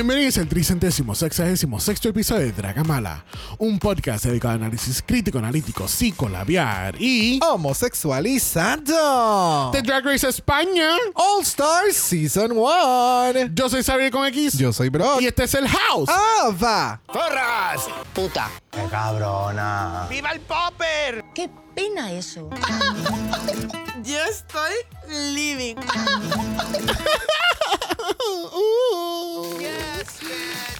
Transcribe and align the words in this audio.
Bienvenidos 0.00 0.38
al 0.38 0.48
tricentésimo 0.48 1.14
sexagésimo 1.14 1.78
sexto 1.78 2.08
episodio 2.08 2.46
de 2.46 2.52
Dragamala, 2.52 3.22
un 3.58 3.78
podcast 3.78 4.24
dedicado 4.24 4.52
a 4.52 4.54
análisis 4.56 5.02
crítico, 5.02 5.36
analítico, 5.36 5.86
psicolabiar 5.86 6.94
y 6.98 7.38
Homosexualizado. 7.46 9.70
de 9.72 9.82
Drag 9.82 10.02
Race 10.02 10.26
España. 10.26 10.96
All 11.12 11.42
Stars 11.42 11.96
Season 11.96 12.50
1. 12.52 13.48
Yo 13.52 13.68
soy 13.68 13.82
Xavier 13.82 14.10
con 14.10 14.24
X 14.28 14.56
Yo 14.56 14.72
soy 14.72 14.88
Brock. 14.88 15.20
y 15.20 15.26
este 15.26 15.44
es 15.44 15.52
el 15.52 15.68
House. 15.68 16.08
Ah, 16.10 16.48
va. 16.50 17.02
¡Zorras! 17.12 17.82
Puta. 18.14 18.50
¡Qué 18.70 18.82
cabrona! 18.90 20.06
¡Viva 20.08 20.30
el 20.30 20.40
popper! 20.40 21.26
Qué 21.34 21.50
pena 21.80 22.12
eso. 22.12 22.50
Yo 24.04 24.18
estoy 24.28 24.72
living. 25.34 25.76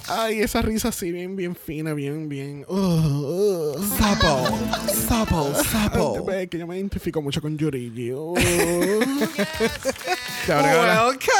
Ay, 0.08 0.41
esa 0.41 0.60
risa 0.60 0.88
así 0.88 1.12
bien, 1.12 1.36
bien 1.36 1.55
fina, 1.55 1.94
bien, 1.94 2.28
bien. 2.28 2.64
uh, 2.66 2.74
uh. 2.74 3.96
Sapo. 3.96 4.58
Sapo. 4.92 5.55
Sapo. 5.55 6.27
Que 6.50 6.58
yo 6.58 6.66
me 6.66 6.77
identifico 6.77 7.22
mucho 7.22 7.41
con 7.41 7.56
Yurigi. 7.56 8.10
Uh. 8.12 8.34
De, 10.47 10.53
ahora 10.53 11.06
Welcome. 11.06 11.30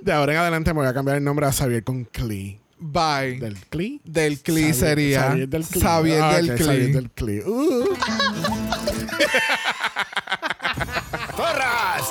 de 0.00 0.12
ahora 0.12 0.32
en 0.32 0.38
adelante 0.38 0.72
me 0.72 0.80
voy 0.80 0.88
a 0.88 0.94
cambiar 0.94 1.18
el 1.18 1.24
nombre 1.24 1.44
a 1.44 1.52
Xavier 1.52 1.84
con 1.84 2.04
Cli. 2.04 2.61
Bye. 2.84 3.38
¿Del 3.38 3.56
Cli? 3.70 4.00
Del 4.04 4.40
Cli 4.42 4.74
sería. 4.74 5.28
Xavier 5.28 5.48
del 5.48 5.64
Cli. 5.64 5.80
Xavier 5.80 6.20
Ah, 6.22 6.34
del 6.34 6.54
Cli. 6.56 6.64
Xavier 6.64 6.92
del 6.92 7.10
Cli. 7.10 7.38
Uh. 7.46 7.84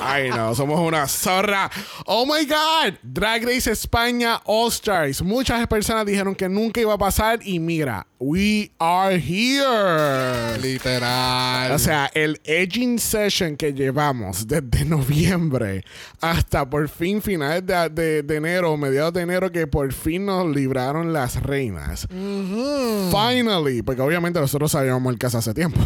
Ay, 0.03 0.29
no, 0.29 0.53
somos 0.55 0.79
una 0.79 1.07
zorra. 1.07 1.69
Oh 2.05 2.25
my 2.25 2.45
God. 2.45 2.95
Drag 3.03 3.43
Race 3.45 3.69
España 3.71 4.41
All 4.45 4.69
Stars. 4.71 5.21
Muchas 5.21 5.65
personas 5.67 6.05
dijeron 6.05 6.35
que 6.35 6.49
nunca 6.49 6.81
iba 6.81 6.93
a 6.93 6.97
pasar 6.97 7.39
y 7.43 7.59
mira, 7.59 8.07
we 8.19 8.71
are 8.79 9.15
here. 9.15 10.57
Literal. 10.61 11.71
O 11.71 11.79
sea, 11.79 12.09
el 12.13 12.39
edging 12.43 12.99
session 12.99 13.55
que 13.55 13.73
llevamos 13.73 14.47
desde 14.47 14.85
noviembre 14.85 15.83
hasta 16.19 16.69
por 16.69 16.89
fin 16.89 17.21
finales 17.21 17.65
de, 17.65 17.89
de- 17.89 18.23
de 18.23 18.35
enero, 18.35 18.75
mediados 18.77 19.13
de 19.13 19.21
enero, 19.21 19.51
que 19.51 19.67
por 19.67 19.91
fin 19.93 20.25
nos 20.25 20.47
libraron 20.55 21.13
las 21.13 21.41
reinas. 21.41 22.07
Finally, 23.11 23.81
porque 23.81 24.01
obviamente 24.01 24.39
nosotros 24.39 24.71
sabíamos 24.71 25.11
el 25.13 25.19
caso 25.19 25.37
hace 25.37 25.53
tiempo. 25.53 25.79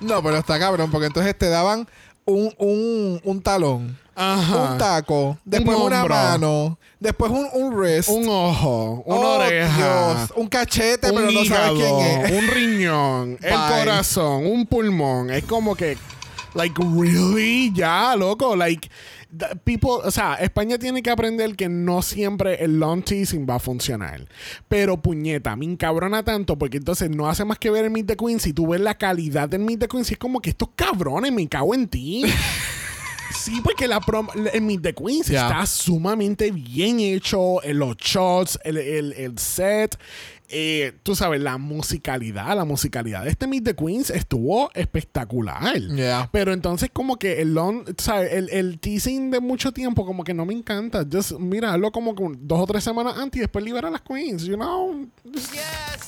No, 0.00 0.22
pero 0.22 0.38
está 0.38 0.58
cabrón, 0.58 0.90
porque 0.90 1.06
entonces 1.08 1.36
te 1.36 1.48
daban 1.50 1.86
un, 2.30 2.54
un, 2.58 3.20
un 3.24 3.42
talón, 3.42 3.98
Ajá. 4.14 4.56
un 4.72 4.78
taco, 4.78 5.38
después 5.44 5.76
Un 5.76 5.84
una 5.84 6.04
mano, 6.04 6.78
después 6.98 7.30
un, 7.30 7.46
un 7.52 7.74
wrist. 7.74 8.08
Un 8.08 8.28
ojo, 8.28 9.02
una 9.06 9.20
Oh, 9.20 9.36
oreja. 9.38 9.76
Dios, 10.16 10.32
un 10.36 10.46
cachete, 10.48 11.10
un 11.10 11.16
pero 11.16 11.30
no 11.30 11.44
sabes 11.44 11.72
quién 11.72 11.98
es. 11.98 12.30
un 12.32 12.48
riñón, 12.48 13.38
el 13.42 13.50
Bye. 13.56 13.78
corazón, 13.78 14.46
un 14.46 14.66
pulmón. 14.66 15.30
Es 15.30 15.44
como 15.44 15.74
que, 15.74 15.96
like, 16.54 16.74
really, 16.96 17.72
ya, 17.74 18.14
loco, 18.16 18.54
like, 18.56 18.88
people, 19.64 19.90
o 20.04 20.10
sea, 20.10 20.34
España 20.34 20.78
tiene 20.78 21.02
que 21.02 21.10
aprender 21.10 21.54
que 21.56 21.68
no 21.68 22.02
siempre 22.02 22.62
el 22.64 22.78
long 22.78 23.02
teasing 23.04 23.46
va 23.48 23.56
a 23.56 23.58
funcionar. 23.60 24.26
Pero 24.68 25.00
puñeta, 25.00 25.56
me 25.56 25.64
encabrona 25.66 26.22
tanto 26.24 26.58
porque 26.58 26.78
entonces 26.78 27.10
no 27.10 27.28
hace 27.28 27.44
más 27.44 27.58
que 27.58 27.70
ver 27.70 27.84
el 27.84 27.90
Meet 27.90 28.06
the 28.08 28.16
Queens 28.16 28.46
y 28.46 28.52
tú 28.52 28.66
ves 28.68 28.80
la 28.80 28.96
calidad 28.96 29.48
del 29.48 29.60
Meet 29.62 29.80
the 29.80 29.88
Queens 29.88 30.10
y 30.10 30.14
es 30.14 30.18
como 30.18 30.40
que 30.40 30.50
estos 30.50 30.70
cabrones, 30.74 31.32
me 31.32 31.48
cago 31.48 31.74
en 31.74 31.88
ti. 31.88 32.24
Sí, 33.32 33.60
porque 33.62 33.86
la 33.86 34.00
prom 34.00 34.26
el 34.52 34.60
Meet 34.60 34.82
the 34.82 34.92
Queens 34.94 35.30
está 35.30 35.64
sumamente 35.64 36.50
bien 36.50 36.98
hecho. 36.98 37.62
eh, 37.62 37.72
Los 37.72 37.96
shots, 37.96 38.58
el, 38.64 38.76
el- 38.76 39.12
el 39.12 39.38
set. 39.38 39.96
Eh, 40.50 40.92
tú 41.02 41.14
sabes, 41.14 41.40
la 41.40 41.58
musicalidad. 41.58 42.56
La 42.56 42.64
musicalidad 42.64 43.24
de 43.24 43.30
este 43.30 43.46
Meet 43.46 43.64
the 43.64 43.74
Queens 43.76 44.10
estuvo 44.10 44.70
espectacular. 44.74 45.78
Yeah. 45.80 46.28
Pero 46.32 46.52
entonces, 46.52 46.90
como 46.92 47.16
que 47.16 47.40
el 47.40 47.54
long, 47.54 47.84
¿sabes? 47.98 48.32
El, 48.32 48.50
el 48.50 48.78
teasing 48.78 49.30
de 49.30 49.40
mucho 49.40 49.72
tiempo, 49.72 50.04
como 50.04 50.24
que 50.24 50.34
no 50.34 50.44
me 50.46 50.54
encanta. 50.54 51.04
Just 51.10 51.32
míralo 51.38 51.92
como 51.92 52.14
que 52.14 52.24
dos 52.38 52.60
o 52.60 52.66
tres 52.66 52.84
semanas 52.84 53.16
antes 53.16 53.38
y 53.38 53.40
después 53.40 53.64
libera 53.64 53.88
a 53.88 53.90
las 53.90 54.02
Queens, 54.02 54.44
you 54.44 54.56
know. 54.56 55.06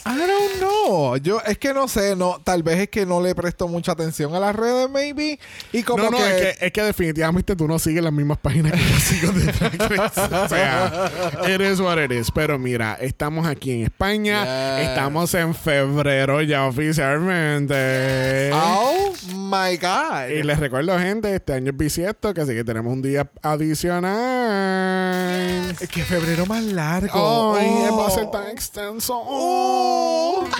I 0.05 0.19
don't 0.19 0.59
know. 0.59 1.17
Yo 1.17 1.41
es 1.47 1.59
que 1.59 1.73
no 1.73 1.89
sé, 1.89 2.17
no, 2.17 2.41
tal 2.43 2.63
vez 2.63 2.81
es 2.81 2.89
que 2.89 3.07
no 3.07 3.21
le 3.21 3.35
presto 3.35 3.69
mucha 3.69 3.93
atención 3.93 4.35
a 4.35 4.41
las 4.41 4.55
redes, 4.55 4.91
maybe. 4.91 5.39
Y 5.73 5.83
como 5.83 6.05
no, 6.05 6.11
no, 6.11 6.19
que, 6.19 6.25
es 6.25 6.59
que, 6.59 6.67
es 6.67 6.73
que 6.73 6.83
definitivamente 6.83 7.57
tú 7.57 7.69
no 7.69 7.79
sigues 7.79 8.03
las 8.03 8.13
mismas 8.13 8.39
páginas 8.39 8.73
que 8.73 8.79
yo 8.79 8.99
sigo 9.01 9.33
de 9.33 9.53
Drag 9.53 9.91
Race. 9.91 10.21
O 10.21 10.49
sea, 10.49 11.11
it 11.55 11.61
is 11.61 11.81
what 11.81 12.03
it 12.03 12.11
is. 12.11 12.31
Pero 12.31 12.59
mira, 12.59 12.99
estamos 13.01 13.47
aquí 13.47 13.71
en 13.71 13.83
España. 13.85 14.32
Yes. 14.41 14.89
Estamos 14.89 15.35
en 15.35 15.55
febrero 15.55 16.41
ya 16.43 16.67
oficialmente. 16.67 18.51
Oh 18.55 19.13
my 19.37 19.77
God. 19.77 20.29
Y 20.31 20.43
les 20.43 20.59
recuerdo, 20.59 20.99
gente, 20.99 21.35
este 21.35 21.53
año 21.55 21.71
es 21.73 21.77
bisiesto, 21.77 22.33
que 22.35 22.41
así 22.41 22.55
que 22.55 22.65
tenemos 22.65 22.93
un 22.93 23.03
día 23.03 23.31
adicional. 23.43 24.13
Es 25.81 25.89
que 25.89 26.03
febrero 26.03 26.47
más 26.47 26.63
largo. 26.65 27.57
Ay, 27.57 27.67
Oh. 27.91 27.99
va 27.99 28.07
a 28.09 28.11
ser 28.11 28.31
tan 28.31 28.49
extenso. 28.49 29.15
Oh. 29.25 30.47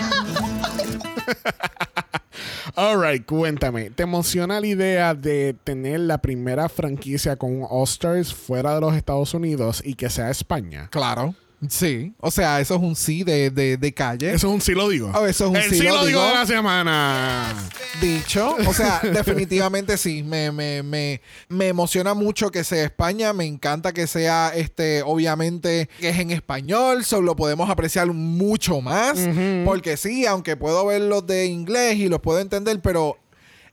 Alright, 2.75 3.25
cuéntame, 3.27 3.91
¿te 3.91 4.01
emociona 4.03 4.59
la 4.59 4.65
idea 4.65 5.13
de 5.13 5.55
tener 5.63 5.99
la 5.99 6.17
primera 6.17 6.67
franquicia 6.69 7.35
con 7.35 7.55
un 7.55 7.67
All 7.69 7.83
Stars 7.83 8.33
fuera 8.33 8.73
de 8.75 8.81
los 8.81 8.95
Estados 8.95 9.33
Unidos 9.35 9.81
y 9.85 9.93
que 9.93 10.09
sea 10.09 10.31
España? 10.31 10.87
Claro. 10.91 11.35
Sí. 11.69 12.13
O 12.19 12.31
sea, 12.31 12.59
eso 12.59 12.75
es 12.75 12.81
un 12.81 12.95
sí 12.95 13.23
de, 13.23 13.49
de, 13.49 13.77
de 13.77 13.93
calle. 13.93 14.27
Eso 14.33 14.47
es 14.47 14.53
un 14.53 14.61
sí 14.61 14.73
lo 14.73 14.89
digo. 14.89 15.11
Oh, 15.13 15.25
eso 15.25 15.45
es 15.45 15.49
un 15.51 15.55
El 15.55 15.63
sí 15.63 15.77
sí 15.79 15.83
lo 15.83 16.05
digo 16.05 16.07
digo. 16.07 16.27
de 16.27 16.33
la 16.33 16.45
semana. 16.45 17.53
dicho. 18.01 18.55
O 18.67 18.73
sea, 18.73 18.99
definitivamente 19.03 19.97
sí. 19.97 20.23
Me, 20.23 20.51
me, 20.51 20.83
me, 20.83 21.21
me 21.49 21.67
emociona 21.67 22.13
mucho 22.13 22.49
que 22.51 22.63
sea 22.63 22.83
España. 22.83 23.33
Me 23.33 23.45
encanta 23.45 23.91
que 23.93 24.07
sea, 24.07 24.51
este, 24.55 25.03
obviamente, 25.03 25.89
que 25.99 26.09
es 26.09 26.19
en 26.19 26.31
español. 26.31 27.03
Solo 27.05 27.23
lo 27.27 27.35
podemos 27.35 27.69
apreciar 27.69 28.07
mucho 28.07 28.81
más. 28.81 29.19
Porque 29.65 29.97
sí, 29.97 30.25
aunque 30.25 30.55
puedo 30.57 30.85
ver 30.85 31.01
los 31.01 31.25
de 31.25 31.45
inglés 31.45 31.95
y 31.97 32.07
los 32.09 32.19
puedo 32.19 32.39
entender, 32.39 32.79
pero 32.81 33.17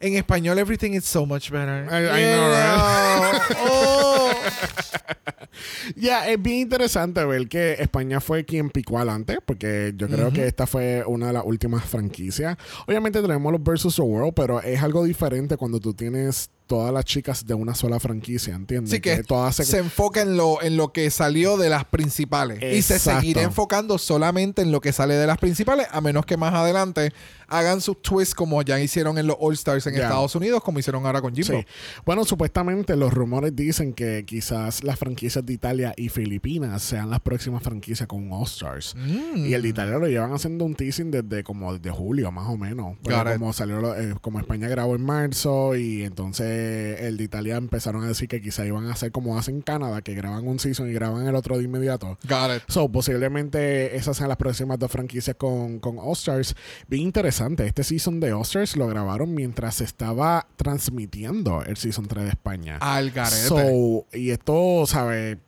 en 0.00 0.16
español 0.16 0.58
everything 0.58 0.92
is 0.92 1.04
so 1.04 1.26
much 1.26 1.50
better. 1.50 1.84
I- 1.90 2.06
I 2.06 2.34
know, 2.34 2.50
right? 2.50 3.42
Oh. 3.68 3.99
Ya, 5.96 6.28
es 6.28 6.40
bien 6.40 6.58
interesante 6.58 7.24
ver 7.24 7.48
que 7.48 7.74
España 7.74 8.20
fue 8.20 8.44
quien 8.44 8.70
picó 8.70 8.96
adelante, 8.96 9.38
porque 9.44 9.92
yo 9.96 10.08
creo 10.08 10.32
que 10.32 10.46
esta 10.46 10.66
fue 10.66 11.04
una 11.06 11.28
de 11.28 11.32
las 11.34 11.44
últimas 11.44 11.84
franquicias. 11.84 12.56
Obviamente 12.86 13.20
tenemos 13.20 13.52
los 13.52 13.62
Versus 13.62 13.96
the 13.96 14.02
World, 14.02 14.32
pero 14.34 14.60
es 14.62 14.82
algo 14.82 15.04
diferente 15.04 15.56
cuando 15.56 15.80
tú 15.80 15.92
tienes 15.92 16.50
todas 16.70 16.94
las 16.94 17.04
chicas 17.04 17.44
de 17.48 17.54
una 17.54 17.74
sola 17.74 17.98
franquicia, 17.98 18.54
¿entiendes? 18.54 18.92
Sí, 18.92 19.00
que 19.00 19.24
todas 19.24 19.56
se- 19.56 19.64
se 19.64 19.78
enfoca 19.78 20.20
en 20.22 20.36
lo, 20.36 20.62
en 20.62 20.76
lo 20.76 20.92
que 20.92 21.10
salió 21.10 21.56
de 21.56 21.68
las 21.68 21.84
principales. 21.84 22.62
Y 22.62 22.80
se 22.82 23.00
seguirá 23.00 23.42
enfocando 23.42 23.98
solamente 23.98 24.62
en 24.62 24.70
lo 24.70 24.80
que 24.80 24.92
sale 24.92 25.14
de 25.14 25.26
las 25.26 25.38
principales, 25.38 25.88
a 25.90 26.00
menos 26.00 26.24
que 26.26 26.36
más 26.36 26.54
adelante 26.54 27.12
hagan 27.48 27.80
sus 27.80 28.00
twists 28.00 28.36
como 28.36 28.62
ya 28.62 28.78
hicieron 28.78 29.18
en 29.18 29.26
los 29.26 29.36
All 29.40 29.54
Stars 29.54 29.84
en. 29.88 29.94
Estados 29.96 30.36
Unidos, 30.36 30.62
como 30.62 30.78
hicieron 30.78 31.04
ahora 31.04 31.20
con 31.20 31.34
Jimbo. 31.34 31.58
Sí. 31.58 31.66
Bueno, 32.06 32.24
supuestamente 32.24 32.94
los 32.94 33.12
rumores 33.12 33.56
dicen 33.56 33.92
que 33.92 34.24
quizás 34.24 34.84
las 34.84 34.96
franquicias 34.96 35.44
de 35.44 35.52
Italia 35.52 35.92
y 35.96 36.08
Filipinas 36.08 36.80
sean 36.82 37.10
las 37.10 37.18
próximas 37.20 37.64
franquicias 37.64 38.06
con 38.06 38.30
All 38.32 38.44
Stars. 38.44 38.94
Mm. 38.96 39.44
Y 39.46 39.54
el 39.54 39.62
de 39.62 39.68
Italia 39.68 39.98
lo 39.98 40.06
llevan 40.06 40.32
haciendo 40.32 40.64
un 40.64 40.76
teasing 40.76 41.10
desde 41.10 41.42
como 41.42 41.74
desde 41.76 41.90
julio, 41.90 42.30
más 42.30 42.46
o 42.48 42.56
menos. 42.56 42.96
Pero 43.02 43.24
como 43.32 43.52
salió, 43.52 43.96
eh, 43.96 44.14
como 44.20 44.38
España 44.38 44.68
grabó 44.68 44.94
en 44.94 45.02
marzo 45.04 45.74
y 45.74 46.04
entonces 46.04 46.59
el 47.08 47.16
de 47.16 47.24
Italia 47.24 47.56
empezaron 47.56 48.04
a 48.04 48.08
decir 48.08 48.28
que 48.28 48.40
quizás 48.40 48.66
iban 48.66 48.86
a 48.86 48.92
hacer 48.92 49.12
como 49.12 49.38
hacen 49.38 49.56
en 49.56 49.62
Canadá, 49.62 50.02
que 50.02 50.14
graban 50.14 50.46
un 50.46 50.58
season 50.58 50.88
y 50.88 50.92
graban 50.92 51.26
el 51.26 51.34
otro 51.34 51.58
de 51.58 51.64
inmediato. 51.64 52.18
Got 52.28 52.56
it. 52.56 52.62
So, 52.68 52.88
posiblemente 52.90 53.96
esas 53.96 54.16
sean 54.16 54.28
las 54.28 54.38
próximas 54.38 54.78
dos 54.78 54.90
franquicias 54.90 55.36
con, 55.36 55.78
con 55.80 55.98
All 55.98 56.12
Stars. 56.12 56.54
Bien 56.88 57.02
interesante. 57.04 57.66
Este 57.66 57.84
season 57.84 58.20
de 58.20 58.32
All 58.32 58.42
Stars 58.42 58.76
lo 58.76 58.86
grabaron 58.86 59.34
mientras 59.34 59.76
se 59.76 59.84
estaba 59.84 60.46
transmitiendo 60.56 61.62
el 61.64 61.76
season 61.76 62.06
3 62.06 62.24
de 62.24 62.30
España. 62.30 62.78
Al 62.80 63.10
garete. 63.10 63.36
So, 63.48 64.06
y 64.12 64.30
esto, 64.30 64.84
¿sabes? 64.86 65.38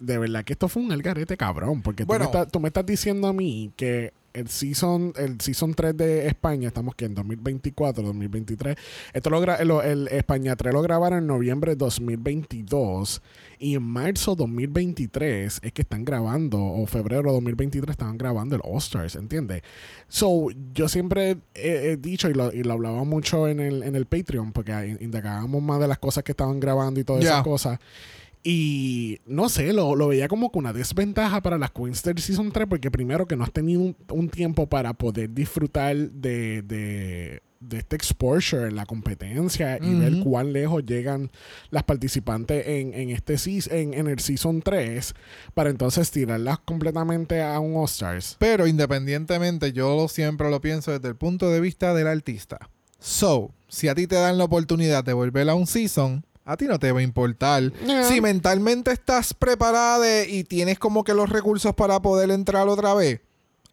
De 0.00 0.18
verdad 0.18 0.44
que 0.44 0.52
esto 0.52 0.68
fue 0.68 0.82
un 0.82 0.92
algarete 0.92 1.36
cabrón. 1.36 1.82
Porque 1.82 2.04
tú, 2.04 2.08
Bueno. 2.08 2.24
me 2.24 2.30
estás, 2.30 2.52
tú 2.52 2.60
me 2.60 2.68
estás 2.68 2.84
diciendo 2.84 3.28
a 3.28 3.32
mí 3.32 3.72
que 3.76 4.12
el 4.34 4.48
season, 4.48 5.12
el 5.16 5.40
season 5.40 5.74
3 5.74 5.96
de 5.96 6.26
España, 6.26 6.66
estamos 6.66 6.96
que 6.96 7.04
en 7.04 7.14
2024, 7.14 8.02
2023. 8.02 8.76
Esto 9.12 9.30
lo 9.30 9.40
gra- 9.40 9.62
lo- 9.64 9.80
el 9.82 10.08
España 10.08 10.56
3 10.56 10.74
lo 10.74 10.82
grabaron 10.82 11.20
en 11.20 11.26
noviembre 11.28 11.72
de 11.72 11.76
2022 11.76 13.22
y 13.60 13.76
en 13.76 13.82
marzo 13.84 14.34
2023 14.34 15.60
es 15.62 15.72
que 15.72 15.82
están 15.82 16.04
grabando, 16.04 16.60
o 16.60 16.84
febrero 16.86 17.32
2023 17.32 17.92
estaban 17.92 18.18
grabando 18.18 18.56
el 18.56 18.62
All 18.64 18.78
Stars, 18.78 19.14
¿entiendes? 19.14 19.62
So, 20.08 20.48
yo 20.74 20.88
siempre 20.88 21.36
he, 21.54 21.92
he 21.92 21.96
dicho 21.96 22.28
y 22.28 22.34
lo, 22.34 22.52
y 22.52 22.64
lo 22.64 22.72
hablaba 22.72 23.04
mucho 23.04 23.46
en 23.48 23.60
el, 23.60 23.84
en 23.84 23.94
el 23.94 24.06
Patreon, 24.06 24.52
porque 24.52 24.96
indagábamos 25.00 25.62
más 25.62 25.78
de 25.80 25.86
las 25.88 25.98
cosas 25.98 26.24
que 26.24 26.32
estaban 26.32 26.58
grabando 26.58 26.98
y 26.98 27.04
todas 27.04 27.22
esas 27.30 27.44
cosas. 27.44 27.78
Y 28.46 29.20
no 29.24 29.48
sé, 29.48 29.72
lo, 29.72 29.96
lo 29.96 30.08
veía 30.08 30.28
como 30.28 30.52
que 30.52 30.58
una 30.58 30.74
desventaja 30.74 31.40
para 31.40 31.56
las 31.56 31.70
Queens 31.70 32.02
del 32.02 32.18
Season 32.18 32.52
3, 32.52 32.66
porque 32.68 32.90
primero 32.90 33.26
que 33.26 33.36
no 33.36 33.44
has 33.44 33.52
tenido 33.52 33.80
un, 33.80 33.96
un 34.10 34.28
tiempo 34.28 34.66
para 34.68 34.92
poder 34.92 35.32
disfrutar 35.32 35.96
de, 35.96 36.60
de, 36.60 37.40
de 37.60 37.78
este 37.78 37.96
exposure 37.96 38.68
en 38.68 38.76
la 38.76 38.84
competencia 38.84 39.78
y 39.80 39.94
ver 39.94 40.22
cuán 40.22 40.52
lejos 40.52 40.84
llegan 40.84 41.30
las 41.70 41.84
participantes 41.84 42.66
en, 42.66 42.92
en 42.92 43.08
este 43.08 43.36
en, 43.70 43.94
en 43.94 44.08
el 44.08 44.18
Season 44.18 44.60
3, 44.60 45.14
para 45.54 45.70
entonces 45.70 46.10
tirarlas 46.10 46.58
completamente 46.58 47.42
a 47.42 47.58
un 47.60 47.74
All 47.76 47.86
Stars. 47.86 48.36
Pero 48.38 48.66
independientemente, 48.66 49.72
yo 49.72 50.06
siempre 50.08 50.50
lo 50.50 50.60
pienso 50.60 50.92
desde 50.92 51.08
el 51.08 51.16
punto 51.16 51.50
de 51.50 51.60
vista 51.60 51.94
del 51.94 52.08
artista. 52.08 52.68
So, 52.98 53.52
si 53.68 53.88
a 53.88 53.94
ti 53.94 54.06
te 54.06 54.16
dan 54.16 54.36
la 54.36 54.44
oportunidad 54.44 55.02
de 55.02 55.14
volver 55.14 55.48
a 55.48 55.54
un 55.54 55.66
season, 55.66 56.24
a 56.44 56.56
ti 56.56 56.66
no 56.66 56.78
te 56.78 56.92
va 56.92 57.00
a 57.00 57.02
importar. 57.02 57.72
Si 58.08 58.20
mentalmente 58.20 58.92
estás 58.92 59.34
preparada 59.34 60.24
y 60.24 60.44
tienes 60.44 60.78
como 60.78 61.04
que 61.04 61.14
los 61.14 61.30
recursos 61.30 61.74
para 61.74 62.00
poder 62.02 62.30
entrar 62.30 62.68
otra 62.68 62.94
vez, 62.94 63.20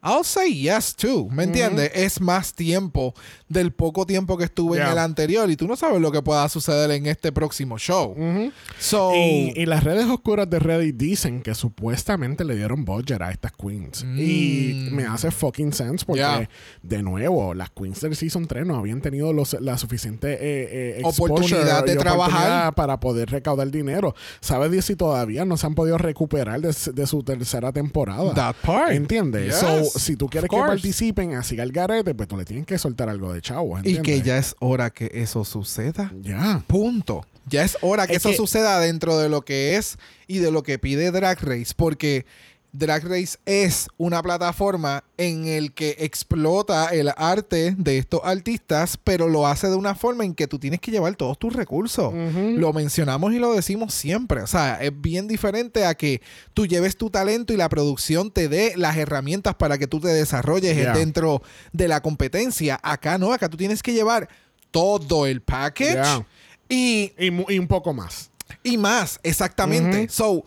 I'll 0.04 0.24
say 0.24 0.54
yes 0.54 0.96
too. 0.96 1.28
¿Me 1.32 1.44
entiendes? 1.44 1.92
Es 1.94 2.20
más 2.22 2.54
tiempo 2.54 3.14
del 3.48 3.72
poco 3.72 4.06
tiempo 4.06 4.38
que 4.38 4.46
estuve 4.46 4.78
en 4.78 4.84
Yeah. 4.84 4.94
el 4.94 4.98
anterior 5.00 5.50
y 5.52 5.56
tú 5.56 5.68
no 5.68 5.76
sabes 5.76 6.02
lo 6.02 6.12
que 6.12 6.22
pueda 6.22 6.48
suceder 6.50 6.90
en 6.92 7.06
este 7.06 7.32
próximo 7.32 7.78
show. 7.78 8.12
Ujú. 8.18 8.52
So, 8.80 9.14
Y, 9.14 9.54
y 9.56 9.66
las 9.66 9.84
redes 9.84 10.06
oscuras 10.06 10.50
de 10.50 10.58
Reddit 10.60 10.96
dicen 10.96 11.42
que 11.42 11.54
supuestamente 11.54 12.44
le 12.46 12.56
dieron 12.56 12.86
budget 12.86 13.22
a 13.22 13.30
estas 13.32 13.52
queens. 13.52 14.04
Y 14.04 14.88
Mm. 14.92 14.96
me 14.96 15.06
hace 15.06 15.30
fucking 15.32 15.74
sense 15.74 16.06
porque, 16.06 16.20
Yeah. 16.22 16.50
de 16.82 17.04
nuevo, 17.04 17.54
las 17.54 17.70
queens 17.70 18.02
del 18.02 18.16
Season 18.16 18.48
3 18.48 18.66
no 18.66 18.76
habían 18.78 19.02
tenido 19.02 19.34
los- 19.34 19.58
la 19.60 19.78
suficiente 19.78 20.34
eh, 20.34 21.00
eh, 21.00 21.02
Oportunidad 21.04 21.84
de 21.86 21.94
y 21.94 21.98
trabajar. 21.98 22.32
oportunidad 22.34 22.74
para 22.74 23.00
poder 23.00 23.30
recaudar 23.30 23.70
dinero. 23.70 24.16
¿Sabes 24.40 24.72
Dios 24.72 24.86
si 24.86 24.96
todavía 24.96 25.46
no 25.46 25.58
se 25.58 25.68
han 25.68 25.76
podido 25.76 25.98
recuperar 25.98 26.60
de, 26.62 26.74
de 26.94 27.08
su 27.08 27.22
tercera 27.24 27.72
temporada? 27.72 28.34
that 28.34 28.56
part. 28.64 28.92
¿Entiendes? 28.92 29.48
Yes. 29.48 29.60
So, 29.60 29.91
si 30.00 30.16
tú 30.16 30.28
quieres 30.28 30.50
que 30.50 30.58
participen 30.58 31.36
así 31.36 31.60
al 31.60 31.72
garete, 31.72 32.14
pues 32.16 32.28
tú 32.28 32.38
le 32.38 32.46
tienes 32.46 32.66
que 32.66 32.78
soltar 32.78 33.10
algo 33.10 33.34
de 33.34 33.42
chavo. 33.42 33.78
Y 33.84 34.02
que 34.02 34.22
ya 34.22 34.38
es 34.38 34.56
hora 34.60 34.90
que 34.90 35.10
eso 35.14 35.44
suceda. 35.46 36.12
Ya. 36.22 36.64
Punto. 36.68 37.26
Ya 37.48 37.64
es 37.64 37.78
hora 37.82 38.06
que 38.08 38.14
Es 38.14 38.20
eso 38.20 38.30
que- 38.30 38.36
suceda 38.38 38.80
dentro 38.80 39.18
de 39.18 39.28
lo 39.28 39.42
que 39.44 39.76
es 39.76 39.98
y 40.28 40.38
de 40.40 40.52
lo 40.52 40.64
que 40.64 40.78
pide 40.80 41.12
Drag 41.12 41.40
Race, 41.42 41.74
porque 41.76 42.26
Drag 42.74 43.04
Race 43.04 43.38
es 43.46 43.88
una 43.98 44.24
plataforma 44.24 45.04
en 45.18 45.46
el 45.48 45.74
que 45.74 45.98
explota 46.00 46.88
el 46.94 47.12
arte 47.18 47.76
de 47.78 47.98
estos 47.98 48.22
artistas, 48.24 48.98
pero 49.04 49.28
lo 49.28 49.46
hace 49.46 49.68
de 49.68 49.76
una 49.76 49.94
forma 49.94 50.24
en 50.24 50.34
que 50.34 50.48
tú 50.48 50.58
tienes 50.58 50.80
que 50.80 50.90
llevar 50.92 51.16
todos 51.16 51.38
tus 51.38 51.54
recursos. 51.54 52.14
Lo 52.14 52.72
mencionamos 52.72 53.34
y 53.34 53.40
lo 53.40 53.54
decimos 53.54 53.94
siempre. 53.94 54.42
O 54.42 54.48
sea, 54.48 54.76
es 54.82 54.92
bien 55.02 55.28
diferente 55.28 55.84
a 55.86 55.96
que 55.96 56.22
tú 56.54 56.66
lleves 56.66 56.96
tu 56.96 57.10
talento 57.10 57.52
y 57.54 57.58
la 57.58 57.68
producción 57.68 58.32
te 58.32 58.48
dé 58.48 58.74
las 58.78 58.96
herramientas 58.96 59.56
para 59.56 59.78
que 59.78 59.88
tú 59.88 60.00
te 60.00 60.08
desarrolles 60.08 60.76
Yeah. 60.78 60.94
dentro 60.94 61.42
de 61.74 61.88
la 61.90 62.02
competencia. 62.02 62.80
Acá 62.82 63.18
no, 63.18 63.34
acá 63.34 63.50
tú 63.50 63.58
tienes 63.58 63.84
que 63.84 63.92
llevar 63.94 64.30
todo 64.72 65.26
el 65.26 65.42
package 65.42 65.94
Yeah. 65.96 66.26
y, 66.70 67.12
Y, 67.20 67.60
un 67.60 67.68
poco 67.68 67.94
más. 67.94 68.32
y 68.64 68.78
más, 68.78 69.20
exactamente. 69.24 70.08
So, 70.10 70.46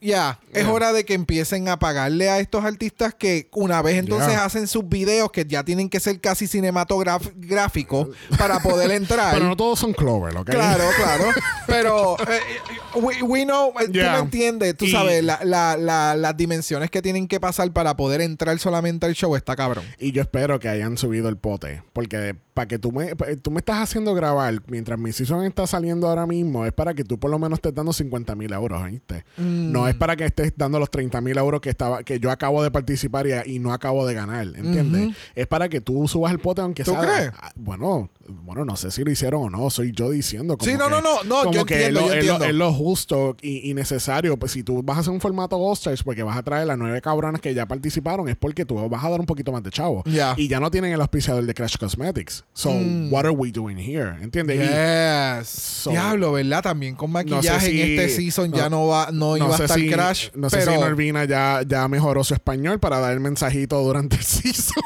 ya, 0.00 0.38
es 0.52 0.66
hora 0.66 0.92
de 0.92 1.04
que 1.04 1.14
empiecen 1.14 1.68
a 1.68 1.78
pagarle 1.78 2.28
a 2.30 2.38
estos 2.38 2.64
artistas 2.64 3.14
que 3.14 3.48
una 3.52 3.82
vez 3.82 3.96
entonces 3.98 4.28
Yeah. 4.30 4.44
hacen 4.44 4.66
sus 4.66 4.88
videos 4.88 5.30
que 5.32 5.44
ya 5.46 5.64
tienen 5.64 5.88
que 5.88 6.00
ser 6.00 6.20
casi 6.20 6.46
cinematográficos 6.46 8.08
para 8.38 8.60
poder 8.60 8.90
entrar. 8.90 9.34
Pero 9.34 9.46
no 9.46 9.56
todos 9.56 9.78
son 9.78 9.92
Clover, 9.92 10.36
¿ok? 10.36 10.50
Claro, 10.50 10.84
claro. 10.96 11.24
Pero 11.66 12.16
eh, 12.20 12.40
we, 12.94 13.22
we 13.22 13.44
know, 13.44 13.72
eh, 13.80 13.86
tú 13.86 13.98
me 13.98 14.18
entiendes, 14.18 14.76
tú 14.76 14.84
Y- 14.84 14.90
sabes, 14.92 15.22
la- 15.24 15.40
la- 15.44 15.76
la- 15.76 16.14
las 16.16 16.36
dimensiones 16.36 16.90
que 16.90 17.02
tienen 17.02 17.26
que 17.28 17.40
pasar 17.40 17.72
para 17.72 17.96
poder 17.96 18.20
entrar 18.20 18.58
solamente 18.58 19.06
al 19.06 19.14
show 19.14 19.34
está 19.36 19.56
cabrón. 19.56 19.84
Y 19.98 20.12
yo 20.12 20.22
espero 20.22 20.60
que 20.60 20.68
hayan 20.68 20.96
subido 20.96 21.28
el 21.28 21.36
pote. 21.36 21.82
Porque 21.92 22.36
para 22.56 22.68
que 22.68 22.78
tú 22.78 22.90
me, 22.90 23.14
pa- 23.14 23.26
tú 23.42 23.50
me 23.50 23.58
estás 23.58 23.76
haciendo 23.82 24.14
grabar 24.14 24.62
mientras 24.68 24.98
mi 24.98 25.12
season 25.12 25.44
está 25.44 25.66
saliendo 25.66 26.08
ahora 26.08 26.26
mismo, 26.26 26.64
es 26.64 26.72
para 26.72 26.94
que 26.94 27.04
tú 27.04 27.18
por 27.18 27.30
lo 27.30 27.38
menos 27.38 27.58
estés 27.58 27.74
dando 27.74 27.92
50 27.92 28.34
mil 28.34 28.50
euros, 28.50 28.82
¿viste? 28.90 29.26
Mm. 29.36 29.72
No 29.72 29.86
es 29.86 29.94
para 29.94 30.16
que 30.16 30.24
estés 30.24 30.54
dando 30.56 30.78
los 30.78 30.90
30 30.90 31.20
mil 31.20 31.36
euros 31.36 31.60
que 31.60 31.68
estaba 31.68 32.02
que 32.02 32.18
yo 32.18 32.30
acabo 32.30 32.62
de 32.62 32.70
participar 32.70 33.26
y, 33.26 33.56
y 33.56 33.58
no 33.58 33.74
acabo 33.74 34.06
de 34.06 34.14
ganar, 34.14 34.46
¿entiendes? 34.46 35.14
Es 35.34 35.46
para 35.46 35.68
que 35.68 35.82
tú 35.82 36.08
subas 36.08 36.32
el 36.32 36.38
pote 36.38 36.62
aunque 36.62 36.82
¿Tú 36.82 36.92
sea... 36.92 37.00
crees? 37.00 37.30
Bueno, 37.56 38.08
bueno, 38.28 38.64
no 38.64 38.76
sé 38.76 38.90
si 38.90 39.04
lo 39.04 39.10
hicieron 39.10 39.42
o 39.44 39.50
no, 39.50 39.70
soy 39.70 39.92
yo 39.92 40.10
diciendo 40.10 40.56
como 40.56 40.70
Sí, 40.70 40.76
no, 40.76 40.84
que- 40.86 40.90
no, 40.90 41.00
no, 41.00 41.22
no, 41.24 41.38
como 41.42 41.52
yo 41.52 41.64
que 41.66 41.74
entiendo, 41.86 42.00
lo- 42.00 42.06
yo 42.08 42.12
es 42.14 42.24
lo- 42.26 42.32
entiendo. 42.34 42.44
es 42.46 42.54
lo 42.54 42.72
justo 42.72 43.36
y, 43.42 43.70
y 43.70 43.74
necesario. 43.74 44.36
Pues 44.36 44.52
si 44.52 44.62
tú 44.62 44.82
vas 44.82 44.96
a 44.96 45.00
hacer 45.00 45.12
un 45.12 45.20
formato 45.20 45.56
All 45.56 45.72
Stars 45.74 46.02
porque 46.02 46.22
vas 46.22 46.36
a 46.36 46.42
traer 46.42 46.66
las 46.66 46.78
nueve 46.78 47.00
cabronas 47.00 47.40
que 47.40 47.54
ya 47.54 47.66
participaron, 47.66 48.28
es 48.28 48.36
porque 48.36 48.64
tú 48.64 48.88
vas 48.88 49.04
a 49.04 49.10
dar 49.10 49.20
un 49.20 49.26
poquito 49.26 49.52
más 49.52 49.62
de 49.62 49.70
chavo. 49.70 50.02
Y 50.36 50.48
ya 50.48 50.60
no 50.60 50.70
tienen 50.70 50.92
el 50.92 51.00
auspiciador 51.00 51.44
de 51.44 51.54
Crash 51.54 51.76
Cosmetics. 51.78 52.44
So, 52.52 52.70
Mm. 52.70 53.12
what 53.12 53.24
are 53.24 53.30
we 53.34 53.50
doing 53.52 53.78
here? 53.78 54.14
¿Entiendes? 54.22 54.58
Yes. 54.60 55.82
Diablo, 55.90 56.32
¿verdad? 56.32 56.62
También 56.62 56.94
con 56.94 57.10
maquillaje 57.12 57.66
si- 57.70 57.80
en 57.80 57.90
este 58.00 58.08
season 58.16 58.52
ya 58.52 58.68
no- 58.68 58.76
no 58.76 58.86
va, 58.88 59.08
no, 59.12 59.36
iba 59.36 59.46
a 59.54 59.56
sé 59.56 59.64
estar 59.64 59.78
si, 59.78 59.88
Crash. 59.90 60.28
no 60.34 60.50
sé 60.50 60.58
pero 60.58 60.72
si 60.72 60.78
Norvina 60.78 61.24
ya, 61.24 61.62
ya 61.66 61.88
mejoró 61.88 62.22
su 62.24 62.34
español 62.34 62.78
para 62.78 62.98
dar 63.00 63.12
el 63.12 63.20
mensajito 63.20 63.80
durante 63.82 64.16
el 64.16 64.22
season. 64.24 64.82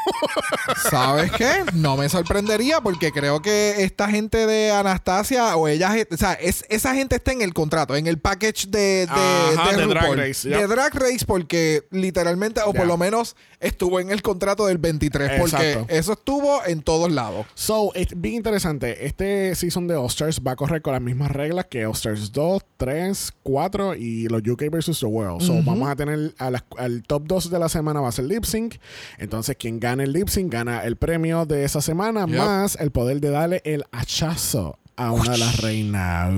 ¿sabes 0.91 1.31
qué? 1.33 1.65
No 1.75 1.97
me 1.97 2.09
sorprendería 2.09 2.81
porque 2.81 3.13
creo 3.13 3.30
que 3.41 3.85
esta 3.85 4.09
gente 4.11 4.47
de 4.47 4.73
Anastasia 4.73 5.57
o 5.57 5.69
ella, 5.69 5.95
o 6.11 6.17
sea, 6.17 6.33
es, 6.35 6.65
esa 6.69 6.95
gente 6.95 7.17
está 7.17 7.31
en 7.33 7.43
el 7.43 7.55
contrato, 7.55 7.95
en 7.95 8.09
el 8.09 8.19
package 8.19 8.67
de, 8.69 8.79
de, 8.79 9.07
Ajá, 9.09 9.71
de 9.77 9.87
Drag 9.87 10.03
RuPaul. 10.03 10.19
Race, 10.19 10.49
De. 10.49 10.67
Drag 10.67 10.93
Race 10.95 11.25
porque 11.27 11.85
literalmente, 11.91 12.61
o 12.67 12.73
por 12.73 12.87
lo 12.87 12.97
menos 12.97 13.37
estuvo 13.61 14.01
en 14.01 14.11
el 14.11 14.23
contrato 14.23 14.67
del 14.67 14.79
23 14.79 15.33
porque 15.39 15.73
Exacto. 15.73 15.95
eso 15.95 16.13
estuvo 16.15 16.65
en 16.67 16.83
todos 16.83 17.13
lados. 17.13 17.47
So, 17.55 17.93
es 17.95 18.09
bien 18.17 18.35
interesante. 18.37 19.07
Este 19.07 19.55
season 19.55 19.87
de 19.87 19.95
All 19.97 20.07
Stars 20.07 20.41
va 20.47 20.53
a 20.53 20.57
correr 20.57 20.83
con 20.83 20.93
las 20.95 21.03
mismas 21.03 21.31
reglas 21.31 21.67
que 21.67 21.87
All 21.87 21.93
Stars 21.93 22.33
2, 22.33 22.63
3, 22.79 23.33
4 23.43 23.95
y 23.95 24.29
los 24.29 24.43
UK 24.47 24.65
versus 24.71 25.01
the 25.01 25.07
World. 25.07 25.43
So, 25.43 25.63
vamos 25.63 25.89
a 25.89 25.97
tener 25.97 26.35
a 26.39 26.51
las- 26.51 26.65
al 26.79 27.03
top 27.03 27.25
2 27.27 27.51
de 27.51 27.59
la 27.59 27.69
semana 27.69 28.01
va 28.01 28.09
a 28.09 28.13
ser 28.13 28.25
lip 28.25 28.45
sync. 28.45 28.77
Entonces, 29.19 29.57
quien 29.59 29.79
gane 29.79 30.05
el 30.05 30.13
lip 30.13 30.29
sync 30.29 30.51
gana 30.53 30.83
el 30.85 30.97
premio 30.97 31.45
de 31.45 31.65
esa 31.65 31.81
semana 31.83 32.27
Yep. 32.27 32.37
más 32.37 32.77
el 32.81 32.91
poder 32.91 33.20
de 33.21 33.31
darle 33.31 33.63
el 33.65 33.85
hachazo 33.93 34.79
a 34.97 35.13
una 35.13 35.33
de 35.33 35.39
las 35.39 35.61
reinas. 35.61 36.33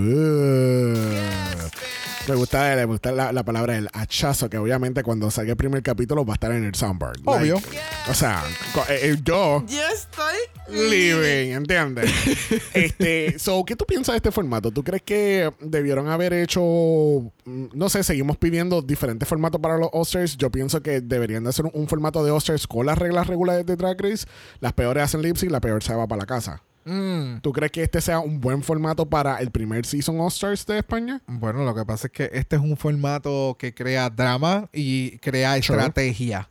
Me 2.28 2.36
gusta, 2.36 2.76
me 2.76 2.84
gusta 2.84 3.10
la, 3.10 3.32
la 3.32 3.42
palabra 3.42 3.76
el 3.76 3.88
hachazo, 3.92 4.48
que 4.48 4.56
obviamente 4.56 5.02
cuando 5.02 5.28
salga 5.32 5.50
el 5.50 5.56
primer 5.56 5.82
capítulo 5.82 6.24
va 6.24 6.34
a 6.34 6.36
estar 6.36 6.52
en 6.52 6.62
el 6.62 6.72
soundboard. 6.72 7.20
Obvio. 7.24 7.60
o 8.08 8.14
sea, 8.14 8.44
eh, 8.88 9.00
eh, 9.02 9.16
yo 9.24 9.64
Yo 9.66 9.80
estoy 9.92 10.36
living, 10.68 11.54
¿entiendes? 11.54 12.08
este, 12.74 13.36
so, 13.40 13.64
¿qué 13.64 13.74
tú 13.74 13.84
piensas 13.84 14.12
de 14.12 14.18
este 14.18 14.30
formato? 14.30 14.70
¿Tú 14.70 14.84
crees 14.84 15.02
que 15.02 15.52
debieron 15.58 16.08
haber 16.08 16.32
hecho, 16.32 16.62
mm, 16.62 17.66
no 17.74 17.88
sé, 17.88 18.04
seguimos 18.04 18.36
pidiendo 18.36 18.80
diferentes 18.80 19.28
formatos 19.28 19.60
para 19.60 19.76
los 19.76 19.88
Oscars? 19.92 20.36
Yo 20.36 20.50
pienso 20.50 20.80
que 20.80 21.00
deberían 21.00 21.42
de 21.42 21.50
hacer 21.50 21.64
un, 21.64 21.72
un 21.74 21.88
formato 21.88 22.24
de 22.24 22.30
Oscars 22.30 22.68
con 22.68 22.86
las 22.86 22.96
reglas 22.96 23.26
regulares 23.26 23.66
de 23.66 23.74
Drag 23.74 24.00
Race. 24.00 24.26
Las 24.60 24.72
peores 24.74 25.02
hacen 25.02 25.22
lip 25.22 25.36
sync, 25.36 25.50
la 25.50 25.60
peor 25.60 25.82
se 25.82 25.92
va 25.92 26.06
para 26.06 26.20
la 26.20 26.26
casa. 26.26 26.62
Mm. 26.84 27.40
¿Tú 27.40 27.52
crees 27.52 27.72
que 27.72 27.82
este 27.82 28.00
sea 28.00 28.20
un 28.20 28.40
buen 28.40 28.62
formato 28.62 29.06
para 29.06 29.38
el 29.38 29.50
primer 29.50 29.86
season 29.86 30.20
Oscars 30.20 30.66
de 30.66 30.78
España? 30.78 31.20
Bueno, 31.26 31.64
lo 31.64 31.74
que 31.74 31.84
pasa 31.84 32.08
es 32.08 32.12
que 32.12 32.30
este 32.32 32.56
es 32.56 32.62
un 32.62 32.76
formato 32.76 33.56
que 33.58 33.74
crea 33.74 34.10
drama 34.10 34.68
y 34.72 35.18
crea 35.18 35.56
estrategia 35.56 36.48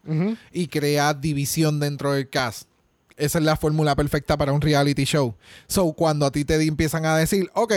y 0.51 0.67
crea 0.67 1.13
división 1.13 1.79
dentro 1.79 2.13
del 2.13 2.29
cast. 2.29 2.67
Esa 3.17 3.38
es 3.38 3.45
la 3.45 3.55
fórmula 3.55 3.95
perfecta 3.95 4.35
para 4.35 4.51
un 4.51 4.61
reality 4.61 5.03
show. 5.03 5.35
So, 5.67 5.93
cuando 5.93 6.25
a 6.25 6.31
ti 6.31 6.43
te 6.43 6.55
empiezan 6.63 7.05
a 7.05 7.15
decir, 7.15 7.51
ok, 7.53 7.73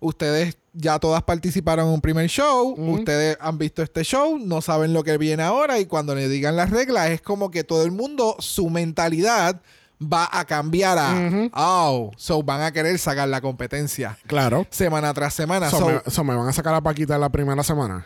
ustedes 0.00 0.56
ya 0.72 0.98
todas 0.98 1.22
participaron 1.22 1.88
en 1.88 1.94
un 1.94 2.00
primer 2.00 2.28
show, 2.28 2.74
ustedes 2.78 3.36
han 3.40 3.58
visto 3.58 3.82
este 3.82 4.04
show, 4.04 4.38
no 4.38 4.62
saben 4.62 4.92
lo 4.92 5.02
que 5.02 5.18
viene 5.18 5.42
ahora 5.42 5.78
y 5.78 5.86
cuando 5.86 6.14
le 6.14 6.28
digan 6.28 6.56
las 6.56 6.70
reglas 6.70 7.10
es 7.10 7.20
como 7.20 7.50
que 7.50 7.64
todo 7.64 7.84
el 7.84 7.92
mundo, 7.92 8.36
su 8.38 8.70
mentalidad 8.70 9.60
va 10.00 10.28
a 10.30 10.44
cambiar 10.44 10.98
a, 10.98 11.48
oh, 11.54 12.10
so 12.16 12.42
van 12.42 12.62
a 12.62 12.72
querer 12.72 12.98
sacar 12.98 13.28
la 13.28 13.40
competencia 13.40 14.18
Claro. 14.26 14.66
semana 14.70 15.12
tras 15.14 15.34
semana. 15.34 15.70
So, 15.70 15.78
So, 15.78 15.86
me, 15.86 16.00
so, 16.10 16.24
me 16.24 16.34
van 16.34 16.48
a 16.48 16.52
sacar 16.52 16.74
a 16.74 16.80
Paquita 16.80 17.16
la 17.18 17.28
primera 17.30 17.62
semana. 17.62 18.04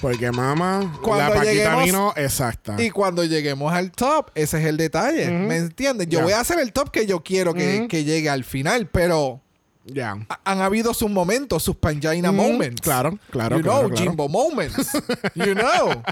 Porque 0.00 0.30
mamá, 0.30 0.80
la 1.16 1.32
Paquita 1.32 1.76
vino 1.82 2.12
exacta. 2.16 2.76
Y 2.80 2.90
cuando 2.90 3.24
lleguemos 3.24 3.72
al 3.72 3.90
top, 3.92 4.30
ese 4.34 4.58
es 4.60 4.66
el 4.66 4.76
detalle. 4.76 5.30
¿Me 5.30 5.56
entiendes? 5.56 6.08
Yo 6.08 6.20
voy 6.22 6.32
a 6.32 6.40
hacer 6.40 6.58
el 6.58 6.72
top 6.72 6.90
que 6.90 7.06
yo 7.06 7.22
quiero 7.22 7.54
que, 7.54 7.86
que 7.88 8.04
llegue 8.04 8.28
al 8.28 8.44
final, 8.44 8.88
pero 8.88 9.40
Ya. 9.86 10.16
ha- 10.28 10.40
han 10.44 10.60
habido 10.60 10.92
sus 10.94 11.10
momentos, 11.10 11.62
sus 11.62 11.76
Panjaina 11.76 12.32
Mm, 12.32 12.36
moments. 12.36 12.80
claro, 12.80 13.18
claro, 13.30 13.56
You 13.58 13.62
claro, 13.62 13.80
know, 13.80 13.90
claro. 13.90 14.02
Jimbo 14.10 14.28
moments. 14.28 14.92
you 15.34 15.54
know. 15.54 16.02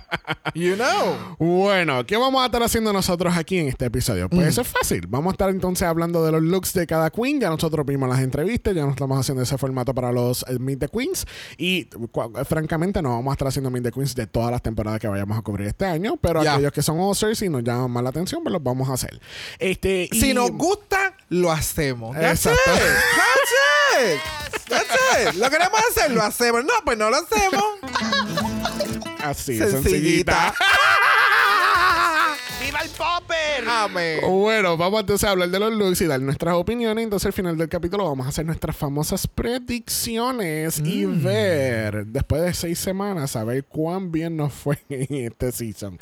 You 0.55 0.75
know. 0.77 1.37
Bueno, 1.39 2.07
¿qué 2.07 2.17
vamos 2.17 2.43
a 2.43 2.47
estar 2.47 2.63
haciendo 2.63 2.93
nosotros 2.93 3.37
aquí 3.37 3.59
en 3.59 3.69
este 3.69 3.87
episodio? 3.87 4.29
Pues 4.29 4.47
Mm. 4.47 4.49
eso 4.49 4.61
es 4.61 4.69
fácil. 4.69 5.07
Vamos 5.09 5.31
a 5.31 5.35
estar 5.35 5.51
entonces 5.51 5.87
hablando 5.89 6.25
de 6.25 6.33
los 6.33 6.43
looks 6.43 6.73
de 6.73 6.87
cada 6.87 7.11
queen. 7.11 7.41
Ya 7.41 7.51
nosotros 7.51 7.85
vimos 7.85 8.09
las 8.09 8.21
entrevistas, 8.21 8.75
ya 8.75 8.85
no 8.85 8.91
estamos 8.91 9.19
haciendo 9.19 9.43
ese 9.43 9.59
formato 9.59 9.93
para 9.95 10.13
los 10.13 10.45
eh, 10.49 10.59
Meet 10.59 10.79
the 10.81 10.89
Queens. 10.89 11.27
Y 11.59 11.89
francamente 12.47 13.03
no 13.03 13.11
vamos 13.11 13.33
a 13.33 13.35
estar 13.35 13.49
haciendo 13.49 13.71
Meet 13.71 13.85
the 13.85 13.93
Queens 13.93 14.15
de 14.15 14.27
todas 14.27 14.51
las 14.51 14.63
temporadas 14.63 15.01
que 15.01 15.09
vayamos 15.09 15.37
a 15.39 15.43
cubrir 15.43 15.67
este 15.69 15.85
año. 15.85 16.17
Pero 16.17 16.43
Ya. 16.43 16.55
aquellos 16.55 16.73
que 16.73 16.83
son 16.83 16.99
All-Stars 17.01 17.43
y 17.43 17.49
nos 17.49 17.65
llaman 17.65 17.91
más 17.91 18.03
la 18.05 18.11
atención, 18.11 18.43
pues 18.43 18.53
los 18.53 18.63
vamos 18.63 18.89
a 18.89 18.95
hacer. 18.95 19.21
Este, 19.59 20.09
y- 20.13 20.21
Si 20.21 20.33
nos 20.35 20.51
gusta, 20.53 21.15
lo 21.29 21.51
hacemos. 21.51 22.15
That's 22.17 22.47
it. 22.47 22.53
Exacto. 22.53 22.71
That's 22.73 22.83
it. 22.85 23.64
That's 24.69 25.29
it. 25.29 25.35
Lo 25.35 25.51
queremos 25.51 25.81
hacer, 25.91 26.11
lo 26.11 26.23
hacemos. 26.23 26.65
No, 26.65 26.73
pues 26.85 26.97
no 26.99 27.11
lo 27.11 27.17
hacemos. 27.19 27.65
Así, 29.23 29.59
Sencillita. 29.59 29.83
sencillita. 29.83 30.55
¡Viva 32.99 33.19
el 33.19 33.23
popper! 33.25 33.69
Amén. 33.69 34.21
Bueno, 34.29 34.77
vamos 34.77 35.01
entonces 35.01 35.27
a 35.29 35.33
hablar 35.33 35.49
de 35.51 35.59
los 35.59 35.73
looks 35.73 36.01
y 36.01 36.07
dar 36.07 36.21
nuestras 36.21 36.55
opiniones. 36.55 37.05
Entonces, 37.05 37.27
al 37.27 37.33
final 37.33 37.57
del 37.57 37.69
capítulo, 37.69 38.05
vamos 38.05 38.27
a 38.27 38.29
hacer 38.31 38.47
nuestras 38.47 38.77
famosas 38.77 39.27
predicciones 39.27 40.79
y 40.85 41.07
Mm. 41.07 41.23
ver, 41.25 42.07
después 42.07 42.43
de 42.43 42.55
seis 42.55 42.79
semanas, 42.79 43.37
a 43.37 43.45
ver 43.45 43.65
cuán 43.65 44.11
bien 44.13 44.37
nos 44.37 44.53
fue 44.53 44.79
en 44.89 45.27
este 45.27 45.53
season. 45.53 45.99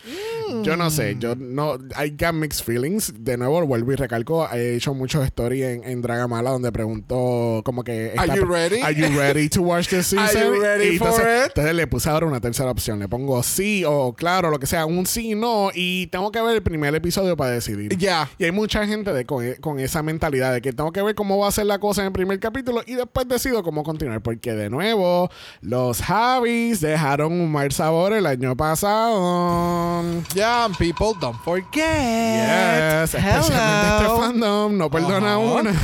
Yo 0.63 0.77
no 0.77 0.91
sé, 0.91 1.17
yo 1.19 1.35
no. 1.35 1.77
I 1.97 2.11
got 2.11 2.35
mixed 2.35 2.65
feelings. 2.65 3.13
De 3.19 3.37
nuevo, 3.37 3.65
vuelvo 3.67 3.93
y 3.93 3.97
recalco. 3.97 4.47
He 4.53 4.75
hecho 4.77 4.93
muchos 4.93 5.25
stories 5.25 5.65
en, 5.65 5.85
en 5.85 6.03
Dragamala 6.03 6.51
donde 6.51 6.71
pregunto, 6.73 7.63
como 7.65 7.83
que. 7.85 8.13
Are 8.17 8.35
you 8.37 8.45
ready? 8.45 8.81
Are 8.83 8.95
you 8.95 9.09
ready 9.19 9.49
to 9.49 9.63
watch 9.63 9.89
this 9.89 10.13
Are 10.19 10.29
season? 10.29 10.55
you 10.55 10.61
ready 10.63 10.89
Y 10.95 10.99
for 10.99 11.09
entonces, 11.09 11.39
it? 11.39 11.47
entonces 11.49 11.75
le 11.75 11.87
puse 11.87 12.11
ahora 12.11 12.27
una 12.27 12.41
tercera 12.41 12.71
opción. 12.71 12.99
Le 12.99 13.09
pongo 13.09 13.43
sí 13.43 13.83
o 13.87 14.13
claro, 14.13 14.51
lo 14.51 14.59
que 14.59 14.67
sea, 14.67 14.85
un 14.85 15.07
sí, 15.07 15.35
no. 15.35 15.71
Y 15.75 16.09
tengo 16.09 16.31
que 16.31 16.41
ver 16.43 16.57
el 16.57 16.63
primer 16.83 16.97
episodio 16.97 17.37
para 17.37 17.51
decidir. 17.53 17.97
Ya. 17.97 18.29
Y 18.39 18.45
hay 18.45 18.51
mucha 18.51 18.85
gente 18.87 19.13
de, 19.13 19.25
con, 19.25 19.45
con 19.61 19.79
esa 19.79 20.03
mentalidad 20.03 20.53
de 20.53 20.61
que 20.61 20.73
tengo 20.73 20.91
que 20.91 21.01
ver 21.01 21.15
cómo 21.15 21.39
va 21.39 21.47
a 21.47 21.53
ser 21.53 21.67
la 21.67 21.79
cosa 21.79 22.01
en 22.01 22.09
el 22.09 22.13
primer 22.13 22.41
capítulo 22.41 22.83
y 22.85 22.95
después 22.95 23.29
decido 23.29 23.63
cómo 23.63 23.85
continuar. 23.85 24.21
Porque 24.21 24.53
de 24.53 24.69
nuevo, 24.69 25.31
los 25.61 26.03
Javis 26.03 26.81
dejaron 26.81 27.33
un 27.33 27.53
mal 27.53 27.71
sabor 27.71 28.13
el 28.15 28.27
año 28.27 28.57
pasado. 28.57 30.03
Young 30.35 30.75
people, 30.77 31.13
don't 31.21 31.41
forget. 31.45 31.73
Yes, 31.77 33.15
especialmente 33.15 33.97
este 34.01 34.07
fandom, 34.17 34.77
no 34.77 34.91
perdona 34.91 35.35
Ajá. 35.35 35.39
una. 35.39 35.73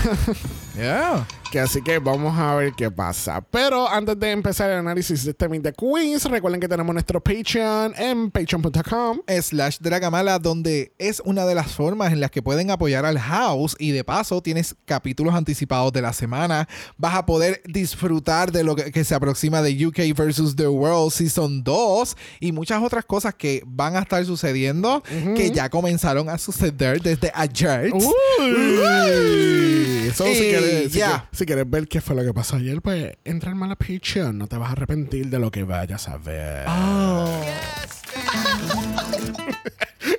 Yeah. 0.78 1.26
Que 1.50 1.60
así 1.60 1.80
que 1.80 1.98
vamos 1.98 2.38
a 2.38 2.54
ver 2.56 2.74
qué 2.74 2.90
pasa. 2.90 3.40
Pero 3.40 3.88
antes 3.88 4.18
de 4.20 4.32
empezar 4.32 4.70
el 4.70 4.78
análisis 4.78 5.24
de 5.24 5.30
este 5.30 5.48
Meet 5.48 5.62
the 5.62 5.72
Queens, 5.72 6.26
recuerden 6.26 6.60
que 6.60 6.68
tenemos 6.68 6.92
nuestro 6.92 7.22
Patreon 7.22 7.94
en 7.96 8.30
patreon.com. 8.30 9.20
slash 9.40 9.78
Dragamala, 9.80 10.38
donde 10.38 10.92
es 10.98 11.22
una 11.24 11.46
de 11.46 11.54
las 11.54 11.72
formas 11.72 12.12
en 12.12 12.20
las 12.20 12.30
que 12.30 12.42
pueden 12.42 12.70
apoyar 12.70 13.06
al 13.06 13.18
house 13.18 13.76
y 13.78 13.92
de 13.92 14.04
paso 14.04 14.42
tienes 14.42 14.76
capítulos 14.84 15.34
anticipados 15.34 15.90
de 15.92 16.02
la 16.02 16.12
semana. 16.12 16.68
Vas 16.98 17.14
a 17.14 17.24
poder 17.24 17.62
disfrutar 17.64 18.52
de 18.52 18.62
lo 18.62 18.76
que, 18.76 18.92
que 18.92 19.04
se 19.04 19.14
aproxima 19.14 19.62
de 19.62 19.86
UK 19.86 20.14
versus 20.14 20.54
The 20.54 20.68
World 20.68 21.12
Season 21.12 21.64
2 21.64 22.16
y 22.40 22.52
muchas 22.52 22.82
otras 22.82 23.06
cosas 23.06 23.34
que 23.34 23.62
van 23.66 23.96
a 23.96 24.00
estar 24.00 24.22
sucediendo, 24.26 25.02
que 25.34 25.50
ya 25.50 25.70
comenzaron 25.70 26.28
a 26.28 26.36
suceder 26.36 27.00
desde 27.00 27.32
ayer. 27.34 27.90
Uy. 27.94 29.67
Si, 30.12 30.24
Y 30.24 30.36
quieres, 30.50 30.92
si, 30.92 30.98
ya. 30.98 31.06
quieres, 31.06 31.22
si 31.32 31.46
quieres 31.46 31.70
ver 31.70 31.88
qué 31.88 32.00
fue 32.00 32.16
lo 32.16 32.24
que 32.24 32.34
pasó 32.34 32.56
ayer, 32.56 32.80
pues 32.82 33.12
entra 33.24 33.50
en 33.52 33.56
mala 33.58 33.76
Patreon. 33.76 34.36
No 34.38 34.46
te 34.46 34.56
vas 34.56 34.70
a 34.70 34.72
arrepentir 34.72 35.26
de 35.28 35.38
lo 35.38 35.50
que 35.50 35.64
vayas 35.64 36.08
a 36.08 36.16
ver. 36.18 36.66
Oh. 36.68 37.28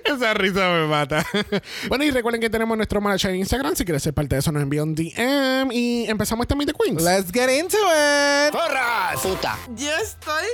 Esa 0.05 0.33
risa 0.33 0.67
me 0.69 0.87
mata. 0.87 1.25
bueno, 1.87 2.03
y 2.03 2.11
recuerden 2.11 2.41
que 2.41 2.49
tenemos 2.49 2.75
nuestro 2.75 2.99
manager 2.99 3.31
en 3.31 3.37
Instagram. 3.37 3.75
Si 3.75 3.85
quieres 3.85 4.03
ser 4.03 4.13
parte 4.13 4.35
de 4.35 4.39
eso, 4.39 4.51
nos 4.51 4.63
envía 4.63 4.83
un 4.83 4.95
DM. 4.95 5.71
Y 5.71 6.05
empezamos 6.09 6.43
este 6.43 6.55
Meet 6.55 6.69
the 6.69 6.73
Queens. 6.73 7.01
Let's 7.01 7.31
get 7.31 7.49
into 7.49 7.77
it. 7.77 8.51
¡Porras! 8.51 9.19
Puta. 9.21 9.57
Yo 9.75 9.89
estoy 10.01 10.45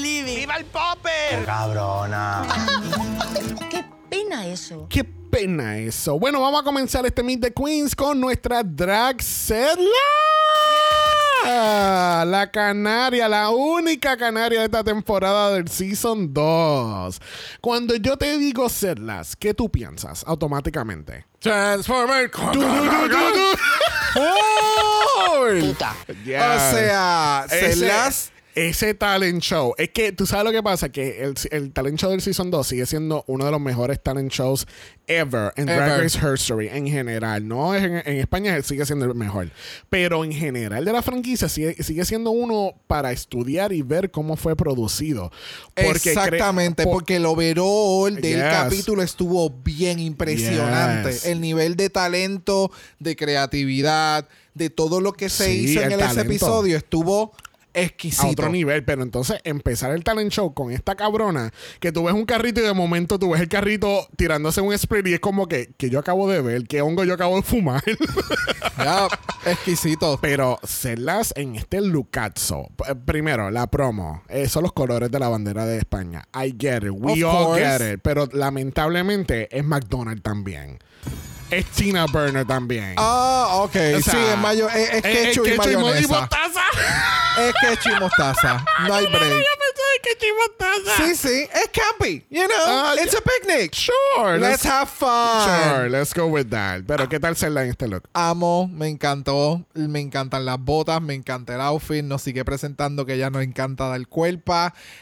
living. 0.00 0.36
¡Viva 0.36 0.56
el 0.56 0.64
popper! 0.64 1.44
Cabrona. 1.44 2.42
Qué 3.70 3.84
pena 4.14 4.46
eso. 4.46 4.86
Qué 4.88 5.04
pena 5.04 5.78
eso. 5.78 6.18
Bueno, 6.18 6.40
vamos 6.40 6.60
a 6.60 6.64
comenzar 6.64 7.04
este 7.06 7.22
Meet 7.22 7.40
the 7.40 7.52
Queens 7.52 7.94
con 7.94 8.20
nuestra 8.20 8.62
drag 8.62 9.22
Zedla. 9.22 9.88
La 11.44 12.50
canaria, 12.50 13.28
la 13.28 13.50
única 13.50 14.16
canaria 14.16 14.60
de 14.60 14.64
esta 14.66 14.82
temporada 14.82 15.52
del 15.52 15.68
Season 15.68 16.32
2. 16.32 17.20
Cuando 17.60 17.96
yo 17.96 18.16
te 18.16 18.38
digo 18.38 18.68
Zedlas, 18.70 19.36
¿qué 19.36 19.52
tú 19.52 19.68
piensas 19.68 20.24
automáticamente? 20.26 21.26
Transformer. 21.40 22.30
Du, 22.30 22.60
du, 22.60 22.60
du, 22.60 23.08
du, 23.08 23.18
du. 23.18 23.56
Puta. 25.60 25.94
Yes. 26.24 26.42
O 26.42 26.76
sea, 26.76 27.46
se 27.48 28.32
Ese- 28.54 28.94
talent 28.94 29.42
show. 29.42 29.74
Es 29.78 29.90
que 29.90 30.12
tú 30.12 30.26
sabes 30.26 30.44
lo 30.44 30.52
que 30.52 30.62
pasa, 30.62 30.88
que 30.90 31.22
el, 31.22 31.34
el 31.50 31.72
talent 31.72 31.98
show 31.98 32.10
del 32.10 32.20
Season 32.22 32.50
2 32.50 32.66
sigue 32.66 32.86
siendo 32.86 33.24
uno 33.26 33.44
de 33.44 33.50
los 33.50 33.60
mejores 33.60 34.02
talent 34.02 34.30
shows 34.32 34.66
ever 35.06 35.52
en 35.56 35.66
Drag. 35.66 36.00
Race 36.02 36.18
History 36.18 36.68
en 36.68 36.86
general. 36.86 37.46
No 37.46 37.74
en, 37.74 37.96
en 37.96 38.16
España 38.18 38.60
sigue 38.62 38.86
siendo 38.86 39.04
el 39.06 39.14
mejor. 39.14 39.50
Pero 39.90 40.24
en 40.24 40.32
general 40.32 40.84
de 40.84 40.92
la 40.92 41.02
franquicia 41.02 41.48
sigue, 41.48 41.82
sigue 41.82 42.04
siendo 42.04 42.30
uno 42.30 42.74
para 42.86 43.12
estudiar 43.12 43.72
y 43.72 43.82
ver 43.82 44.10
cómo 44.10 44.36
fue 44.36 44.56
producido. 44.56 45.30
Porque 45.74 46.10
Exactamente, 46.12 46.84
por- 46.84 46.92
porque 46.92 47.16
el 47.16 47.26
overall 47.26 48.14
del 48.14 48.34
Yes. 48.36 48.42
capítulo 48.50 49.02
estuvo 49.02 49.50
bien 49.50 49.98
impresionante. 49.98 51.10
Yes. 51.12 51.26
El 51.26 51.40
nivel 51.40 51.76
de 51.76 51.90
talento, 51.90 52.70
de 52.98 53.16
creatividad, 53.16 54.28
de 54.54 54.70
todo 54.70 55.00
lo 55.00 55.12
que 55.12 55.28
se 55.28 55.46
Sí, 55.46 55.52
hizo 55.70 55.80
en 55.82 55.92
el 55.92 56.00
ese 56.00 56.20
episodio 56.20 56.76
estuvo 56.76 57.32
a 57.74 57.80
exquisito. 57.80 58.28
otro 58.28 58.48
nivel, 58.48 58.84
pero 58.84 59.02
entonces 59.02 59.40
empezar 59.44 59.90
el 59.92 60.04
talent 60.04 60.30
show 60.32 60.54
con 60.54 60.70
esta 60.72 60.94
cabrona, 60.94 61.52
que 61.80 61.92
tú 61.92 62.04
ves 62.04 62.14
un 62.14 62.24
carrito 62.24 62.60
y 62.60 62.64
de 62.64 62.72
momento 62.74 63.18
tú 63.18 63.30
ves 63.30 63.40
el 63.40 63.48
carrito 63.48 64.08
tirándose 64.16 64.60
un 64.60 64.72
split 64.74 65.06
y 65.08 65.14
es 65.14 65.20
como 65.20 65.46
que, 65.48 65.72
que 65.76 65.90
yo 65.90 65.98
acabo 65.98 66.28
de 66.30 66.40
ver, 66.40 66.66
que 66.66 66.80
hongo 66.82 67.04
yo 67.04 67.14
acabo 67.14 67.36
de 67.36 67.42
fumar. 67.42 67.82
Ya, 68.76 69.06
exquisito. 69.46 70.18
pero 70.20 70.58
serlas 70.64 71.32
en 71.36 71.54
este 71.54 71.80
lucazo. 71.80 72.66
P- 72.76 72.96
Primero, 72.96 73.50
la 73.52 73.68
promo. 73.68 74.24
eh, 74.28 74.48
son 74.48 74.64
los 74.64 74.72
colores 74.72 75.12
de 75.12 75.18
la 75.20 75.28
bandera 75.28 75.64
de 75.64 75.78
España. 75.78 76.24
I 76.34 76.54
get 76.58 76.82
it. 76.82 76.90
We 76.92 77.22
Of 77.24 77.32
all 77.34 77.44
course. 77.46 77.62
get 77.78 77.94
it. 77.94 78.00
Pero 78.02 78.28
lamentablemente 78.32 79.56
es 79.56 79.64
McDonald's 79.64 80.22
también. 80.22 80.78
Es 81.50 81.66
Tina 81.66 82.06
Burner 82.06 82.44
también. 82.46 82.94
Ah, 82.96 83.48
ok. 83.54 83.76
O 83.96 84.00
sea, 84.00 84.00
sí, 84.00 84.18
es, 84.32 84.38
mayo, 84.38 84.68
es, 84.70 84.90
es 84.94 85.02
ketchup 85.02 85.46
y 85.46 85.50
ketchup 85.50 85.66
y 85.72 85.76
mo- 85.76 85.88
y 85.88 85.92
mayonesa. 85.92 86.20
mostaza. 86.20 86.60
Es 87.38 87.54
ketchup 87.60 87.92
y 87.96 88.00
mostaza. 88.00 88.64
No 88.86 88.94
hay 88.94 89.06
break. 89.06 89.44
Que 90.18 90.28
mostaza. 90.32 90.96
Sí, 91.06 91.14
sí. 91.16 91.48
Es 91.52 91.70
campy. 91.72 92.24
You 92.30 92.46
know, 92.46 92.56
Ah, 92.66 92.94
it's 93.02 93.14
a 93.14 93.20
picnic. 93.20 93.74
Sure. 93.74 94.38
Let's 94.38 94.64
have 94.64 94.88
fun. 94.88 95.44
Sure, 95.44 95.88
let's 95.90 96.12
go 96.14 96.26
with 96.26 96.46
that. 96.50 96.82
Pero 96.86 97.08
¿qué 97.08 97.18
tal 97.18 97.36
serla 97.36 97.64
en 97.64 97.70
este 97.70 97.88
look? 97.88 98.04
Amo, 98.12 98.68
me 98.68 98.88
encantó, 98.88 99.64
me 99.74 100.00
encantan 100.00 100.44
las 100.44 100.58
botas, 100.58 101.00
me 101.00 101.14
encanta 101.14 101.54
el 101.54 101.60
outfit, 101.60 102.04
nos 102.04 102.22
sigue 102.22 102.44
presentando 102.44 103.06
que 103.06 103.14
ella 103.14 103.30
nos 103.30 103.42
encanta 103.42 103.88
dar 103.88 104.06
cuerpo, 104.06 104.54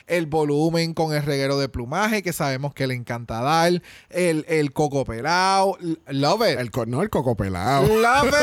el 0.06 0.26
volumen 0.26 0.94
con 0.94 1.12
el 1.14 1.23
reguero 1.23 1.59
de 1.59 1.68
plumaje 1.68 2.23
que 2.23 2.32
sabemos 2.32 2.75
que 2.75 2.87
le 2.87 2.94
encanta 2.94 3.40
dar, 3.40 3.82
el, 4.11 4.44
el 4.49 4.73
coco 4.73 5.04
pelado, 5.04 5.76
love 6.09 6.42
it. 6.49 6.59
El, 6.59 6.71
no, 6.87 7.02
el 7.02 7.11
coco 7.11 7.37
pelado. 7.37 7.87
Love 7.87 8.35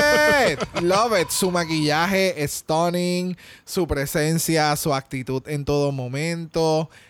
it, 0.51 0.59
love 0.81 1.19
it. 1.19 1.29
Su 1.29 1.51
maquillaje 1.51 2.35
stunning, 2.47 3.37
su 3.65 3.87
presencia, 3.87 4.75
su 4.75 4.93
actitud 4.93 5.41
en 5.47 5.63
todo 5.65 5.91
momento. 5.91 6.48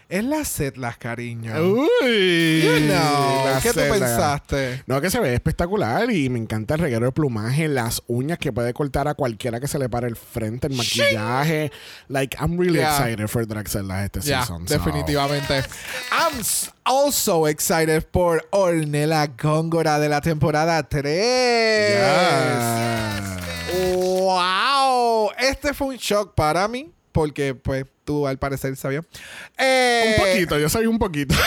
Es 0.10 0.24
la 0.24 0.44
setlas, 0.44 0.98
cariño. 0.98 1.54
Uy. 1.62 2.62
You 2.64 2.80
know, 2.88 3.46
la 3.46 3.60
¿qué 3.62 3.70
tú 3.70 3.80
pensaste? 3.80 4.84
No, 4.88 5.00
que 5.00 5.12
se 5.12 5.20
ve 5.20 5.36
espectacular 5.36 6.10
y 6.10 6.30
me 6.30 6.40
encanta 6.40 6.74
el 6.74 6.80
reguero 6.82 7.06
de 7.06 7.12
plumaje, 7.12 7.68
las 7.68 8.02
uñas 8.08 8.40
que 8.40 8.52
puede 8.52 8.74
cortar 8.74 9.08
a 9.08 9.14
cualquiera 9.14 9.60
que 9.60 9.68
se 9.68 9.78
le 9.78 9.88
pare 9.88 10.08
el 10.08 10.16
frente, 10.16 10.66
el 10.66 10.74
maquillaje. 10.74 11.72
Like, 12.08 12.36
I'm 12.42 12.58
really 12.58 12.80
Yeah. 12.80 12.98
excited 12.98 13.28
for 13.28 13.46
Dragzilla 13.46 14.04
este 14.04 14.22
Ya, 14.22 14.40
season. 14.42 14.68
so. 14.68 14.74
definitivamente. 14.74 15.64
I'm 16.12 16.42
also 16.86 17.46
excited 17.48 18.04
por 18.10 18.48
Ornella 18.50 19.28
Góngora 19.28 20.00
de 20.00 20.10
la 20.10 20.22
temporada 20.22 20.82
3. 20.90 22.00
Yes. 23.70 23.96
¡Wow! 23.96 25.32
Este 25.38 25.74
fue 25.76 25.88
un 25.88 25.98
shock 25.98 26.34
para 26.34 26.68
mí. 26.68 26.92
Porque, 27.20 27.54
pues, 27.54 27.86
tú 28.06 28.26
al 28.28 28.40
parecer 28.40 28.78
sabías. 28.78 29.04
Eh, 29.58 30.16
Un 30.18 30.24
poquito, 30.26 30.58
yo 30.58 30.70
sabía 30.70 30.90
un 30.90 30.98
poquito. 30.98 31.36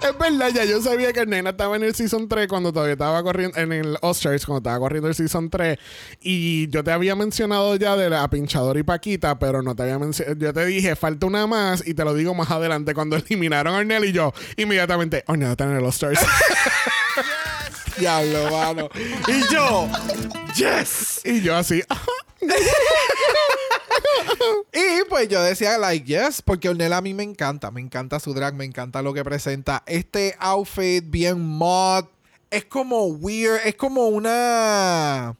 Es 0.00 0.18
verdad, 0.18 0.50
ya 0.54 0.64
yo 0.64 0.80
sabía 0.80 1.12
que 1.12 1.20
el 1.20 1.28
nena 1.28 1.50
estaba 1.50 1.74
en 1.74 1.82
el 1.82 1.94
Season 1.94 2.28
3 2.28 2.46
cuando 2.46 2.72
todavía 2.72 2.92
estaba 2.92 3.22
corriendo, 3.24 3.58
en 3.58 3.72
el 3.72 3.98
Oscars, 4.00 4.46
cuando 4.46 4.58
estaba 4.58 4.78
corriendo 4.78 5.08
el 5.08 5.16
Season 5.16 5.50
3. 5.50 5.78
Y 6.20 6.68
yo 6.70 6.84
te 6.84 6.92
había 6.92 7.16
mencionado 7.16 7.74
ya 7.74 7.96
de 7.96 8.08
la 8.08 8.30
pinchadora 8.30 8.78
y 8.78 8.84
Paquita, 8.84 9.38
pero 9.40 9.62
no 9.62 9.74
te 9.74 9.82
había 9.82 9.98
mencionado. 9.98 10.38
Yo 10.38 10.52
te 10.52 10.64
dije, 10.64 10.94
falta 10.94 11.26
una 11.26 11.48
más 11.48 11.86
y 11.86 11.94
te 11.94 12.04
lo 12.04 12.14
digo 12.14 12.32
más 12.34 12.50
adelante. 12.50 12.94
Cuando 12.94 13.16
eliminaron 13.28 13.74
a 13.74 13.78
Ornell 13.78 14.04
y 14.04 14.12
yo, 14.12 14.32
inmediatamente, 14.56 15.24
Ornell 15.26 15.50
está 15.50 15.64
en 15.64 15.76
el 15.76 15.84
Oscars. 15.84 16.20
Diablo, 17.98 18.50
mano. 18.50 18.88
Y 19.28 19.52
yo, 19.52 19.88
yes. 20.54 21.20
y 21.24 21.42
yo 21.42 21.56
así, 21.56 21.82
Y 24.72 25.04
pues 25.08 25.28
yo 25.28 25.42
decía, 25.42 25.78
like, 25.78 26.06
yes, 26.06 26.42
porque 26.42 26.68
Ornella 26.68 26.98
a 26.98 27.02
mí 27.02 27.14
me 27.14 27.22
encanta. 27.22 27.70
Me 27.70 27.80
encanta 27.80 28.20
su 28.20 28.34
drag, 28.34 28.54
me 28.54 28.64
encanta 28.64 29.02
lo 29.02 29.14
que 29.14 29.24
presenta. 29.24 29.82
Este 29.86 30.34
outfit 30.38 31.04
bien 31.08 31.40
mod. 31.40 32.04
Es 32.50 32.64
como 32.64 33.06
weird, 33.06 33.60
es 33.64 33.74
como 33.76 34.08
una. 34.08 35.34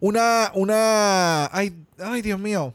Una. 0.00 0.50
Una. 0.54 1.46
Ay, 1.52 1.74
ay, 1.98 2.22
Dios 2.22 2.38
mío. 2.38 2.74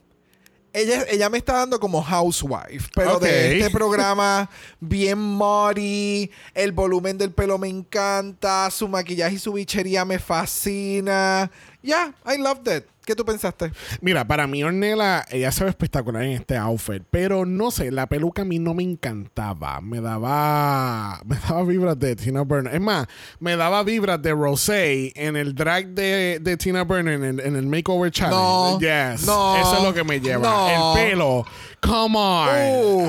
Ella, 0.73 1.05
ella 1.07 1.29
me 1.29 1.37
está 1.37 1.53
dando 1.53 1.79
como 1.79 2.01
housewife, 2.01 2.89
pero 2.95 3.19
de 3.19 3.59
este 3.59 3.69
programa 3.77 4.49
bien 4.79 5.19
muddy, 5.19 6.31
el 6.55 6.71
volumen 6.71 7.17
del 7.17 7.31
pelo 7.31 7.59
me 7.59 7.69
encanta, 7.69 8.69
su 8.71 8.87
maquillaje 8.87 9.35
y 9.35 9.39
su 9.39 9.53
bichería 9.53 10.03
me 10.03 10.17
fascina. 10.17 11.51
Yeah, 11.83 12.13
I 12.25 12.37
loved 12.37 12.67
it. 12.67 12.85
¿Qué 13.05 13.13
tú 13.15 13.25
pensaste? 13.25 13.73
Mira, 13.99 14.25
para 14.25 14.47
mí 14.47 14.63
Ornella, 14.63 15.25
ella 15.29 15.51
se 15.51 15.65
ve 15.65 15.69
espectacular 15.69 16.23
en 16.23 16.31
este 16.31 16.55
outfit, 16.55 17.03
pero 17.11 17.45
no 17.45 17.69
sé, 17.69 17.91
la 17.91 18.07
peluca 18.07 18.43
a 18.43 18.45
mí 18.45 18.59
no 18.59 18.73
me 18.73 18.83
encantaba. 18.83 19.81
Me 19.81 19.99
daba, 19.99 21.19
me 21.25 21.35
daba 21.35 21.63
vibras 21.65 21.99
de 21.99 22.15
Tina 22.15 22.43
Burner. 22.43 22.73
Es 22.73 22.79
más, 22.79 23.07
me 23.41 23.57
daba 23.57 23.83
vibras 23.83 24.21
de 24.21 24.31
Rosé 24.31 25.11
en 25.17 25.35
el 25.35 25.53
drag 25.53 25.87
de, 25.87 26.39
de 26.41 26.55
Tina 26.55 26.83
Burner 26.83 27.15
en 27.15 27.23
el, 27.25 27.39
en 27.41 27.55
el 27.57 27.67
Makeover 27.67 28.09
Challenge. 28.09 28.37
No, 28.37 28.79
yes. 28.79 29.25
no, 29.25 29.57
Eso 29.57 29.77
es 29.77 29.83
lo 29.83 29.93
que 29.93 30.05
me 30.05 30.21
lleva. 30.21 30.47
no. 30.47 30.95
El 30.95 31.09
pelo. 31.09 31.45
Come 31.81 32.17
on. 32.17 32.47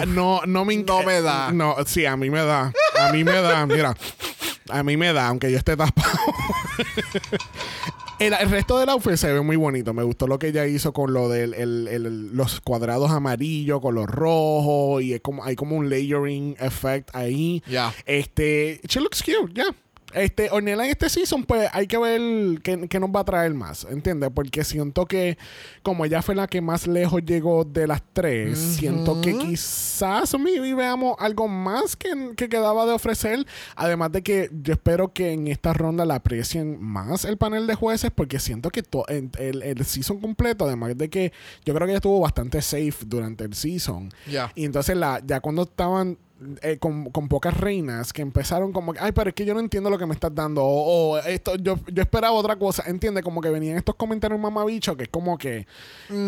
Uf. 0.00 0.06
no, 0.06 0.40
no 0.46 0.64
me 0.64 0.76
No 0.78 1.04
me 1.04 1.20
da. 1.22 1.52
No, 1.52 1.76
sí, 1.86 2.04
a 2.04 2.16
mí 2.16 2.30
me 2.30 2.40
da. 2.42 2.72
A 2.98 3.12
mí 3.12 3.22
me 3.22 3.40
da. 3.40 3.64
Mira, 3.66 3.94
a 4.70 4.82
mí 4.82 4.96
me 4.96 5.12
da, 5.12 5.28
aunque 5.28 5.52
yo 5.52 5.58
esté 5.58 5.76
tapado. 5.76 6.08
El, 8.18 8.33
el 8.35 8.50
resto 8.50 8.78
del 8.78 8.88
outfit 8.88 9.16
se 9.16 9.33
ve 9.33 9.40
muy 9.40 9.56
bonito. 9.56 9.92
Me 9.92 10.02
gustó 10.02 10.26
lo 10.26 10.38
que 10.38 10.49
ella 10.49 10.66
hizo 10.66 10.92
con 10.92 11.12
lo 11.12 11.28
de 11.28 11.47
los 11.47 12.61
cuadrados 12.61 13.11
amarillos, 13.11 13.80
con 13.80 13.94
los 13.94 14.06
rojos. 14.06 15.02
Y 15.02 15.14
es 15.14 15.21
como, 15.21 15.44
hay 15.44 15.56
como 15.56 15.76
un 15.76 15.90
layering 15.90 16.56
effect 16.61 17.14
ahí. 17.14 17.62
Ya. 17.66 17.92
Este, 18.06 18.80
she 18.88 19.00
looks 19.00 19.23
cute, 19.23 19.52
ya. 19.54 19.75
Este, 20.14 20.49
Ornella 20.50 20.85
en 20.85 20.90
este 20.90 21.09
season, 21.09 21.44
pues 21.44 21.68
hay 21.73 21.87
que 21.87 21.99
ver 21.99 22.61
qué, 22.62 22.88
qué 22.88 23.00
nos 23.00 23.11
va 23.11 23.21
a 23.21 23.25
traer 23.25 23.52
más, 23.54 23.85
¿entiendes? 23.90 24.30
Porque 24.35 24.64
siento 24.64 25.06
que, 25.06 25.37
como 25.83 26.04
ella 26.04 26.23
fue 26.23 26.35
la 26.35 26.47
que 26.47 26.61
más 26.61 26.87
lejos 26.87 27.23
llegó 27.25 27.64
de 27.64 27.87
las 27.87 28.02
tres, 28.12 28.59
siento 28.59 29.21
que 29.21 29.37
quizás 29.37 30.38
maybe 30.38 30.75
veamos 30.75 31.16
algo 31.18 31.49
más 31.49 31.97
que, 31.97 32.33
que 32.37 32.49
quedaba 32.49 32.87
de 32.87 32.92
ofrecer. 32.92 33.44
Además 33.76 34.12
de 34.12 34.23
que 34.23 34.50
yo 34.62 34.75
espero 34.75 35.12
que 35.12 35.33
en 35.33 35.49
esta 35.49 35.73
ronda 35.73 36.04
la 36.04 36.16
aprecien 36.16 36.80
más 36.83 37.25
el 37.25 37.37
panel 37.37 37.66
de 37.66 37.75
jueces, 37.75 38.11
porque 38.14 38.38
siento 38.38 38.71
que 38.71 38.83
en- 39.09 39.30
el, 39.38 39.62
el 39.62 39.85
season 39.85 40.21
completo, 40.21 40.64
además 40.64 40.97
de 40.97 41.11
que 41.11 41.33
yo 41.64 41.75
creo 41.75 41.87
que 41.87 41.92
ella 41.92 41.99
estuvo 41.99 42.21
bastante 42.21 42.62
safe 42.62 42.94
durante 43.06 43.44
el 43.44 43.54
season. 43.54 44.11
Ya. 44.30 44.52
Y 44.54 44.64
entonces 44.64 44.97
la, 44.97 45.21
ya 45.26 45.40
cuando 45.40 45.62
estaban 45.62 46.18
eh, 46.62 46.78
con, 46.78 47.06
con 47.10 47.28
pocas 47.28 47.56
reinas 47.56 48.12
que 48.12 48.20
empezaron 48.22 48.72
como 48.72 48.92
que, 48.92 48.98
ay, 49.00 49.12
pero 49.12 49.30
es 49.30 49.34
que 49.34 49.44
yo 49.44 49.54
no 49.54 49.60
entiendo 49.60 49.88
lo 49.88 49.98
que 49.98 50.06
me 50.06 50.14
estás 50.14 50.34
dando. 50.34 50.62
O, 50.64 51.12
o 51.14 51.18
esto, 51.18 51.54
yo, 51.56 51.78
yo 51.92 52.02
esperaba 52.02 52.32
otra 52.34 52.56
cosa. 52.56 52.82
Entiende, 52.86 53.22
como 53.22 53.40
que 53.40 53.50
venían 53.50 53.76
estos 53.76 53.94
comentarios 53.94 54.38
mamabicho 54.40 54.96
que 54.96 55.04
es 55.04 55.09
como 55.09 55.38
que, 55.38 55.66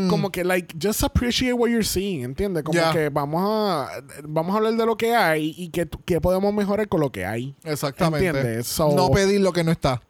como 0.08 0.30
que, 0.30 0.44
like, 0.44 0.74
just 0.80 1.02
appreciate 1.02 1.52
what 1.52 1.68
you're 1.68 1.84
seeing. 1.84 2.22
¿Entiendes? 2.24 2.62
Como 2.62 2.78
que 2.92 3.08
vamos 3.08 3.42
a, 3.44 3.88
vamos 4.24 4.54
a 4.54 4.58
hablar 4.58 4.74
de 4.74 4.86
lo 4.86 4.96
que 4.96 5.14
hay 5.14 5.54
y 5.56 5.68
que, 5.70 5.88
que 6.04 6.20
podemos 6.20 6.54
mejorar 6.54 6.88
con 6.88 7.00
lo 7.00 7.10
que 7.10 7.26
hay. 7.26 7.54
Exactamente. 7.64 8.26
¿Entiendes? 8.28 8.66
So- 8.66 8.92
no 8.94 9.10
pedir 9.10 9.40
lo 9.40 9.52
que 9.52 9.64
no 9.64 9.72
está. 9.72 10.00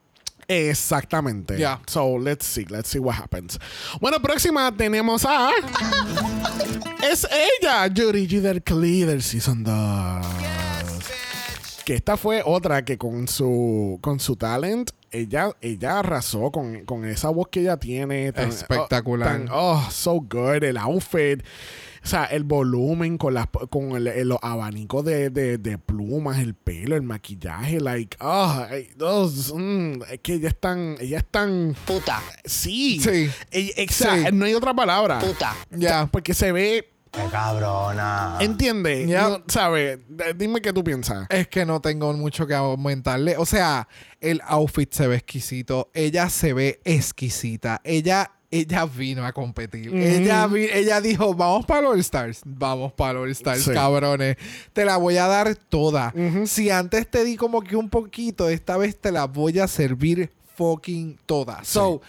Exactamente. 0.49 1.59
Ya. 1.59 1.81
So, 1.87 2.19
let's 2.19 2.47
see. 2.47 2.65
Let's 2.69 2.89
see 2.91 2.99
what 2.99 3.17
happens. 3.17 3.59
Bueno, 4.01 4.21
próxima 4.21 4.73
tenemos 4.77 5.25
a... 5.25 5.51
es 7.11 7.27
ella, 7.31 7.87
Yuri 7.87 8.27
G. 8.27 8.41
del 8.41 8.63
Clee 8.63 9.05
del 9.05 9.23
Season 9.23 9.63
2. 9.63 10.66
Que 11.87 11.95
esta 11.95 12.17
fue 12.17 12.43
otra 12.45 12.85
que 12.85 12.99
con 12.99 13.29
su, 13.29 14.01
con 14.03 14.19
su 14.19 14.35
talent, 14.35 14.91
ella, 15.13 15.53
ella 15.61 16.01
arrasó 16.01 16.51
con, 16.51 16.85
con 16.85 17.05
esa 17.05 17.31
voz 17.31 17.47
que 17.49 17.61
ella 17.61 17.77
tiene. 17.77 18.33
tan- 18.33 18.49
Espectacular. 18.49 19.29
Oh, 19.29 19.39
tan- 19.39 19.49
oh, 19.53 19.89
so 19.93 20.15
good. 20.15 20.65
El 20.65 20.79
outfit. 20.79 21.45
O 22.03 22.09
sea, 22.09 22.25
el 22.25 22.43
volumen 22.43 23.19
con 23.19 23.35
las 23.35 23.47
con 23.71 23.93
el, 23.93 24.09
el- 24.09 24.29
los 24.31 24.39
abanicos 24.43 25.05
de, 25.05 25.31
de, 25.31 25.59
de 25.59 25.79
plumas, 25.79 26.41
el 26.41 26.55
pelo, 26.55 26.97
el 26.97 27.03
maquillaje, 27.03 27.81
like, 27.81 28.17
oh, 28.21 28.65
those, 28.99 29.53
mm, 29.55 30.03
es 30.11 30.19
que 30.21 30.35
ella 30.35 30.49
es 30.49 30.59
tan, 30.61 30.97
ella 31.01 31.19
es 31.19 31.25
tan, 31.31 31.77
Puta. 31.87 32.21
sí, 32.45 32.99
Sí. 33.01 33.31
Ella- 33.53 33.75
Sí. 33.93 34.05
no 34.33 34.45
hay 34.45 34.55
otra 34.55 34.75
palabra, 34.75 35.21
Puta. 35.21 35.55
Ya. 35.71 36.07
porque 36.07 36.35
se 36.35 36.51
ve, 36.51 36.89
Qué 37.17 37.23
cabrona. 37.31 38.37
entiende, 38.41 39.07
Ya. 39.07 39.29
No, 39.29 39.43
¿sabes? 39.49 39.99
Dime 40.37 40.61
qué 40.61 40.73
tú 40.73 40.85
piensas. 40.85 41.27
Es 41.31 41.49
que 41.49 41.65
no 41.65 41.81
tengo 41.81 42.13
mucho 42.13 42.47
que 42.47 42.55
aumentarle. 42.55 43.37
O 43.39 43.47
sea, 43.47 43.89
el 44.21 44.41
outfit 44.47 44.93
se 44.93 45.07
ve 45.07 45.17
exquisito. 45.17 45.91
Ella 45.95 46.29
se 46.29 46.53
ve 46.53 46.81
exquisita. 46.85 47.81
Ella, 47.85 48.33
ella 48.51 48.85
vino 48.85 49.25
a 49.25 49.33
competir. 49.33 49.95
ella, 49.95 50.47
vi- 50.47 50.69
ella 50.73 51.01
dijo, 51.01 51.33
vamos 51.35 51.65
para 51.65 51.83
los 51.83 51.93
All 51.95 52.01
Stars. 52.01 52.41
Vamos 52.45 52.93
para 52.93 53.15
los 53.15 53.23
All 53.23 53.31
Stars, 53.31 53.63
Sí. 53.65 53.73
cabrones. 53.73 54.37
Te 54.75 54.85
la 54.85 54.99
voy 54.99 55.17
a 55.17 55.27
dar 55.27 55.55
toda. 55.57 56.13
Si 56.45 56.71
antes 56.71 57.11
te 57.11 57.25
di 57.25 57.37
como 57.37 57.63
que 57.63 57.77
un 57.77 57.89
poquito, 57.89 58.49
esta 58.51 58.77
vez 58.77 58.97
te 59.01 59.11
la 59.11 59.25
voy 59.27 59.59
a 59.59 59.67
servir 59.69 60.31
fucking 60.57 61.19
toda. 61.27 61.65
So, 61.65 62.01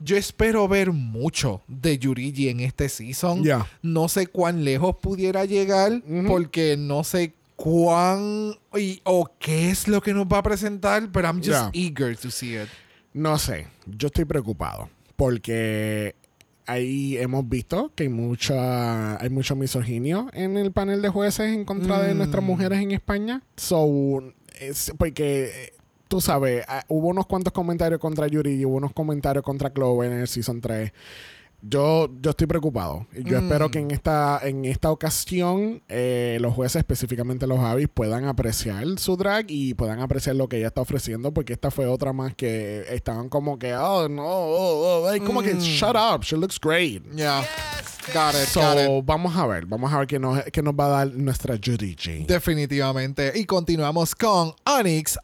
yo 0.00 0.16
espero 0.16 0.66
ver 0.68 0.92
mucho 0.92 1.62
de 1.66 1.98
Yurigi 1.98 2.48
en 2.48 2.60
este 2.60 2.88
season. 2.88 3.42
Ya. 3.42 3.66
No 3.82 4.08
sé 4.08 4.26
cuán 4.26 4.64
lejos 4.64 4.96
pudiera 4.96 5.44
llegar 5.44 6.02
porque 6.26 6.76
no 6.76 7.04
sé 7.04 7.34
cuán 7.56 8.54
y, 8.76 9.00
o 9.04 9.30
qué 9.38 9.70
es 9.70 9.88
lo 9.88 10.00
que 10.00 10.12
nos 10.12 10.26
va 10.26 10.38
a 10.38 10.42
presentar, 10.42 11.10
pero 11.12 11.28
I'm 11.28 11.42
just 11.42 11.74
eager 11.74 12.16
to 12.16 12.30
see 12.30 12.56
it. 12.56 12.68
No 13.12 13.38
sé, 13.38 13.68
yo 13.86 14.08
estoy 14.08 14.24
preocupado 14.24 14.90
porque 15.16 16.14
ahí 16.66 17.16
hemos 17.18 17.48
visto 17.48 17.92
que 17.94 18.04
hay 18.04 18.08
mucha 18.08 19.20
hay 19.20 19.30
mucho 19.30 19.54
misoginio 19.54 20.28
en 20.32 20.56
el 20.56 20.72
panel 20.72 21.02
de 21.02 21.08
jueces 21.08 21.52
en 21.52 21.64
contra 21.64 22.02
de 22.02 22.14
nuestras 22.14 22.42
mujeres 22.42 22.80
en 22.80 22.90
España. 22.90 23.42
So, 23.56 24.22
es 24.58 24.92
porque 24.98 25.72
tú 26.08 26.20
sabes, 26.20 26.64
ah, 26.68 26.84
hubo 26.88 27.08
unos 27.08 27.26
cuantos 27.26 27.52
comentarios 27.52 28.00
contra 28.00 28.26
Yuri 28.26 28.52
y 28.54 28.64
hubo 28.64 28.76
unos 28.76 28.92
comentarios 28.92 29.44
contra 29.44 29.72
Chloe 29.72 30.06
en 30.06 30.12
el 30.12 30.28
season 30.28 30.60
3. 30.60 30.92
Yo, 31.66 32.10
yo 32.20 32.30
estoy 32.30 32.46
preocupado. 32.46 33.06
Y 33.16 33.24
Yo 33.24 33.38
espero 33.38 33.70
que 33.70 33.78
en 33.78 33.90
esta, 33.90 34.38
en 34.42 34.66
esta 34.66 34.90
ocasión 34.90 35.82
eh, 35.88 36.36
los 36.40 36.52
jueces, 36.52 36.76
específicamente 36.80 37.46
los 37.46 37.58
Javis, 37.58 37.88
puedan 37.92 38.26
apreciar 38.26 38.84
su 38.98 39.16
drag 39.16 39.46
y 39.48 39.72
puedan 39.72 40.00
apreciar 40.00 40.36
lo 40.36 40.46
que 40.46 40.58
ella 40.58 40.66
está 40.66 40.82
ofreciendo, 40.82 41.32
porque 41.32 41.54
esta 41.54 41.70
fue 41.70 41.86
otra 41.86 42.12
más 42.12 42.34
que 42.34 42.84
estaban 42.90 43.30
como 43.30 43.58
que, 43.58 43.74
oh, 43.74 44.10
no, 44.10 44.26
oh, 44.26 45.04
oh", 45.04 45.08
ay, 45.08 45.20
como 45.20 45.40
que, 45.40 45.54
shut 45.54 45.96
up, 45.96 46.22
she 46.22 46.36
looks 46.36 46.60
great. 46.60 47.02
Yeah. 47.14 47.42
Got 48.12 48.34
it, 48.34 48.46
So, 48.48 48.60
got 48.60 48.78
it. 48.78 48.88
vamos 49.04 49.34
a 49.36 49.46
ver, 49.46 49.66
vamos 49.66 49.92
a 49.92 49.98
ver 49.98 50.06
qué 50.06 50.18
nos, 50.18 50.42
qué 50.52 50.62
nos 50.62 50.74
va 50.74 50.86
a 50.86 50.88
dar 50.88 51.08
nuestra 51.14 51.54
Judy 51.56 51.96
G. 51.96 52.26
Definitivamente. 52.26 53.32
Y 53.34 53.44
continuamos 53.44 54.14
con 54.14 54.54
Onyx 54.64 55.18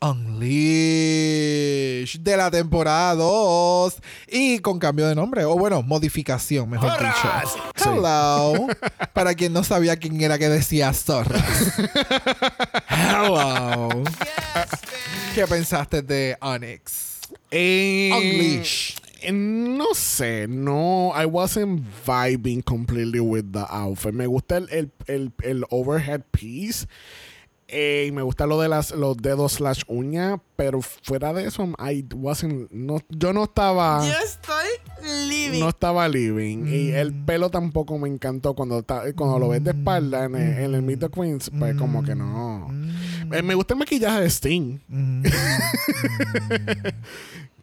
Unleashed 1.01 2.21
de 2.21 2.37
la 2.37 2.51
temporada 2.51 3.15
2. 3.17 3.95
Y 4.29 4.59
con 4.61 4.79
cambio 4.79 5.07
de 5.09 5.15
nombre, 5.15 5.45
o 5.45 5.55
bueno, 5.57 5.83
modificación, 5.83 6.69
mejor 6.71 6.93
dicho. 6.99 7.31
Hello. 7.77 8.67
Para 9.13 9.35
quien 9.35 9.53
no 9.53 9.63
sabía 9.63 9.97
quién 9.97 10.21
era 10.21 10.39
que 10.39 10.49
decía 10.49 10.93
zorras. 10.93 11.43
Hello. 12.89 13.89
¿Qué 15.35 15.47
pensaste 15.47 16.03
de 16.03 16.37
Onyx? 16.41 17.11
Eh, 17.51 18.11
Unleash. 18.13 18.97
No 19.33 19.95
sé, 19.95 20.47
no, 20.49 21.13
I 21.15 21.27
wasn't 21.27 21.83
vibing 22.07 22.63
completely 22.63 23.21
with 23.21 23.53
the 23.53 23.65
outfit. 23.69 24.13
Me 24.15 24.27
gusta 24.27 24.57
el, 24.59 24.69
el, 24.71 24.91
el, 25.07 25.33
el 25.43 25.65
overhead 25.71 26.23
piece. 26.31 26.87
Eh, 27.73 28.07
y 28.09 28.11
me 28.11 28.23
gusta 28.23 28.47
lo 28.49 28.61
de 28.61 28.69
las, 28.69 28.91
los 28.91 29.17
dedos 29.17 29.53
slash 29.53 29.83
uña, 29.87 30.43
pero 30.57 30.81
fuera 30.83 31.33
de 31.33 31.45
eso, 31.47 31.69
I 31.79 32.05
wasn't, 32.17 32.69
no, 32.73 32.99
yo 33.11 33.33
no 33.33 33.45
estaba... 33.45 34.05
Yo 34.05 34.13
estoy 34.25 34.67
living. 35.29 35.61
No 35.61 35.69
estaba 35.69 36.09
living. 36.09 36.67
Y 36.67 36.91
el 36.91 37.15
pelo 37.15 37.49
tampoco 37.49 37.97
me 37.97 38.09
encantó 38.09 38.55
cuando, 38.57 38.83
ta- 38.83 39.05
cuando 39.15 39.39
lo 39.39 39.51
ves 39.51 39.63
de 39.63 39.71
espalda 39.71 40.25
en 40.25 40.35
el, 40.35 40.59
en 40.65 40.75
el 40.75 40.83
Meet 40.83 40.99
the 40.99 41.11
Queens. 41.11 41.53
Pues 41.57 41.77
como 41.77 42.03
que 42.03 42.17
no. 42.17 42.67
Eh, 43.33 43.41
me 43.43 43.55
gusta 43.55 43.75
el 43.75 43.79
maquillaje 43.79 44.23
de 44.23 44.27
Sting. 44.31 44.79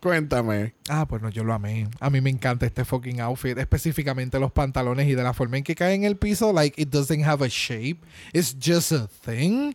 Cuéntame. 0.01 0.73
Ah, 0.89 1.07
pues 1.07 1.21
no, 1.21 1.29
yo 1.29 1.43
lo 1.43 1.53
amé. 1.53 1.88
A 1.99 2.10
mí 2.10 2.21
me 2.21 2.29
encanta 2.29 2.65
este 2.65 2.86
fucking 2.86 3.19
outfit, 3.21 3.57
específicamente 3.57 4.39
los 4.39 4.51
pantalones 4.51 5.07
y 5.07 5.15
de 5.15 5.23
la 5.23 5.33
forma 5.33 5.57
en 5.57 5.63
que 5.63 5.75
cae 5.75 5.93
en 5.95 6.03
el 6.03 6.17
piso. 6.17 6.53
Like, 6.53 6.79
it 6.81 6.89
doesn't 6.89 7.23
have 7.25 7.43
a 7.43 7.47
shape. 7.49 7.97
It's 8.33 8.55
just 8.63 8.91
a 8.91 9.07
thing. 9.07 9.73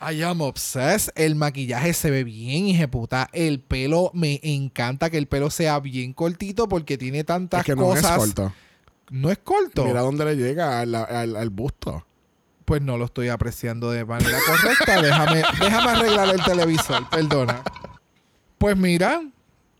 I 0.00 0.22
am 0.22 0.40
obsessed. 0.40 1.10
El 1.14 1.34
maquillaje 1.34 1.92
se 1.92 2.10
ve 2.10 2.24
bien, 2.24 2.88
puta. 2.90 3.28
El 3.34 3.60
pelo, 3.60 4.10
me 4.14 4.40
encanta 4.42 5.10
que 5.10 5.18
el 5.18 5.26
pelo 5.26 5.50
sea 5.50 5.78
bien 5.78 6.14
cortito 6.14 6.68
porque 6.68 6.96
tiene 6.96 7.22
tantas 7.24 7.60
Es 7.60 7.66
que 7.66 7.76
no 7.76 7.94
es 7.94 8.06
corto. 8.06 8.52
No 9.10 9.30
es 9.30 9.38
corto. 9.38 9.84
Mira 9.84 10.00
dónde 10.00 10.24
le 10.24 10.36
llega 10.36 10.80
al, 10.80 10.94
al- 10.94 11.36
al 11.36 11.50
busto. 11.50 12.06
Pues 12.64 12.80
no 12.80 12.96
lo 12.96 13.06
estoy 13.06 13.28
apreciando 13.28 13.90
de 13.90 14.04
manera 14.06 14.38
correcta. 14.46 15.02
déjame, 15.02 15.42
déjame 15.60 15.90
arreglar 15.90 16.28
el 16.34 16.42
televisor, 16.44 17.10
perdona. 17.10 17.62
Pues 18.58 18.76
mira, 18.76 19.20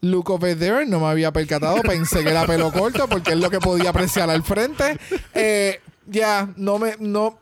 look 0.00 0.30
over 0.30 0.58
there, 0.58 0.86
no 0.86 1.00
me 1.00 1.06
había 1.06 1.32
percatado, 1.32 1.82
pensé 1.82 2.22
que 2.22 2.30
era 2.30 2.46
pelo 2.46 2.72
corto 2.72 3.08
porque 3.08 3.32
es 3.32 3.38
lo 3.38 3.50
que 3.50 3.58
podía 3.58 3.90
apreciar 3.90 4.30
al 4.30 4.42
frente. 4.42 4.98
Eh, 5.34 5.80
ya, 6.06 6.52
no 6.56 6.78
me, 6.78 6.96
no, 6.98 7.38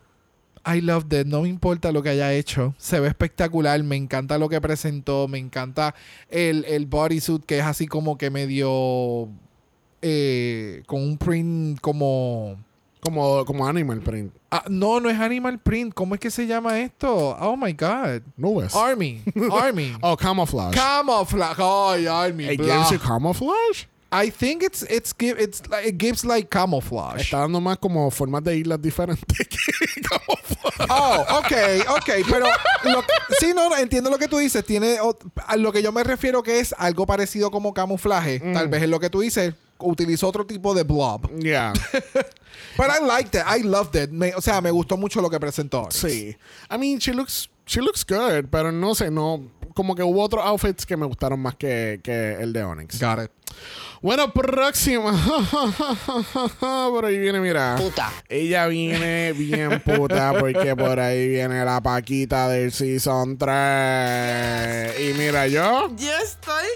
I 0.66 0.80
love 0.80 1.06
that, 1.08 1.26
no 1.26 1.42
me 1.42 1.48
importa 1.48 1.92
lo 1.92 2.02
que 2.02 2.10
haya 2.10 2.32
hecho, 2.32 2.74
se 2.78 3.00
ve 3.00 3.08
espectacular, 3.08 3.82
me 3.82 3.96
encanta 3.96 4.38
lo 4.38 4.48
que 4.48 4.60
presentó, 4.60 5.28
me 5.28 5.38
encanta 5.38 5.94
el, 6.28 6.64
el 6.64 6.86
bodysuit 6.86 7.44
que 7.44 7.58
es 7.58 7.64
así 7.64 7.86
como 7.86 8.18
que 8.18 8.30
medio, 8.30 9.28
eh, 10.02 10.82
con 10.86 11.02
un 11.02 11.18
print 11.18 11.80
como... 11.80 12.58
Como, 13.00 13.44
como 13.44 13.66
Animal 13.66 14.00
Print. 14.00 14.32
Ah, 14.50 14.64
no, 14.68 14.98
no 15.00 15.08
es 15.10 15.18
Animal 15.18 15.58
Print. 15.58 15.94
¿Cómo 15.94 16.14
es 16.14 16.20
que 16.20 16.30
se 16.30 16.46
llama 16.46 16.80
esto? 16.80 17.36
Oh 17.40 17.56
my 17.56 17.72
God. 17.72 18.22
Nubes. 18.36 18.74
Army. 18.74 19.22
Army. 19.52 19.94
Oh, 20.02 20.16
camouflage. 20.16 20.74
Camouflage. 20.74 21.58
Ay, 21.60 22.06
Army. 22.06 22.44
It 22.48 22.58
blah. 22.58 22.76
gives 22.78 22.90
you 22.90 22.98
camouflage. 22.98 23.86
I 24.10 24.30
think 24.30 24.62
it's 24.62 24.82
it's 24.88 25.12
give 25.16 25.38
it's 25.38 25.60
like 25.68 25.86
it 25.86 25.98
gives 25.98 26.24
like 26.24 26.48
camouflage. 26.48 27.20
Está 27.20 27.40
dando 27.40 27.60
más 27.60 27.76
como 27.76 28.10
formas 28.10 28.42
de 28.42 28.56
islas 28.56 28.80
diferentes 28.80 29.22
que 29.46 30.00
camouflage. 30.02 30.86
Oh, 30.90 31.38
ok, 31.38 31.52
ok, 31.96 32.10
pero 32.30 32.46
lo- 32.84 33.04
sí, 33.38 33.52
no, 33.54 33.76
entiendo 33.76 34.08
lo 34.08 34.16
que 34.18 34.26
tú 34.26 34.38
dices. 34.38 34.64
Tiene 34.64 34.96
a 35.46 35.56
lo 35.56 35.72
que 35.72 35.82
yo 35.82 35.92
me 35.92 36.02
refiero 36.04 36.42
que 36.42 36.58
es 36.60 36.74
algo 36.78 37.04
parecido 37.04 37.50
como 37.50 37.74
camuflaje. 37.74 38.40
Tal 38.40 38.68
vez 38.68 38.82
es 38.82 38.88
lo 38.88 38.98
que 38.98 39.10
tú 39.10 39.20
dices. 39.20 39.54
Utilizó 39.80 40.28
otro 40.28 40.44
tipo 40.46 40.74
de 40.74 40.82
blob. 40.82 41.28
Yeah. 41.38 41.72
But 42.76 42.88
I 42.90 43.04
liked 43.04 43.34
it. 43.34 43.44
I 43.46 43.62
loved 43.62 43.94
it. 43.96 44.10
Me- 44.10 44.34
o 44.34 44.40
sea, 44.40 44.60
me 44.60 44.70
gustó 44.70 44.96
mucho 44.96 45.20
lo 45.20 45.30
que 45.30 45.38
presentó. 45.38 45.88
Sí. 45.90 46.36
I 46.70 46.78
mean, 46.78 46.98
she 46.98 47.12
looks, 47.12 47.48
she 47.66 47.80
looks 47.80 48.04
good, 48.04 48.46
pero 48.50 48.72
no 48.72 48.94
sé, 48.94 49.10
no. 49.10 49.50
Como 49.74 49.94
que 49.94 50.02
hubo 50.02 50.22
otros 50.22 50.44
outfits 50.44 50.84
que 50.84 50.96
me 50.96 51.06
gustaron 51.06 51.38
más 51.38 51.54
que, 51.54 52.00
que 52.02 52.32
el 52.40 52.52
de 52.52 52.64
Onyx. 52.64 53.00
Got 53.00 53.24
it. 53.24 53.30
Bueno, 54.02 54.32
próxima. 54.32 55.12
por 56.60 57.04
ahí 57.04 57.18
viene, 57.18 57.40
mira. 57.40 57.76
Puta. 57.76 58.12
Ella 58.28 58.66
viene 58.66 59.32
bien 59.32 59.80
puta 59.80 60.34
porque 60.38 60.74
por 60.76 60.98
ahí 61.00 61.28
viene 61.28 61.64
la 61.64 61.80
Paquita 61.80 62.48
del 62.48 62.72
Season 62.72 63.36
3. 63.38 65.00
Y 65.00 65.14
mira, 65.14 65.46
yo. 65.48 65.90
Yo 65.96 66.16
estoy 66.22 66.66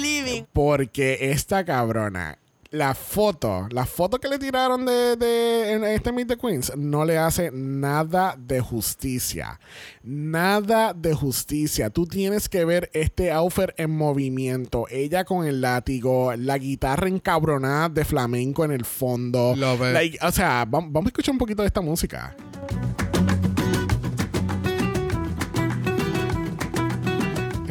living. 0.00 0.44
Porque 0.52 1.30
esta 1.32 1.64
cabrona, 1.64 2.38
la 2.72 2.94
foto, 2.94 3.68
la 3.70 3.84
foto 3.86 4.18
que 4.18 4.28
le 4.28 4.38
tiraron 4.38 4.84
de, 4.86 5.14
de 5.16 5.72
en 5.72 5.84
este 5.84 6.10
Meet 6.10 6.28
the 6.28 6.36
Queens, 6.38 6.72
no 6.76 7.04
le 7.04 7.18
hace 7.18 7.50
nada 7.52 8.34
de 8.38 8.60
justicia. 8.60 9.60
Nada 10.02 10.92
de 10.94 11.14
justicia. 11.14 11.90
Tú 11.90 12.06
tienes 12.06 12.48
que 12.48 12.64
ver 12.64 12.90
este 12.92 13.30
outfit 13.30 13.70
en 13.76 13.90
movimiento. 13.90 14.86
Ella 14.90 15.24
con 15.24 15.46
el 15.46 15.60
látigo, 15.60 16.34
la 16.36 16.58
guitarra 16.58 17.08
encabronada 17.08 17.88
de 17.90 18.04
flamenco 18.04 18.64
en 18.64 18.72
el 18.72 18.84
fondo. 18.84 19.54
Love 19.56 19.88
it. 19.88 19.92
Like, 19.94 20.18
o 20.22 20.32
sea, 20.32 20.64
vam- 20.66 20.88
vamos 20.90 21.06
a 21.06 21.08
escuchar 21.08 21.32
un 21.32 21.38
poquito 21.38 21.62
de 21.62 21.68
esta 21.68 21.80
música. 21.82 22.34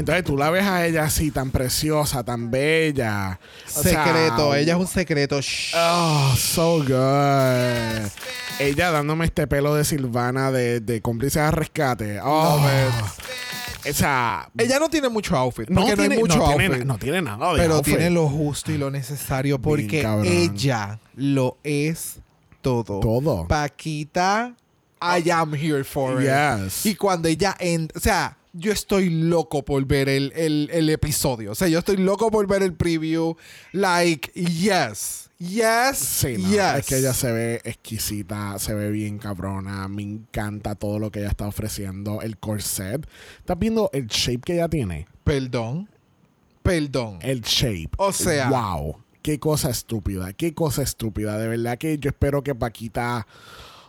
Entonces 0.02 0.24
tú 0.24 0.36
la 0.36 0.50
ves 0.50 0.64
a 0.66 0.84
ella 0.86 1.04
así, 1.04 1.30
tan 1.30 1.52
preciosa, 1.52 2.24
tan 2.24 2.50
bella. 2.50 3.40
O 3.68 3.84
sea, 3.84 4.04
Secreto. 4.04 4.56
Ella 4.56 4.74
es 4.74 4.80
un 4.80 4.88
secreto. 4.88 5.40
Shh. 5.40 5.76
Oh, 5.78 6.34
so 6.36 6.78
good. 6.80 8.10
Ella 8.60 8.90
dándome 8.90 9.26
este 9.26 9.46
pelo 9.46 9.76
de 9.76 9.86
Silvana 9.86 10.52
de, 10.52 10.80
de 10.80 11.02
cómplice 11.02 11.40
de 11.40 11.52
rescate. 11.52 12.20
Oh, 12.20 12.60
o 13.88 13.94
sea, 13.94 14.50
Ella 14.58 14.80
no 14.80 14.90
tiene 14.90 15.08
mucho 15.10 15.38
outfit. 15.38 15.70
no 15.70 15.82
no, 15.82 15.86
tiene, 15.86 16.16
hay 16.16 16.20
mucho 16.20 16.38
no 16.38 16.46
outfit. 16.48 16.84
no 16.84 16.98
tiene 16.98 17.22
nada 17.22 17.54
de 17.54 17.60
pero 17.60 17.76
outfit. 17.76 17.96
tiene 17.96 18.10
lo 18.10 18.28
justo 18.28 18.72
y 18.72 18.80
lo 18.80 18.90
necesario 18.90 19.62
porque 19.62 20.02
ella 20.24 21.00
lo 21.16 21.58
es 21.64 22.20
todo. 22.62 23.00
Todo. 23.02 23.48
Paquita, 23.48 24.56
I 25.00 25.30
am 25.30 25.54
here 25.54 25.84
for 25.84 26.24
it. 26.24 26.28
Yes. 26.28 26.88
Y 26.88 26.96
cuando 26.96 27.28
ella 27.28 27.56
entra, 27.60 27.98
o 27.98 28.02
sea, 28.02 28.38
yo 28.54 28.72
estoy 28.72 29.10
loco 29.10 29.64
por 29.64 29.84
ver 29.86 30.10
el, 30.10 30.32
el, 30.36 30.70
el 30.74 30.90
episodio. 30.90 31.52
O 31.52 31.56
sea, 31.56 31.68
yo 31.68 31.80
estoy 31.80 31.98
loco 31.98 32.30
por 32.32 32.48
ver 32.48 32.64
el 32.64 32.74
preview. 32.74 33.36
Like, 33.72 34.32
yes. 34.34 35.30
Yes. 35.40 35.98
Sí, 35.98 36.36
no, 36.38 36.50
yes. 36.50 36.80
es 36.80 36.86
que 36.86 36.98
ella 36.98 37.14
se 37.16 37.32
ve 37.32 37.62
exquisita, 37.64 38.60
se 38.60 38.76
ve 38.76 38.92
bien 38.92 39.18
cabrona. 39.18 39.88
Me 39.88 40.04
encanta 40.04 40.76
todo 40.76 41.00
lo 41.00 41.12
que 41.12 41.20
ella 41.20 41.30
está 41.30 41.48
ofreciendo. 41.48 42.22
El 42.22 42.38
corset. 42.38 43.08
¿Estás 43.40 43.58
viendo 43.58 43.90
el 43.94 44.08
shape 44.08 44.42
que 44.42 44.54
ella 44.56 44.70
tiene? 44.70 45.08
Perdón. 45.24 45.90
Perdón. 46.62 47.18
El 47.22 47.42
shape. 47.42 47.90
O 47.98 48.12
sea- 48.12 48.50
Wow. 48.50 48.98
Qué 49.24 49.40
cosa 49.40 49.70
estúpida. 49.70 50.34
Qué 50.34 50.54
cosa 50.56 50.82
estúpida. 50.82 51.38
De 51.38 51.48
verdad 51.48 51.78
que 51.78 51.98
yo 52.00 52.10
espero 52.10 52.44
que 52.44 52.56
Paquita. 52.56 53.28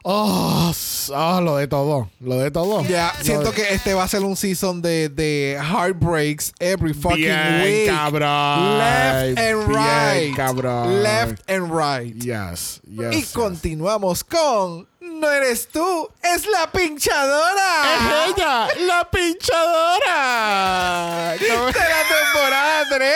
Oh, 0.04 0.72
oh, 1.14 1.40
lo 1.40 1.56
de 1.58 1.68
todo. 1.68 2.10
Lo 2.20 2.36
de 2.38 2.50
todo. 2.50 2.82
Ya, 2.84 3.12
Lo 3.18 3.24
siento 3.24 3.50
de- 3.50 3.56
que 3.56 3.72
este 3.74 3.94
va 3.94 4.02
a 4.02 4.08
ser 4.08 4.22
un 4.22 4.34
season 4.36 4.82
de, 4.82 5.08
de 5.08 5.56
heartbreaks 5.62 6.52
every 6.58 6.92
fucking 6.92 7.18
Bien, 7.26 7.62
week. 7.62 7.86
cabrón. 7.86 8.78
Left 8.78 9.38
and 9.38 9.68
Bien, 9.68 9.78
right. 10.28 10.34
cabrón. 10.36 11.02
Left 11.04 11.48
and 11.50 11.70
right. 11.72 12.14
Yes, 12.16 12.80
yes. 12.84 13.12
y 13.14 13.20
yes. 13.20 13.30
continuamos 13.32 14.24
con 14.24 14.88
No 15.00 15.30
eres 15.30 15.68
tú, 15.68 16.08
es 16.20 16.46
la 16.46 16.70
pinchadora. 16.72 17.84
¡Es 17.94 18.00
ella! 18.36 18.66
¡La 18.86 19.08
pinchadora! 20.06 21.34
¿Cómo- 21.38 21.66
de 21.72 21.72
la 21.72 22.02
temporada 22.08 22.84
3. 22.90 23.14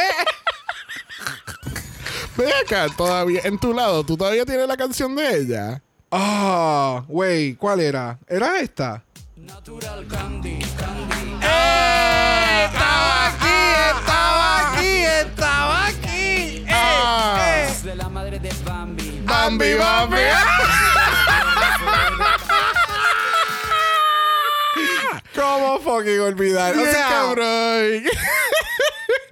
Ven 2.37 2.51
acá, 2.65 2.87
todavía. 2.97 3.41
En 3.45 3.59
tu 3.59 3.73
lado, 3.73 4.05
¿tú 4.05 4.17
todavía 4.17 4.45
tienes 4.45 4.69
la 4.69 4.77
canción 4.77 5.17
de 5.17 5.37
ella? 5.41 5.83
Ah, 6.11 7.03
güey, 7.09 7.55
¿cuál 7.57 7.81
era? 7.81 8.19
¿Era 8.29 8.61
esta? 8.61 9.03
¡Eh! 11.43 12.65
Estaba 12.65 13.27
aquí, 13.27 13.57
estaba 13.91 14.73
aquí, 14.73 14.87
estaba 15.05 15.87
aquí. 15.87 16.65
Eh, 16.67 16.71
Ah. 16.71 17.67
eh. 17.69 17.75
de 17.85 17.97
la 17.97 18.09
madre 18.09 18.39
de 18.39 18.51
Bambi. 18.65 19.21
¡Bambi, 19.25 19.75
Bambi! 19.75 20.17
¿Cómo 25.35 25.81
fucking 25.81 26.21
olvidar? 26.21 26.77
O 26.77 26.85
sea, 26.85 27.09
cabrón. 27.09 28.03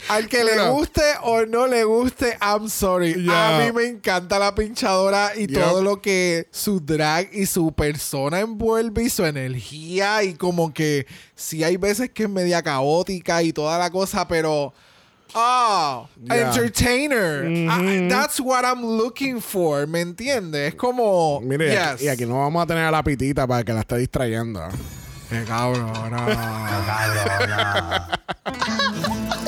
Al 0.09 0.29
que 0.29 0.45
le 0.45 0.69
guste 0.71 1.03
o 1.23 1.47
no 1.47 1.67
le 1.67 1.85
guste, 1.85 2.37
I'm 2.41 2.69
sorry. 2.69 3.25
Ya. 3.25 3.57
A 3.57 3.61
mí 3.65 3.73
me 3.73 3.85
encanta 3.87 4.39
la 4.39 4.55
pinchadora 4.55 5.33
y 5.37 5.47
Yep. 5.47 5.61
todo 5.63 5.83
lo 5.83 6.01
que 6.03 6.47
su 6.51 6.81
drag 6.81 7.29
y 7.33 7.47
su 7.47 7.73
persona 7.73 8.41
envuelve 8.41 9.05
y 9.05 9.11
su 9.11 9.25
energía 9.25 10.23
y 10.23 10.35
como 10.35 10.73
que 10.75 11.07
sí 11.35 11.65
hay 11.65 11.77
veces 11.77 12.11
que 12.11 12.25
es 12.25 12.29
media 12.29 12.63
caótica 12.63 13.43
y 13.43 13.53
toda 13.53 13.79
la 13.79 13.91
cosa, 13.91 14.27
pero... 14.29 14.73
Oh, 15.37 16.09
Ya. 16.23 16.37
entertainer. 16.43 17.45
I- 17.51 18.09
that's 18.09 18.39
what 18.39 18.63
I'm 18.65 18.83
looking 18.99 19.41
for, 19.41 19.85
¿me 19.89 20.01
entiendes? 20.01 20.69
Es 20.69 20.75
como... 20.77 21.41
Mire, 21.41 21.73
y 21.75 21.77
aquí- 21.77 21.93
yes. 21.97 22.03
y 22.03 22.09
aquí 22.09 22.25
no 22.27 22.39
vamos 22.39 22.63
a 22.63 22.67
tener 22.67 22.85
a 22.85 22.91
la 22.93 23.03
pitita 23.03 23.45
para 23.47 23.65
que 23.65 23.73
la 23.73 23.81
esté 23.81 23.97
distrayendo. 23.99 24.61
Qué 25.31 25.43
cabrona. 25.45 25.93
Cabrona. 26.87 28.21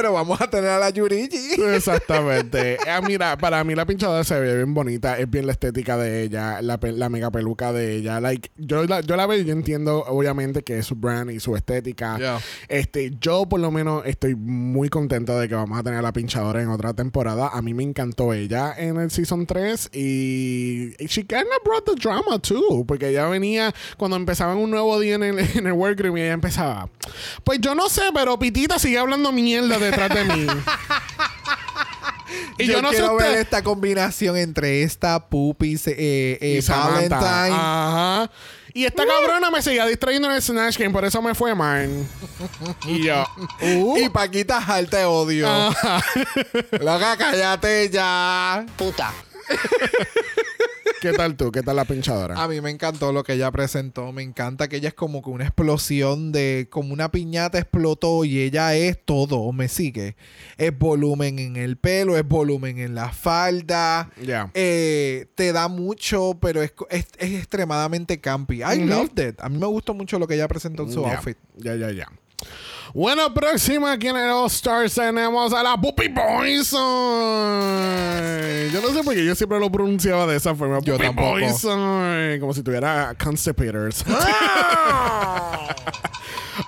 pero 0.00 0.14
vamos 0.14 0.40
a 0.40 0.48
tener 0.48 0.70
a 0.70 0.78
la 0.78 0.88
Yurigi. 0.88 1.60
Exactamente. 1.74 2.78
Ah, 2.88 3.02
mira, 3.06 3.36
para 3.36 3.62
mí 3.64 3.74
la 3.74 3.84
pinchadora 3.84 4.24
se 4.24 4.40
ve 4.40 4.56
bien 4.56 4.72
bonita. 4.72 5.18
Es 5.18 5.28
bien 5.28 5.46
la 5.46 5.52
estética 5.52 5.98
de 5.98 6.22
ella, 6.22 6.62
la, 6.62 6.78
la 6.80 7.08
mega 7.10 7.30
peluca 7.30 7.70
de 7.70 7.96
ella. 7.96 8.18
Like, 8.18 8.50
yo, 8.56 8.84
la, 8.84 9.02
yo 9.02 9.16
la 9.16 9.26
veo 9.26 9.38
y 9.38 9.44
yo 9.44 9.52
entiendo, 9.52 10.02
obviamente, 10.06 10.62
que 10.62 10.78
es 10.78 10.86
su 10.86 10.94
brand 10.94 11.30
y 11.30 11.38
su 11.38 11.54
estética. 11.54 12.16
Yeah. 12.16 12.40
Este, 12.68 13.12
yo 13.20 13.46
por 13.46 13.60
lo 13.60 13.70
menos 13.70 14.06
estoy 14.06 14.34
muy 14.36 14.88
contento 14.88 15.38
de 15.38 15.50
que 15.50 15.54
vamos 15.54 15.78
a 15.78 15.82
tener 15.82 15.98
a 15.98 16.02
la 16.02 16.14
pinchadora 16.14 16.62
en 16.62 16.70
otra 16.70 16.94
temporada. 16.94 17.50
A 17.52 17.60
mí 17.60 17.74
me 17.74 17.82
encantó 17.82 18.32
ella 18.32 18.72
en 18.78 18.96
el 18.96 19.10
season 19.10 19.44
3 19.44 19.90
y 19.92 20.94
y 20.98 21.06
she 21.06 21.24
kinda 21.24 21.44
brought 21.64 21.84
the 21.84 21.94
drama 21.94 22.38
too, 22.38 22.84
porque 22.86 23.08
ella 23.08 23.26
venía 23.26 23.74
cuando 23.96 24.16
empezaban 24.16 24.56
un 24.56 24.70
nuevo 24.70 24.98
día 24.98 25.16
en 25.16 25.24
el, 25.24 25.38
en 25.38 25.66
el 25.66 25.72
workroom 25.72 26.16
y 26.16 26.22
ella 26.22 26.32
empezaba, 26.32 26.88
pues 27.44 27.60
yo 27.60 27.74
no 27.74 27.88
sé, 27.88 28.02
pero 28.14 28.38
Pitita 28.38 28.78
sigue 28.78 28.98
hablando 28.98 29.32
mierda 29.32 29.78
detrás 29.90 30.08
de 30.14 30.24
mí. 30.24 30.46
y 32.58 32.66
yo, 32.66 32.74
yo, 32.74 32.82
no 32.82 32.90
sé 32.90 32.96
quiero 32.96 33.16
ver 33.16 33.26
usted- 33.28 33.40
esta 33.40 33.62
combinación 33.62 34.36
entre 34.36 34.82
esta 34.82 35.28
Puppy 35.28 35.74
eh, 35.86 36.38
eh, 36.40 36.60
y. 36.62 36.66
Valentine. 36.70 37.20
Ajá. 37.56 38.30
Y 38.72 38.84
esta 38.84 39.04
cabrona 39.04 39.50
me 39.50 39.60
seguía 39.62 39.84
distrayendo 39.86 40.28
en 40.28 40.36
el 40.36 40.42
Snatch 40.42 40.78
Game, 40.78 40.92
por 40.92 41.04
eso 41.04 41.20
me 41.20 41.34
fue 41.34 41.54
man. 41.56 42.08
y 42.86 43.02
yo, 43.04 43.24
uh, 43.62 43.96
Y 43.98 44.08
Paquita 44.10 44.58
alta 44.58 44.98
de 44.98 45.04
odio. 45.06 45.48
ajá. 45.50 46.00
Loca, 46.80 47.16
cállate 47.16 47.90
ya. 47.90 48.64
Puta. 48.76 49.12
¿Qué 51.00 51.12
tal 51.12 51.36
tú? 51.36 51.50
¿Qué 51.50 51.62
tal 51.62 51.76
la 51.76 51.84
pinchadora? 51.84 52.42
A 52.42 52.46
mí 52.46 52.60
me 52.60 52.70
encantó 52.70 53.12
lo 53.12 53.24
que 53.24 53.32
ella 53.32 53.50
presentó. 53.50 54.12
Me 54.12 54.22
encanta 54.22 54.68
que 54.68 54.76
ella 54.76 54.88
es 54.88 54.94
como 54.94 55.22
que 55.22 55.30
una 55.30 55.44
explosión 55.44 56.30
de... 56.30 56.68
Como 56.70 56.92
una 56.92 57.10
piñata 57.10 57.58
explotó 57.58 58.24
y 58.24 58.40
ella 58.40 58.74
es 58.74 59.02
todo. 59.04 59.50
¿Me 59.52 59.68
sigue? 59.68 60.16
Es 60.58 60.76
volumen 60.78 61.38
en 61.38 61.56
el 61.56 61.78
pelo, 61.78 62.16
es 62.16 62.26
volumen 62.26 62.78
en 62.78 62.94
la 62.94 63.10
falda. 63.10 64.10
Ya. 64.22 64.50
Eh, 64.54 65.26
te 65.34 65.52
da 65.52 65.68
mucho, 65.68 66.38
pero 66.40 66.62
es, 66.62 66.72
es, 66.90 67.06
es 67.18 67.32
extremadamente 67.34 68.20
campy. 68.20 68.62
I 68.62 68.84
loved 68.84 69.18
it. 69.18 69.40
A 69.40 69.48
mí 69.48 69.58
me 69.58 69.66
gustó 69.66 69.94
mucho 69.94 70.18
lo 70.18 70.26
que 70.26 70.34
ella 70.34 70.48
presentó 70.48 70.82
en 70.82 70.92
su 70.92 71.06
outfit. 71.06 71.38
Ya, 71.56 71.74
ya, 71.76 71.90
ya. 71.90 72.08
Bueno, 72.92 73.32
próxima 73.32 73.92
aquí 73.92 74.08
en 74.08 74.16
el 74.16 74.30
All 74.30 74.46
Stars 74.48 74.94
tenemos 74.94 75.52
a 75.52 75.62
la 75.62 75.80
Puppy 75.80 76.08
Poison. 76.08 76.80
Yo 78.72 78.80
no 78.82 78.88
sé 78.92 79.04
por 79.04 79.14
qué 79.14 79.24
yo 79.24 79.34
siempre 79.36 79.60
lo 79.60 79.70
pronunciaba 79.70 80.26
de 80.26 80.36
esa 80.36 80.54
forma. 80.56 80.80
Yo 80.80 80.94
Puppy 80.94 81.06
tampoco. 81.06 81.38
Poison. 81.38 82.40
Como 82.40 82.52
si 82.52 82.62
tuviera 82.64 83.14
constipators. 83.22 84.04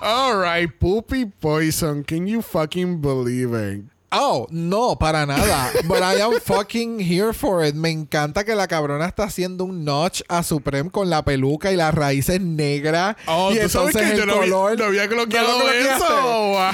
All 0.00 0.40
right, 0.40 0.70
Puppy 0.78 1.26
Poison. 1.26 2.04
Can 2.04 2.26
you 2.26 2.40
fucking 2.40 3.00
believe 3.00 3.52
it? 3.54 3.91
Oh, 4.12 4.46
no, 4.50 4.96
para 4.98 5.24
nada. 5.26 5.70
But 5.84 6.02
I 6.02 6.20
am 6.20 6.32
fucking 6.40 6.98
here 7.00 7.32
for 7.32 7.64
it. 7.64 7.74
Me 7.74 7.90
encanta 7.90 8.44
que 8.44 8.54
la 8.54 8.66
cabrona 8.68 9.06
está 9.06 9.24
haciendo 9.24 9.64
un 9.64 9.84
notch 9.84 10.22
a 10.28 10.42
Supreme 10.42 10.90
con 10.90 11.08
la 11.10 11.24
peluca 11.24 11.72
y 11.72 11.76
las 11.76 11.94
raíces 11.94 12.40
negras. 12.40 13.16
Oh, 13.26 13.50
y 13.52 13.58
¿tú 13.58 13.68
sabes 13.68 13.94
entonces 13.96 14.02
que 14.02 14.12
el 14.12 14.18
yo 14.18 14.26
no 14.26 14.32
había- 14.34 14.50
color. 14.52 14.78
no 14.78 14.84
había. 14.84 15.08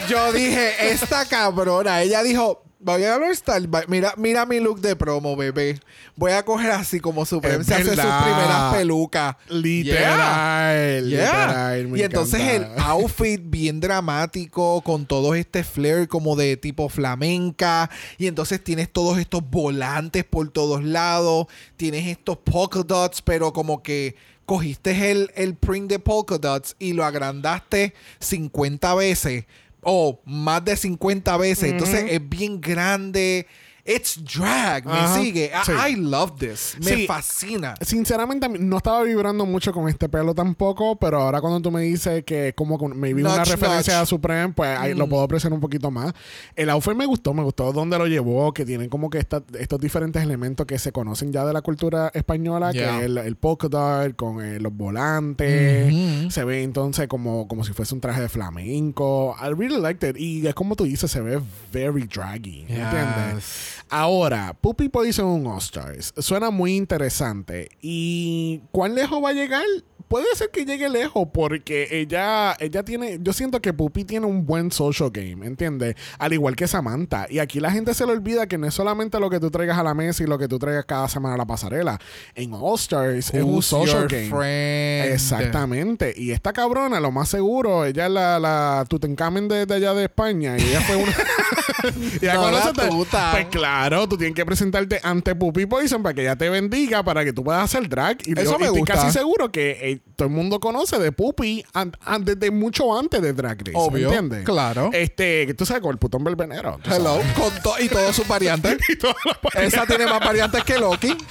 Yo 0.09 0.33
dije, 0.33 0.91
esta 0.91 1.25
cabrona. 1.27 2.03
Ella 2.03 2.23
dijo. 2.23 2.65
Voy 2.81 3.05
a. 3.05 3.19
Va- 3.19 3.85
Mira, 3.89 4.15
mira 4.17 4.47
mi 4.47 4.61
look 4.61 4.81
de 4.81 4.95
promo, 4.95 5.35
bebé. 5.37 5.81
Voy 6.15 6.31
a 6.33 6.45
coger 6.45 6.71
así 6.71 7.01
como 7.01 7.27
Supreme 7.27 7.65
se 7.65 7.75
hace 7.75 7.85
sus 7.85 7.95
primeras 7.95 8.75
pelucas. 8.75 9.35
Literal. 9.49 11.09
Yeah. 11.09 11.27
Literal. 11.27 11.89
me 11.89 11.99
y 11.99 12.03
entonces 12.03 12.41
encanta. 12.41 12.75
el 12.75 12.81
outfit 12.81 13.41
bien 13.45 13.81
dramático 13.81 14.81
con 14.83 15.07
todo 15.07 15.35
este 15.35 15.65
flair 15.65 16.09
como 16.09 16.37
de 16.37 16.57
tipo 16.57 16.89
flamenca 16.89 17.91
y 18.17 18.27
entonces 18.27 18.63
tienes 18.63 18.91
todos 18.93 19.19
estos 19.19 19.43
volantes 19.49 20.25
por 20.25 20.49
todos 20.51 20.85
lados, 20.85 21.47
tienes 21.77 22.07
estos 22.07 22.37
polka 22.39 22.83
dots, 22.83 23.23
pero 23.23 23.53
como 23.53 23.83
que 23.83 24.15
cogiste 24.47 25.11
el, 25.11 25.31
el 25.35 25.55
print 25.57 25.91
de 25.91 25.99
polka 25.99 26.39
dots 26.39 26.75
y 26.79 26.93
lo 26.93 27.05
agrandaste 27.05 27.93
50 28.21 28.95
veces 28.95 29.45
o 29.83 30.21
más 30.25 30.65
de 30.65 30.77
50 30.77 31.37
veces, 31.37 31.73
entonces 31.73 32.05
es 32.09 32.29
bien 32.29 32.61
grande. 32.61 33.47
It's 33.91 34.23
drag, 34.23 34.85
me 34.85 34.93
Ajá. 34.93 35.15
sigue. 35.19 35.47
I, 35.47 35.65
Sí. 35.65 35.73
I 35.73 35.97
love 35.97 36.33
this. 36.39 36.77
Me 36.85 36.95
Sí. 36.95 37.07
fascina. 37.07 37.75
Sinceramente, 37.81 38.47
no 38.49 38.77
estaba 38.77 39.03
vibrando 39.03 39.47
mucho 39.47 39.73
con 39.73 39.89
este 39.89 40.11
pelo 40.11 40.35
tampoco, 40.35 40.97
pero 40.97 41.23
ahora 41.23 41.41
cuando 41.41 41.61
tú 41.63 41.71
me 41.71 41.81
dices 41.81 42.23
que 42.25 42.53
como 42.55 42.77
me 42.89 43.15
vi 43.15 43.23
una 43.23 43.43
referencia 43.45 43.95
notch. 43.95 44.03
a 44.03 44.07
Supreme, 44.07 44.53
pues 44.53 44.79
ahí 44.79 44.93
lo 44.93 45.09
puedo 45.09 45.23
apreciar 45.23 45.55
un 45.55 45.61
poquito 45.61 45.91
más. 45.91 46.13
El 46.55 46.69
outfit 46.69 46.95
me 46.95 47.07
gustó, 47.07 47.33
me 47.33 47.43
gustó 47.43 47.73
dónde 47.73 47.97
lo 47.97 48.07
llevó, 48.07 48.53
que 48.53 48.67
tienen 48.67 48.91
como 48.91 49.09
que 49.09 49.19
esta- 49.19 49.43
estos 49.59 49.81
diferentes 49.81 50.23
elementos 50.23 50.67
que 50.67 50.79
se 50.79 50.93
conocen 50.93 51.33
ya 51.33 51.47
de 51.47 51.55
la 51.55 51.63
cultura 51.63 52.11
española, 52.13 52.73
Yeah. 52.73 52.91
que 52.91 52.97
es 52.99 53.03
el, 53.05 53.17
el 53.19 53.37
polka 53.37 53.69
dot 53.69 54.17
con 54.17 54.45
eh, 54.45 54.61
los 54.61 54.73
volantes. 54.77 56.33
Se 56.35 56.45
ve 56.45 56.63
entonces 56.63 57.09
como, 57.09 57.49
como 57.49 57.65
si 57.65 57.73
fuese 57.73 57.95
un 57.95 58.01
traje 58.01 58.21
de 58.21 58.29
flamenco. 58.29 59.35
I 59.41 59.55
really 59.55 59.81
liked 59.81 60.07
it. 60.09 60.17
Y 60.19 60.47
es 60.47 60.55
como 60.55 60.77
tú 60.77 60.85
dices, 60.85 61.11
se 61.11 61.21
ve 61.21 61.41
very 61.73 62.05
draggy. 62.07 62.67
¿Entiendes? 62.69 63.78
Ahora, 63.89 64.57
Puppy 64.61 64.89
Poison 64.89 65.27
un 65.27 65.47
All 65.47 65.59
Stars. 65.59 66.13
Suena 66.19 66.51
muy 66.51 66.77
interesante. 66.77 67.69
¿Y 67.81 68.63
cuán 68.71 68.95
lejos 68.95 69.23
va 69.23 69.31
a 69.31 69.35
llegar? 69.35 69.65
Puede 70.09 70.27
ser 70.35 70.51
que 70.51 70.65
llegue 70.65 70.89
lejos 70.89 71.29
porque 71.33 71.89
ella, 71.91 72.57
ella 72.61 72.83
tiene, 72.83 73.19
yo 73.21 73.33
siento 73.33 73.61
que 73.61 73.73
Puppy 73.73 74.05
tiene 74.05 74.27
un 74.27 74.47
buen 74.47 74.73
social 74.73 75.11
game, 75.11 75.47
¿entiendes? 75.47 75.97
Al 76.19 76.33
igual 76.33 76.57
que 76.57 76.67
Samantha. 76.67 77.27
Y 77.29 77.39
aquí 77.39 77.61
la 77.61 77.71
gente 77.71 77.93
se 77.95 78.07
le 78.07 78.13
olvida 78.13 78.47
que 78.47 78.57
no 78.59 78.67
es 78.67 78.75
solamente 78.75 79.21
lo 79.21 79.29
que 79.31 79.39
tú 79.39 79.51
traigas 79.51 79.79
a 79.79 79.83
la 79.83 79.95
mesa 79.95 80.23
y 80.23 80.27
lo 80.27 80.39
que 80.39 80.49
tú 80.49 80.59
traigas 80.59 80.87
cada 80.87 81.09
semana 81.09 81.35
a 81.35 81.39
la 81.39 81.47
pasarela. 81.47 81.99
En 82.35 82.53
All 82.55 82.77
Stars 82.77 83.35
es 83.35 83.43
un 83.45 83.55
Who's 83.55 83.67
social 83.67 84.09
game. 84.09 84.29
friend? 84.31 85.13
Exactamente. 85.13 86.15
Y 86.17 86.31
esta 86.33 86.53
cabrona, 86.53 87.01
lo 87.01 87.11
más 87.11 87.29
seguro, 87.29 87.85
ella 87.85 88.07
es 88.07 88.13
la, 88.13 88.39
la 88.39 88.85
Tutankamen 88.89 89.49
de, 89.49 89.67
de 89.67 89.75
allá 89.75 89.95
de 89.95 90.05
España. 90.05 90.57
Y 90.59 90.63
ella 90.63 90.81
fue 90.81 90.97
una. 90.97 91.13
y 92.23 92.27
No 92.27 92.41
conoce 92.43 92.73
te-. 92.73 92.89
Pues 93.31 93.47
claro, 93.51 94.09
tú 94.09 94.17
tienes 94.17 94.35
que 94.35 94.45
presentarte 94.45 95.01
ante 95.03 95.35
Puppy 95.35 95.67
Poison 95.67 96.03
para 96.03 96.15
que 96.15 96.23
ella 96.23 96.37
te 96.37 96.49
bendiga, 96.49 97.03
para 97.03 97.25
que 97.25 97.33
tú 97.33 97.45
puedas 97.45 97.63
hacer 97.63 97.89
drag. 97.89 98.19
Y 98.27 98.33
Eso 98.39 98.59
me 98.59 98.67
estoy 98.67 98.81
gusta. 98.81 98.95
casi 98.95 99.11
seguro 99.13 99.51
que 99.51 99.98
todo 100.17 100.29
el 100.29 100.35
mundo 100.35 100.61
conoce 100.61 100.99
de 100.99 101.13
Puppy 101.13 101.65
an- 101.75 101.93
an- 102.05 102.25
desde 102.25 102.51
mucho 102.51 102.99
antes 102.99 103.21
de 103.23 103.33
Drag 103.33 103.59
Race. 103.59 103.73
Obvio, 103.75 104.07
¿Entiendes? 104.09 104.45
claro. 104.45 104.91
Este, 104.93 105.53
tú 105.55 105.65
sabes, 105.67 105.83
con 105.83 105.93
el 105.93 105.99
putón 105.99 106.25
verbenero. 106.25 106.79
Hello, 106.85 107.21
con 107.37 107.53
to- 107.63 107.79
y 107.81 107.89
todos 107.89 108.15
sus 108.17 108.27
variantes. 108.27 108.79
Y 108.89 108.97
todas 108.97 109.17
las 109.25 109.41
variantes. 109.43 109.75
Esa 109.75 109.87
tiene 109.87 110.07
más 110.07 110.21
variantes 110.21 110.65
que 110.65 110.79
Loki. 110.79 111.17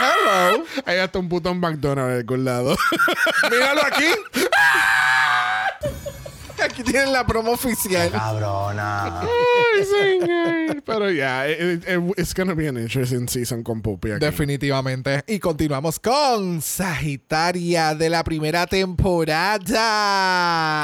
Hello. 0.00 0.64
Hay 0.86 0.98
hasta 0.98 1.18
un 1.18 1.28
putón 1.28 1.58
McDonald's 1.58 2.12
de 2.12 2.18
algún 2.20 2.44
lado. 2.44 2.76
Míralo 3.50 3.80
aquí. 3.84 4.04
Aquí 6.78 6.82
tienen 6.92 7.12
la 7.12 7.26
promo 7.26 7.52
oficial. 7.52 8.10
Cabrona. 8.10 9.20
Ay, 9.22 9.84
señor. 9.84 10.82
Pero 10.86 11.10
ya, 11.10 11.48
it- 11.48 11.84
it- 11.88 12.14
it's 12.16 12.32
gonna 12.34 12.54
be 12.54 12.68
an 12.68 12.76
interesting 12.78 13.26
season 13.28 13.62
con 13.64 13.80
Puppy 13.82 14.12
aquí. 14.12 14.20
Definitivamente. 14.24 15.22
Y 15.26 15.38
continuamos 15.40 15.98
con 15.98 16.60
Sagitaria 16.62 17.94
de 17.94 18.08
la 18.10 18.22
primera 18.24 18.66
temporada. 18.66 19.58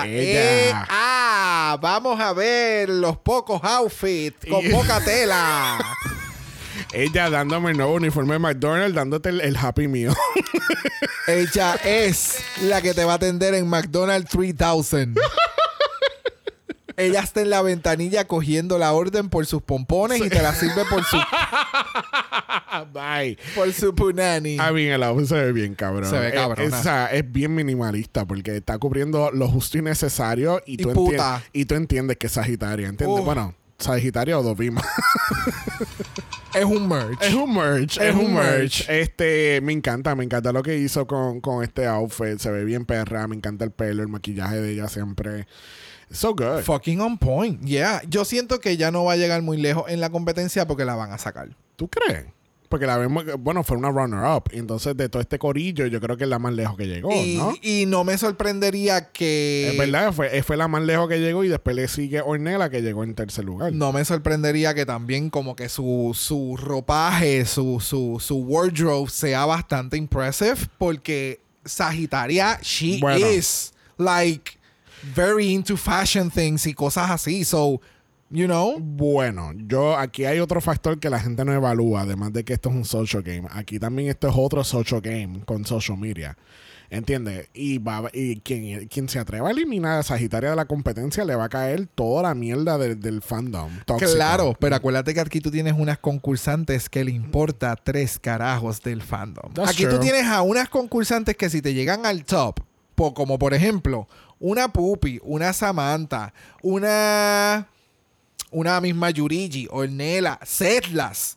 Ella. 0.06 0.08
Eh, 0.70 0.72
ah, 0.88 1.78
vamos 1.80 2.18
a 2.20 2.32
ver 2.32 2.88
los 2.88 3.16
pocos 3.18 3.60
outfits 3.62 4.46
con 4.48 4.64
Y- 4.64 4.70
poca 4.70 5.00
tela. 5.04 5.78
Ella 6.92 7.28
dándome 7.30 7.70
el 7.72 7.76
nuevo 7.76 7.94
uniforme 7.94 8.34
de 8.34 8.38
McDonald's, 8.40 8.94
dándote 8.94 9.28
el, 9.30 9.40
el 9.40 9.56
Happy 9.56 9.88
Meal. 9.88 10.14
Ella 11.26 11.74
es 11.84 12.38
la 12.62 12.80
que 12.82 12.94
te 12.94 13.04
va 13.04 13.12
a 13.12 13.16
atender 13.16 13.54
en 13.54 13.68
McDonald's 13.68 14.30
3000. 14.30 15.14
Ella 16.96 17.20
está 17.20 17.40
en 17.42 17.50
la 17.50 17.60
ventanilla 17.62 18.26
cogiendo 18.26 18.78
la 18.78 18.92
orden 18.92 19.28
por 19.28 19.46
sus 19.46 19.62
pompones 19.62 20.20
y 20.24 20.28
te 20.28 20.40
la 20.42 20.54
sirve 20.54 20.84
por 20.88 21.02
su, 21.04 21.16
Bye. 22.92 23.38
por 23.54 23.72
su 23.72 23.94
punani. 23.94 24.58
A 24.58 24.70
mí 24.72 24.84
el 24.86 25.02
outfit 25.02 25.28
se 25.28 25.34
ve 25.34 25.52
bien 25.52 25.74
cabrón. 25.74 26.08
Se 26.08 26.18
ve 26.18 26.28
Es- 26.28 26.34
cabrona. 26.34 27.08
Es, 27.10 27.18
es 27.20 27.32
bien 27.32 27.54
minimalista 27.54 28.24
porque 28.26 28.56
está 28.56 28.78
cubriendo 28.78 29.30
lo 29.32 29.48
justo 29.48 29.78
y 29.78 29.82
necesario 29.82 30.60
y, 30.66 30.74
Y 30.74 30.76
tú, 30.78 30.92
puta. 30.92 31.42
y 31.52 31.64
tú 31.64 31.74
entiendes 31.74 32.16
que 32.16 32.26
es 32.28 32.32
Sagitaria, 32.32 32.88
¿entiendes? 32.88 33.24
Bueno, 33.24 33.54
Sagitaria 33.78 34.38
o 34.38 34.42
Dovima. 34.42 34.82
Es 36.54 36.64
un 36.64 36.86
merch. 36.88 37.20
es 37.20 37.34
un 37.34 37.52
merch, 37.52 37.96
es, 37.96 38.02
Es 38.10 38.14
un 38.14 38.26
un 38.26 38.34
merch. 38.34 38.86
merch. 38.86 38.88
Este, 38.88 39.60
me 39.60 39.72
encanta, 39.72 40.14
me 40.14 40.22
encanta 40.22 40.52
lo 40.52 40.62
que 40.62 40.78
hizo 40.78 41.04
con, 41.04 41.40
con 41.40 41.64
este 41.64 41.84
outfit. 41.86 42.38
Se 42.38 42.48
ve 42.52 42.64
bien 42.64 42.84
perra, 42.84 43.26
me 43.26 43.34
encanta 43.34 43.64
el 43.64 43.72
pelo, 43.72 44.02
el 44.04 44.08
maquillaje 44.08 44.60
de 44.60 44.70
ella 44.72 44.86
siempre. 44.86 45.48
So 46.10 46.34
good. 46.34 46.62
Fucking 46.62 47.00
on 47.00 47.18
point. 47.18 47.62
Yeah. 47.64 48.02
Yo 48.08 48.24
siento 48.24 48.60
que 48.60 48.76
ya 48.76 48.90
no 48.90 49.04
va 49.04 49.12
a 49.12 49.16
llegar 49.16 49.42
muy 49.42 49.56
lejos 49.56 49.84
en 49.88 50.00
la 50.00 50.10
competencia 50.10 50.66
porque 50.66 50.84
la 50.84 50.94
van 50.94 51.12
a 51.12 51.18
sacar. 51.18 51.48
¿Tú 51.76 51.88
crees? 51.88 52.26
porque 52.66 52.86
la 52.86 52.96
vemos, 52.98 53.24
bueno, 53.38 53.62
fue 53.62 53.76
una 53.76 53.88
runner-up. 53.88 54.50
Entonces, 54.50 54.96
de 54.96 55.08
todo 55.08 55.22
este 55.22 55.38
corillo, 55.38 55.86
yo 55.86 56.00
creo 56.00 56.16
que 56.16 56.24
es 56.24 56.30
la 56.30 56.40
más 56.40 56.52
lejos 56.54 56.76
que 56.76 56.86
llegó, 56.88 57.12
y, 57.12 57.36
¿no? 57.36 57.52
y 57.62 57.84
no 57.86 58.02
me 58.02 58.18
sorprendería 58.18 59.12
que. 59.12 59.68
Es 59.70 59.78
verdad, 59.78 60.12
fue, 60.12 60.42
fue 60.42 60.56
la 60.56 60.66
más 60.66 60.82
lejos 60.82 61.08
que 61.08 61.20
llegó 61.20 61.44
y 61.44 61.48
después 61.48 61.76
le 61.76 61.86
sigue 61.86 62.20
Ornella 62.20 62.70
que 62.70 62.82
llegó 62.82 63.04
en 63.04 63.14
tercer 63.14 63.44
lugar. 63.44 63.72
No 63.72 63.92
me 63.92 64.04
sorprendería 64.04 64.74
que 64.74 64.86
también 64.86 65.30
como 65.30 65.54
que 65.54 65.68
su, 65.68 66.16
su 66.18 66.56
ropaje, 66.56 67.44
su, 67.44 67.78
su, 67.78 68.16
su 68.18 68.38
wardrobe 68.38 69.08
sea 69.08 69.46
bastante 69.46 69.96
impressive 69.96 70.56
porque 70.76 71.40
Sagitaria, 71.64 72.58
she 72.60 72.98
Bueno. 73.00 73.24
is 73.24 73.72
like 73.98 74.58
very 75.14 75.52
into 75.52 75.76
fashion 75.76 76.30
things 76.30 76.66
y 76.66 76.74
cosas 76.74 77.10
así. 77.10 77.44
So, 77.44 77.80
you 78.30 78.46
know. 78.46 78.78
Bueno, 78.80 79.52
yo 79.66 79.96
aquí 79.96 80.24
hay 80.24 80.38
otro 80.40 80.60
factor 80.60 80.98
que 80.98 81.10
la 81.10 81.20
gente 81.20 81.44
no 81.44 81.52
evalúa, 81.52 82.02
además 82.02 82.32
de 82.32 82.44
que 82.44 82.54
esto 82.54 82.68
es 82.70 82.74
un 82.76 82.84
social 82.84 83.22
game. 83.22 83.48
Aquí 83.50 83.78
también 83.78 84.08
esto 84.08 84.28
es 84.28 84.34
otro 84.36 84.62
social 84.64 85.00
game 85.00 85.40
con 85.44 85.64
social 85.64 85.98
media. 85.98 86.36
¿Entiendes? 86.90 87.48
Y, 87.54 87.78
va, 87.78 88.08
y 88.12 88.36
quien, 88.40 88.86
quien 88.88 89.08
se 89.08 89.18
atreva 89.18 89.48
a 89.48 89.50
eliminar 89.50 89.98
a 89.98 90.02
Sagitaria 90.04 90.50
de 90.50 90.56
la 90.56 90.66
competencia 90.66 91.24
le 91.24 91.34
va 91.34 91.44
a 91.44 91.48
caer 91.48 91.86
toda 91.92 92.22
la 92.22 92.34
mierda 92.34 92.78
del- 92.78 93.00
del 93.00 93.20
fandom. 93.20 93.70
tóxico. 93.84 94.12
Claro, 94.12 94.54
pero 94.60 94.76
acuérdate 94.76 95.12
que 95.12 95.20
aquí 95.20 95.40
tú 95.40 95.50
tienes 95.50 95.74
unas 95.76 95.98
concursantes 95.98 96.88
que 96.88 97.02
le 97.02 97.10
importa 97.10 97.74
tres 97.74 98.18
carajos 98.20 98.80
del 98.82 99.02
fandom. 99.02 99.52
That's 99.54 99.70
aquí 99.70 99.86
tú 99.86 99.98
tienes 99.98 100.26
a 100.26 100.42
unas 100.42 100.68
concursantes 100.68 101.36
que 101.36 101.50
si 101.50 101.62
te 101.62 101.74
llegan 101.74 102.06
al 102.06 102.24
top, 102.24 102.60
po- 102.94 103.14
como 103.14 103.38
por 103.40 103.54
ejemplo, 103.54 104.06
una 104.38 104.68
Pupi, 104.68 105.20
una 105.22 105.52
Samantha, 105.52 106.32
una 106.62 107.68
una 108.54 108.80
misma 108.80 109.10
Yurigi, 109.10 109.66
Ornella, 109.70 110.38
Setlas. 110.44 111.36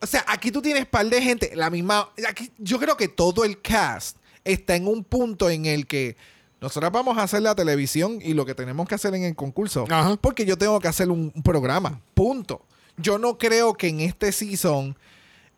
O 0.00 0.06
sea, 0.06 0.24
aquí 0.28 0.52
tú 0.52 0.62
tienes 0.62 0.86
par 0.86 1.06
de 1.06 1.20
gente, 1.20 1.50
la 1.54 1.70
misma. 1.70 2.08
Aquí, 2.28 2.52
yo 2.58 2.78
creo 2.78 2.96
que 2.96 3.08
todo 3.08 3.44
el 3.44 3.60
cast 3.60 4.16
está 4.44 4.76
en 4.76 4.86
un 4.86 5.02
punto 5.02 5.50
en 5.50 5.66
el 5.66 5.86
que 5.86 6.16
nosotros 6.60 6.92
vamos 6.92 7.18
a 7.18 7.24
hacer 7.24 7.42
la 7.42 7.54
televisión 7.54 8.20
y 8.22 8.34
lo 8.34 8.46
que 8.46 8.54
tenemos 8.54 8.88
que 8.88 8.94
hacer 8.94 9.14
en 9.14 9.24
el 9.24 9.34
concurso. 9.34 9.86
Ajá. 9.90 10.16
Porque 10.20 10.44
yo 10.44 10.56
tengo 10.56 10.78
que 10.78 10.88
hacer 10.88 11.10
un, 11.10 11.32
un 11.34 11.42
programa. 11.42 12.00
Punto. 12.14 12.62
Yo 12.96 13.18
no 13.18 13.38
creo 13.38 13.74
que 13.74 13.88
en 13.88 14.00
este 14.00 14.30
season 14.30 14.96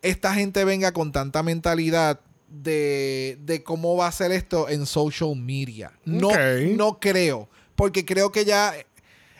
esta 0.00 0.34
gente 0.34 0.64
venga 0.64 0.92
con 0.92 1.12
tanta 1.12 1.42
mentalidad 1.42 2.20
de, 2.48 3.38
de 3.42 3.62
cómo 3.62 3.96
va 3.96 4.06
a 4.08 4.12
ser 4.12 4.32
esto 4.32 4.68
en 4.68 4.86
social 4.86 5.36
media. 5.36 5.92
No, 6.04 6.30
no 6.76 6.98
creo. 6.98 7.48
Porque 7.76 8.04
creo 8.04 8.32
que 8.32 8.44
ya 8.44 8.74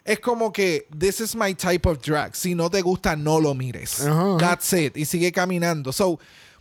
es 0.05 0.21
como 0.21 0.53
que 0.53 0.87
this 0.99 1.21
is 1.21 1.35
my 1.35 1.55
type 1.55 1.89
of 1.89 2.01
drag. 2.01 2.35
Si 2.37 2.55
no 2.55 2.71
te 2.71 2.81
gusta, 2.83 3.17
no 3.17 3.41
lo 3.41 3.55
mires. 3.55 4.03
That's 4.39 4.73
it. 4.73 4.97
Y 4.97 5.05
sigue 5.05 5.33
caminando. 5.33 5.93
So, 5.93 6.19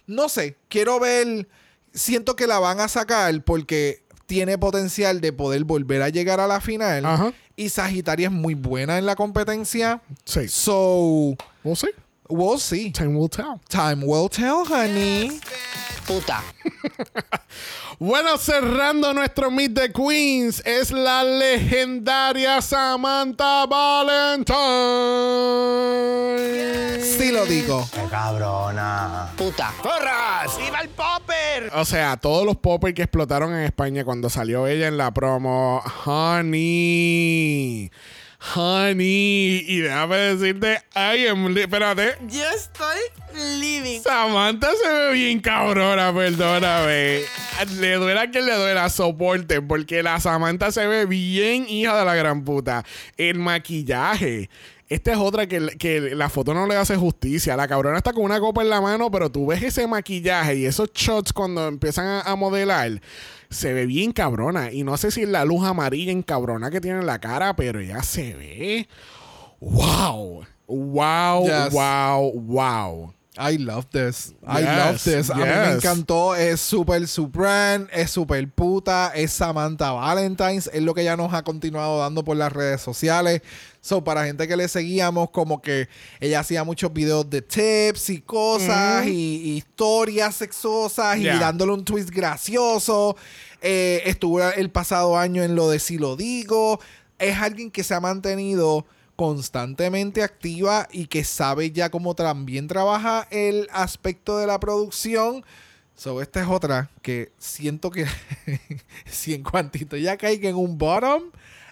no 0.07 0.27
sé. 0.29 0.57
Quiero 0.69 0.99
ver. 0.99 1.47
Siento 1.93 2.35
que 2.35 2.47
la 2.47 2.59
van 2.59 2.79
a 2.79 2.87
sacar 2.87 3.43
porque 3.43 4.03
tiene 4.25 4.57
potencial 4.57 5.21
de 5.21 5.31
poder 5.33 5.63
volver 5.63 6.01
a 6.01 6.09
llegar 6.09 6.39
a 6.39 6.47
la 6.47 6.59
final. 6.61 7.33
Y 7.55 7.69
Sagitaria 7.69 8.27
es 8.27 8.33
muy 8.33 8.53
buena 8.53 8.97
en 8.97 9.05
la 9.05 9.15
competencia. 9.15 10.01
Sí. 10.25 10.47
So, 10.47 11.35
We'll 11.63 11.75
see. 11.75 11.89
we'll 12.29 12.59
see. 12.59 12.91
Time 12.91 13.15
will 13.17 13.29
tell. 13.29 13.59
Time 13.69 14.03
will 14.05 14.29
tell, 14.29 14.63
honey. 14.69 15.39
Puta. 16.07 16.41
Bueno, 17.99 18.37
cerrando 18.37 19.11
nuestro 19.11 19.49
Meet 19.49 19.73
the 19.73 19.91
Queens 19.91 20.61
es 20.67 20.91
la 20.91 21.23
legendaria 21.23 22.61
Samantha 22.61 23.65
Valentine. 23.65 24.57
Sí 27.01 27.31
lo 27.31 27.43
digo. 27.47 27.89
Qué 27.91 28.03
cabrona. 28.11 29.31
Puta. 29.35 29.73
¡Porras! 29.81 30.59
¡Viva 30.59 30.81
el 30.81 30.89
popper! 30.89 31.71
O 31.73 31.85
sea, 31.85 32.17
todos 32.17 32.45
los 32.45 32.57
poppers 32.57 32.93
que 32.93 33.01
explotaron 33.01 33.55
en 33.55 33.63
España 33.63 34.05
cuando 34.05 34.29
salió 34.29 34.67
ella 34.67 34.87
en 34.87 34.97
la 34.97 35.11
promo. 35.11 35.81
Honey. 36.05 37.89
Honey. 38.39 39.65
Y 39.67 39.79
déjame 39.79 40.17
decirte, 40.17 40.81
I 40.95 41.27
am. 41.27 41.57
Espérate. 41.57 42.15
Yo 42.27 42.43
estoy 42.55 42.97
living. 43.59 44.01
Samantha 44.01 44.69
se 44.81 44.87
ve 44.87 45.13
bien 45.13 45.39
cabrona, 45.39 46.13
perdóname. 46.13 47.21
Le 47.79 47.95
duela 47.95 48.29
que 48.29 48.41
le 48.41 48.53
duela, 48.53 48.89
soporte, 48.89 49.61
porque 49.61 50.03
la 50.03 50.19
Samantha 50.19 50.71
se 50.71 50.85
ve 50.85 51.05
bien 51.05 51.67
hija 51.67 51.97
de 51.97 52.05
la 52.05 52.15
gran 52.15 52.43
puta. 52.43 52.85
El 53.17 53.39
maquillaje. 53.39 54.49
Esta 54.89 55.11
es 55.11 55.17
otra 55.17 55.47
que, 55.47 55.75
que 55.77 55.99
la 55.99 56.29
foto 56.29 56.53
no 56.53 56.65
le 56.65 56.75
hace 56.77 56.95
justicia. 56.95 57.57
La 57.57 57.67
cabrona 57.67 57.97
está 57.97 58.13
con 58.13 58.23
una 58.23 58.39
copa 58.39 58.61
en 58.61 58.69
la 58.69 58.79
mano, 58.79 59.11
pero 59.11 59.29
tú 59.29 59.47
ves 59.47 59.61
ese 59.61 59.85
maquillaje 59.85 60.55
y 60.55 60.65
esos 60.65 60.93
shots 60.93 61.33
cuando 61.33 61.67
empiezan 61.67 62.05
a, 62.05 62.21
a 62.21 62.35
modelar. 62.35 63.01
Se 63.49 63.73
ve 63.73 63.85
bien 63.85 64.11
cabrona. 64.11 64.71
Y 64.71 64.83
no 64.83 64.97
sé 64.97 65.11
si 65.11 65.23
es 65.23 65.29
la 65.29 65.45
luz 65.45 65.65
amarilla 65.65 66.11
en 66.11 66.23
cabrona 66.23 66.69
que 66.69 66.81
tiene 66.81 66.99
en 66.99 67.05
la 67.05 67.19
cara, 67.19 67.55
pero 67.55 67.79
ella 67.79 68.03
se 68.03 68.35
ve. 68.35 68.87
¡Wow! 69.59 70.45
¡Wow! 70.67 71.45
Yes. 71.45 71.71
¡Wow! 71.71 72.41
¡Wow! 72.41 73.13
I 73.39 73.57
love 73.57 73.85
this. 73.91 74.33
I 74.45 74.61
Yes, 74.61 74.77
love 74.77 75.03
this. 75.03 75.29
A 75.29 75.35
mí 75.35 75.43
me 75.43 75.65
yes. 75.65 75.75
encantó. 75.75 76.35
Es 76.35 76.59
súper 76.59 77.07
su 77.07 77.27
brand. 77.27 77.87
Es 77.93 78.11
súper 78.11 78.49
puta. 78.51 79.11
Es 79.13 79.31
Samantha 79.31 79.91
Valentines. 79.91 80.69
Es 80.73 80.81
lo 80.81 80.93
que 80.93 81.01
ella 81.01 81.15
nos 81.15 81.33
ha 81.33 81.43
continuado 81.43 81.99
dando 81.99 82.23
por 82.23 82.35
las 82.35 82.51
redes 82.51 82.81
sociales. 82.81 83.41
So, 83.81 84.03
para 84.03 84.25
gente 84.25 84.47
que 84.47 84.57
le 84.57 84.67
seguíamos, 84.67 85.29
como 85.29 85.61
que 85.61 85.87
ella 86.19 86.41
hacía 86.41 86.63
muchos 86.63 86.91
videos 86.91 87.29
de 87.29 87.41
tips 87.41 88.09
y 88.09 88.21
cosas 88.21 89.05
y, 89.07 89.09
y 89.11 89.57
historias 89.57 90.35
sexosas 90.35 91.17
Yeah. 91.19 91.35
y 91.35 91.39
dándole 91.39 91.71
un 91.73 91.85
twist 91.85 92.09
gracioso. 92.09 93.15
Eh, 93.61 94.01
estuvo 94.05 94.41
el 94.41 94.69
pasado 94.69 95.17
año 95.17 95.43
en 95.43 95.55
lo 95.55 95.69
de 95.69 95.79
Si 95.79 95.97
lo 95.97 96.15
digo. 96.15 96.79
Es 97.19 97.37
alguien 97.37 97.71
que 97.71 97.83
se 97.83 97.93
ha 97.93 97.99
mantenido 97.99 98.85
constantemente 99.15 100.21
activa 100.21 100.87
y 100.91 101.07
que 101.07 101.23
sabe 101.23 101.71
ya 101.71 101.89
cómo 101.89 102.13
también 102.13 102.67
trabaja 102.67 103.27
el 103.31 103.67
aspecto 103.71 104.37
de 104.37 104.47
la 104.47 104.59
producción. 104.59 105.43
So, 105.95 106.21
esta 106.21 106.41
es 106.41 106.47
otra 106.47 106.91
que 107.01 107.31
siento 107.39 107.89
que 107.89 108.05
si 109.09 109.33
en 109.33 109.43
cuantito 109.43 109.97
ya 109.97 110.17
caiga 110.17 110.49
en 110.49 110.55
un 110.55 110.77
bottom, 110.77 111.23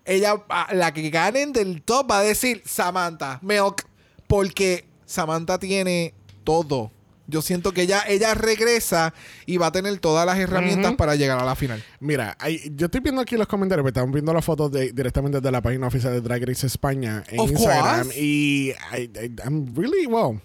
ella, 0.06 0.36
la 0.74 0.94
que 0.94 1.10
ganen 1.10 1.52
del 1.54 1.82
top 1.82 2.12
va 2.12 2.20
a 2.20 2.24
decir 2.24 2.62
Samantha, 2.66 3.40
Milk, 3.42 3.86
porque 4.28 4.86
Samantha 5.06 5.60
tiene 5.60 6.14
todo. 6.44 6.92
Yo 7.28 7.42
siento 7.42 7.72
que 7.72 7.82
ella, 7.82 8.04
ella 8.08 8.36
regresa 8.36 9.12
y 9.48 9.58
va 9.58 9.68
a 9.68 9.72
tener 9.72 9.98
todas 9.98 10.28
las 10.28 10.38
herramientas 10.38 10.94
para 10.94 11.16
llegar 11.16 11.40
a 11.40 11.44
la 11.44 11.56
final. 11.56 11.84
Mira, 12.00 12.38
hay- 12.40 12.72
yo 12.76 12.86
estoy 12.86 13.02
viendo 13.02 13.20
aquí 13.20 13.36
los 13.36 13.48
comentarios, 13.48 13.84
pero 13.84 13.90
estamos 13.90 14.14
viendo 14.14 14.32
las 14.32 14.46
fotos 14.46 14.72
de, 14.72 14.92
directamente 14.92 15.42
de 15.42 15.52
la 15.52 15.60
página 15.60 15.88
oficial 15.88 16.14
de 16.14 16.22
Drag 16.22 16.44
Race 16.48 16.68
España 16.68 17.24
en 17.30 17.40
Of 17.40 17.50
Instagram. 17.50 18.04
course. 18.04 18.20
Y 18.22 18.74
I, 18.96 19.02
I- 19.02 19.36
I'm 19.44 19.74
really, 19.76 20.06
well, 20.06 20.40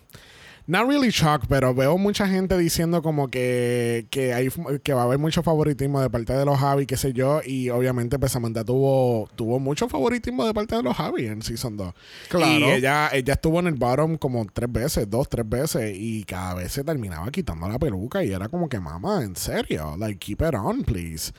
not 0.71 0.87
really 0.87 1.11
shocked, 1.11 1.49
pero 1.49 1.75
veo 1.75 1.99
mucha 1.99 2.29
gente 2.29 2.57
diciendo 2.57 3.03
como 3.03 3.29
que, 3.29 4.07
que, 4.11 4.33
hay, 4.33 4.49
que 4.85 4.95
va 4.95 5.03
a 5.03 5.05
haber 5.05 5.19
mucho 5.19 5.43
favoritismo 5.43 6.01
de 6.01 6.09
parte 6.09 6.33
de 6.33 6.45
los 6.45 6.59
Javi, 6.59 6.87
qué 6.87 6.97
sé 6.97 7.13
yo. 7.13 7.41
Y 7.45 7.71
obviamente, 7.71 8.19
pues 8.19 8.31
Samantha 8.33 8.65
tuvo, 8.65 9.29
tuvo 9.35 9.59
mucho 9.59 9.89
favoritismo 9.89 10.47
de 10.47 10.55
parte 10.55 10.77
de 10.77 10.83
los 10.85 10.97
Javi 10.97 11.27
en 11.27 11.43
Season 11.43 11.77
2. 11.77 11.93
Claro. 12.29 12.53
Y 12.53 12.65
ella, 12.65 13.11
ella 13.13 13.35
estuvo 13.35 13.59
en 13.59 13.67
el 13.67 13.75
bottom 13.75 14.17
como 14.17 14.47
tres 14.47 14.71
veces, 14.71 15.11
dos, 15.11 15.29
tres 15.29 15.49
veces. 15.49 15.93
Y 15.97 16.23
cada 16.23 16.55
vez 16.55 16.71
se 16.71 16.85
terminaba 16.85 17.31
quitando 17.33 17.69
la 17.69 17.79
peluca. 17.79 18.23
Y 18.23 18.33
era 18.33 18.49
como 18.49 18.69
que, 18.69 18.79
mamá, 18.79 19.25
en 19.25 19.35
serio, 19.35 19.97
like, 19.99 20.19
keep 20.19 20.41
it 20.41 20.55
on, 20.55 20.85
please. 20.85 21.33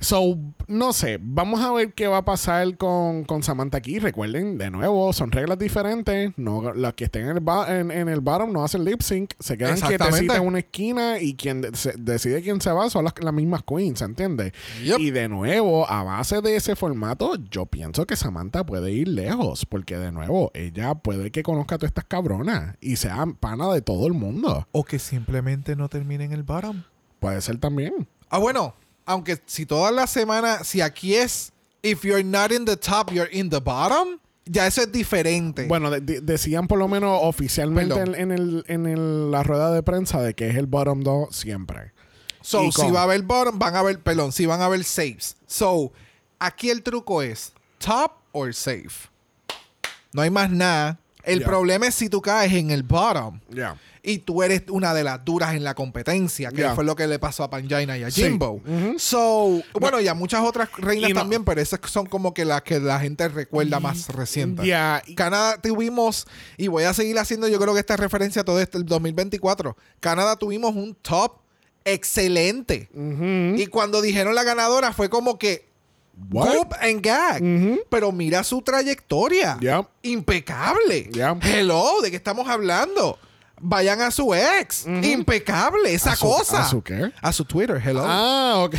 So, 0.00 0.38
no 0.68 0.92
sé, 0.92 1.18
vamos 1.20 1.60
a 1.60 1.72
ver 1.72 1.92
qué 1.92 2.06
va 2.06 2.18
a 2.18 2.24
pasar 2.24 2.76
con, 2.76 3.24
con 3.24 3.42
Samantha 3.42 3.78
aquí. 3.78 3.98
Recuerden, 3.98 4.56
de 4.56 4.70
nuevo, 4.70 5.12
son 5.12 5.32
reglas 5.32 5.58
diferentes. 5.58 6.32
No, 6.36 6.72
los 6.72 6.94
que 6.94 7.04
estén 7.04 7.24
en 7.24 7.36
el, 7.36 7.40
ba- 7.40 7.78
en, 7.80 7.90
en 7.90 8.08
el 8.08 8.20
bottom 8.20 8.52
no 8.52 8.62
hacen 8.64 8.84
lip 8.84 9.00
sync. 9.02 9.32
Se 9.40 9.58
quedan 9.58 9.80
quietecitas 9.80 10.36
en 10.36 10.46
una 10.46 10.60
esquina 10.60 11.18
y 11.20 11.34
quien 11.34 11.62
de- 11.62 11.74
se- 11.74 11.94
decide 11.98 12.42
quién 12.42 12.60
se 12.60 12.70
va 12.70 12.88
son 12.90 13.04
las, 13.04 13.14
las 13.20 13.34
mismas 13.34 13.62
queens, 13.64 14.00
¿entiendes? 14.02 14.52
Yep. 14.84 15.00
Y 15.00 15.10
de 15.10 15.28
nuevo, 15.28 15.90
a 15.90 16.04
base 16.04 16.40
de 16.42 16.54
ese 16.54 16.76
formato, 16.76 17.34
yo 17.50 17.66
pienso 17.66 18.06
que 18.06 18.14
Samantha 18.14 18.64
puede 18.64 18.92
ir 18.92 19.08
lejos. 19.08 19.66
Porque 19.66 19.96
de 19.98 20.12
nuevo, 20.12 20.52
ella 20.54 20.94
puede 20.94 21.32
que 21.32 21.42
conozca 21.42 21.74
a 21.74 21.78
todas 21.78 21.90
estas 21.90 22.04
cabronas 22.04 22.76
y 22.80 22.96
sea 22.96 23.26
pana 23.40 23.72
de 23.72 23.82
todo 23.82 24.06
el 24.06 24.12
mundo. 24.14 24.66
O 24.70 24.84
que 24.84 24.98
simplemente 25.00 25.74
no 25.74 25.88
termine 25.88 26.24
en 26.24 26.32
el 26.32 26.44
bottom. 26.44 26.84
Puede 27.18 27.40
ser 27.40 27.58
también. 27.58 28.06
Ah, 28.30 28.38
bueno, 28.38 28.74
aunque 29.08 29.40
si 29.46 29.66
todas 29.66 29.92
las 29.92 30.10
semanas, 30.10 30.66
si 30.68 30.80
aquí 30.80 31.14
es, 31.16 31.52
if 31.82 32.02
you're 32.04 32.22
not 32.22 32.52
in 32.52 32.64
the 32.64 32.76
top, 32.76 33.10
you're 33.10 33.28
in 33.32 33.50
the 33.50 33.58
bottom, 33.60 34.18
ya 34.44 34.66
eso 34.66 34.82
es 34.82 34.92
diferente. 34.92 35.66
Bueno, 35.66 35.90
de- 35.90 36.00
de- 36.00 36.20
decían 36.20 36.68
por 36.68 36.78
lo 36.78 36.88
menos 36.88 37.18
oficialmente 37.22 37.94
en, 38.00 38.14
en 38.14 38.30
el, 38.32 38.64
en 38.68 38.86
el- 38.86 39.30
la 39.30 39.42
rueda 39.42 39.72
de 39.72 39.82
prensa 39.82 40.22
de 40.22 40.34
que 40.34 40.48
es 40.48 40.56
el 40.56 40.66
bottom 40.66 41.00
2 41.02 41.34
siempre. 41.34 41.92
so, 42.40 42.62
y 42.64 42.72
si 42.72 42.80
con- 42.82 42.94
va 42.94 43.00
a 43.00 43.02
haber 43.02 43.22
bottom, 43.22 43.58
van 43.58 43.74
a 43.74 43.80
haber, 43.80 44.00
perdón, 44.00 44.32
si 44.32 44.46
van 44.46 44.60
a 44.62 44.66
haber 44.66 44.84
saves. 44.84 45.36
So, 45.46 45.92
aquí 46.38 46.70
el 46.70 46.82
truco 46.82 47.20
es 47.22 47.52
top 47.78 48.12
or 48.32 48.54
safe. 48.54 49.08
No 50.12 50.22
hay 50.22 50.30
más 50.30 50.50
nada. 50.50 50.98
El 51.28 51.38
Yeah. 51.40 51.46
problema 51.48 51.86
es 51.86 51.94
si 51.94 52.08
tú 52.08 52.20
caes 52.22 52.52
en 52.52 52.70
el 52.70 52.82
bottom. 52.82 53.40
Yeah. 53.52 53.76
Y 54.02 54.18
tú 54.20 54.42
eres 54.42 54.62
una 54.70 54.94
de 54.94 55.04
las 55.04 55.22
duras 55.24 55.54
en 55.54 55.64
la 55.64 55.74
competencia, 55.74 56.50
que 56.50 56.58
Yeah. 56.58 56.74
fue 56.74 56.84
lo 56.84 56.96
que 56.96 57.06
le 57.06 57.18
pasó 57.18 57.42
a 57.44 57.50
Panjaina 57.50 57.98
y 57.98 58.04
a 58.04 58.10
Sí. 58.10 58.22
Jimbo. 58.22 58.62
So, 58.96 59.60
bueno, 59.74 60.00
y 60.00 60.08
a 60.08 60.14
muchas 60.14 60.42
otras 60.42 60.70
reinas 60.78 61.10
no- 61.10 61.16
también, 61.20 61.44
pero 61.44 61.60
esas 61.60 61.80
son 61.86 62.06
como 62.06 62.32
que 62.32 62.44
las 62.44 62.62
que 62.62 62.80
la 62.80 62.98
gente 63.00 63.28
recuerda 63.28 63.80
más 63.80 64.08
recientes. 64.08 64.64
Yeah. 64.64 65.02
Canadá 65.16 65.60
tuvimos, 65.60 66.26
y 66.56 66.68
voy 66.68 66.84
a 66.84 66.94
seguir 66.94 67.18
haciendo 67.18 67.48
yo 67.48 67.58
creo 67.60 67.74
que 67.74 67.80
esta 67.80 67.96
referencia 67.96 68.42
a 68.42 68.44
todo 68.44 68.60
este 68.60 68.78
el 68.78 68.86
2024. 68.86 69.76
Canadá 70.00 70.36
tuvimos 70.36 70.74
un 70.74 70.94
top 70.94 71.38
excelente. 71.84 72.88
Y 73.56 73.66
cuando 73.66 74.00
dijeron 74.02 74.34
la 74.34 74.44
ganadora 74.44 74.92
fue 74.92 75.08
como 75.08 75.38
que 75.38 75.67
What? 76.30 76.52
Goop 76.54 76.74
and 76.80 77.00
gag. 77.02 77.42
Pero 77.88 78.12
mira 78.12 78.44
su 78.44 78.60
trayectoria. 78.62 79.56
Yeah. 79.60 79.82
Impecable. 80.02 81.10
Yeah. 81.12 81.36
Hello, 81.42 82.00
¿de 82.02 82.10
qué 82.10 82.16
estamos 82.16 82.48
hablando? 82.48 83.18
Vayan 83.60 84.00
a 84.02 84.10
su 84.10 84.34
ex. 84.34 84.84
Impecable. 84.86 85.92
Esa 85.92 86.12
¿A 86.12 86.16
su- 86.16 86.26
cosa. 86.26 86.60
a 86.64 86.68
su 86.68 86.82
qué? 86.82 87.12
A 87.22 87.32
su 87.32 87.44
Twitter. 87.44 87.80
Hello. 87.84 88.04
Ah, 88.06 88.54
ok. 88.58 88.74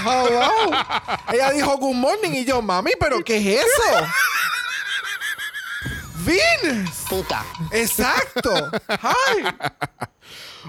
Hello. 0.00 0.50
Ella 1.32 1.50
dijo 1.52 1.76
good 1.78 1.94
morning 1.96 2.32
y 2.34 2.44
yo, 2.44 2.60
mami, 2.60 2.92
¿pero 3.00 3.24
qué 3.24 3.36
es 3.38 3.60
eso? 3.64 4.06
Venus. 6.24 6.90
Puta. 7.08 7.44
Exacto. 7.72 8.52
Hi. 8.88 9.44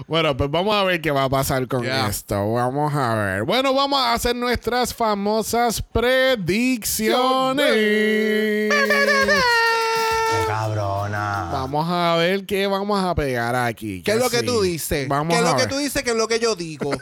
Bueno, 0.06 0.36
pues 0.36 0.50
vamos 0.50 0.74
a 0.74 0.84
ver 0.84 1.00
qué 1.00 1.10
va 1.10 1.24
a 1.24 1.28
pasar 1.28 1.66
con 1.68 1.82
Yeah. 1.82 2.08
esto. 2.08 2.52
Vamos 2.52 2.94
a 2.94 3.14
ver. 3.14 3.42
Bueno, 3.44 3.72
vamos 3.74 3.98
a 4.00 4.12
hacer 4.14 4.34
nuestras 4.36 4.94
famosas 4.94 5.80
predicciones. 5.82 7.66
Qué 8.70 8.70
cabrona. 10.46 11.48
Vamos 11.52 11.86
a 11.88 12.16
ver 12.16 12.44
qué 12.46 12.66
vamos 12.66 13.02
a 13.02 13.14
pegar 13.14 13.54
aquí. 13.54 14.02
¿Qué 14.02 14.12
es 14.12 14.18
lo 14.18 14.28
que 14.30 14.42
tú 14.42 14.60
dices? 14.62 15.08
Vamos 15.08 15.34
¿Qué 15.34 15.40
es 15.42 15.48
lo 15.50 15.56
que 15.56 15.66
tú 15.66 15.76
dices? 15.78 16.02
¿Qué 16.02 16.10
es 16.10 16.16
lo 16.16 16.28
que 16.28 16.38
yo 16.38 16.54
digo? 16.56 16.90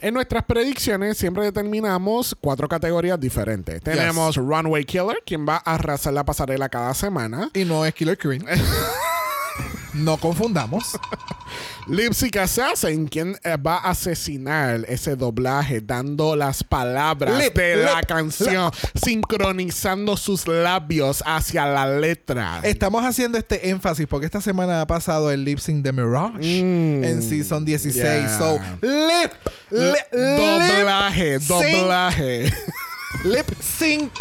En 0.00 0.14
nuestras 0.14 0.42
predicciones 0.44 1.16
siempre 1.16 1.44
determinamos 1.44 2.36
cuatro 2.40 2.66
categorías 2.68 3.20
diferentes. 3.20 3.80
Tenemos 3.82 4.34
Runway 4.36 4.84
Killer, 4.84 5.22
quien 5.24 5.46
va 5.48 5.62
a 5.64 5.74
arrasar 5.76 6.12
la 6.12 6.24
pasarela 6.24 6.68
cada 6.68 6.92
semana. 6.92 7.50
y 7.54 7.64
no 7.64 7.86
es 7.86 7.94
Killer 7.94 8.18
Queen. 8.18 8.44
no 9.94 10.16
confundamos. 10.16 10.84
Lipsy 11.88 12.30
Assassin, 12.38 13.06
quien 13.08 13.36
eh, 13.42 13.56
va 13.56 13.76
a 13.78 13.90
asesinar 13.90 14.84
ese 14.88 15.16
doblaje, 15.16 15.80
dando 15.80 16.36
las 16.36 16.62
palabras 16.62 17.42
Lip, 17.42 17.54
de 17.56 17.76
la 17.76 17.96
lip, 17.96 18.06
canción, 18.06 18.70
sincronizando 18.94 20.16
sus 20.16 20.46
labios 20.46 21.22
hacia 21.26 21.66
la 21.66 21.86
letra. 21.86 22.60
Estamos 22.62 23.04
haciendo 23.04 23.36
este 23.36 23.68
énfasis 23.70 24.06
porque 24.06 24.26
esta 24.26 24.40
semana 24.40 24.80
ha 24.80 24.86
pasado 24.86 25.30
el 25.30 25.44
lip 25.44 25.58
sync 25.58 25.82
de 25.84 25.92
Mirage 25.92 26.62
Mm. 26.62 27.04
en 27.04 27.22
Season 27.22 27.64
16. 27.64 27.94
Yeah. 28.04 28.38
So, 28.38 28.60
lip, 28.80 29.32
li- 29.70 30.36
doblaje, 30.36 31.38
doblaje. 31.40 32.52
lip 33.24 33.46
sync. 33.60 34.12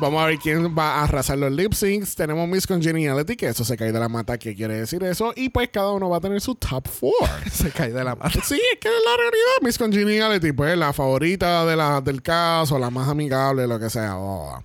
Vamos 0.00 0.20
a 0.22 0.26
ver 0.26 0.38
quién 0.38 0.76
va 0.76 0.96
a 0.96 1.04
arrasar 1.04 1.38
los 1.38 1.52
lip 1.52 1.72
syncs. 1.72 2.16
Tenemos 2.16 2.48
Miss 2.48 2.66
Congeniality, 2.66 3.36
que 3.36 3.46
eso 3.46 3.64
se 3.64 3.76
cae 3.76 3.92
de 3.92 4.00
la 4.00 4.08
mata. 4.08 4.36
¿Qué 4.38 4.54
quiere 4.56 4.74
decir 4.74 5.02
eso? 5.04 5.32
Y 5.36 5.50
pues 5.50 5.68
cada 5.68 5.92
uno 5.92 6.08
va 6.10 6.16
a 6.16 6.20
tener 6.20 6.40
su 6.40 6.56
top 6.56 6.88
four. 6.88 7.12
Se 7.52 7.70
cae 7.70 7.92
de 7.92 8.02
la 8.02 8.16
mano. 8.16 8.30
Sí, 8.44 8.60
es 8.72 8.78
que 8.80 8.88
es 8.88 8.94
la 9.04 9.16
realidad. 9.16 9.52
Miss 9.62 9.78
Congeniality, 9.78 10.52
pues 10.52 10.76
la 10.76 10.92
favorita 10.92 11.64
de 11.64 11.76
la, 11.76 12.00
del 12.00 12.22
caso, 12.22 12.78
la 12.78 12.90
más 12.90 13.08
amigable, 13.08 13.66
lo 13.68 13.78
que 13.78 13.88
sea. 13.88 14.16
Oh. 14.18 14.62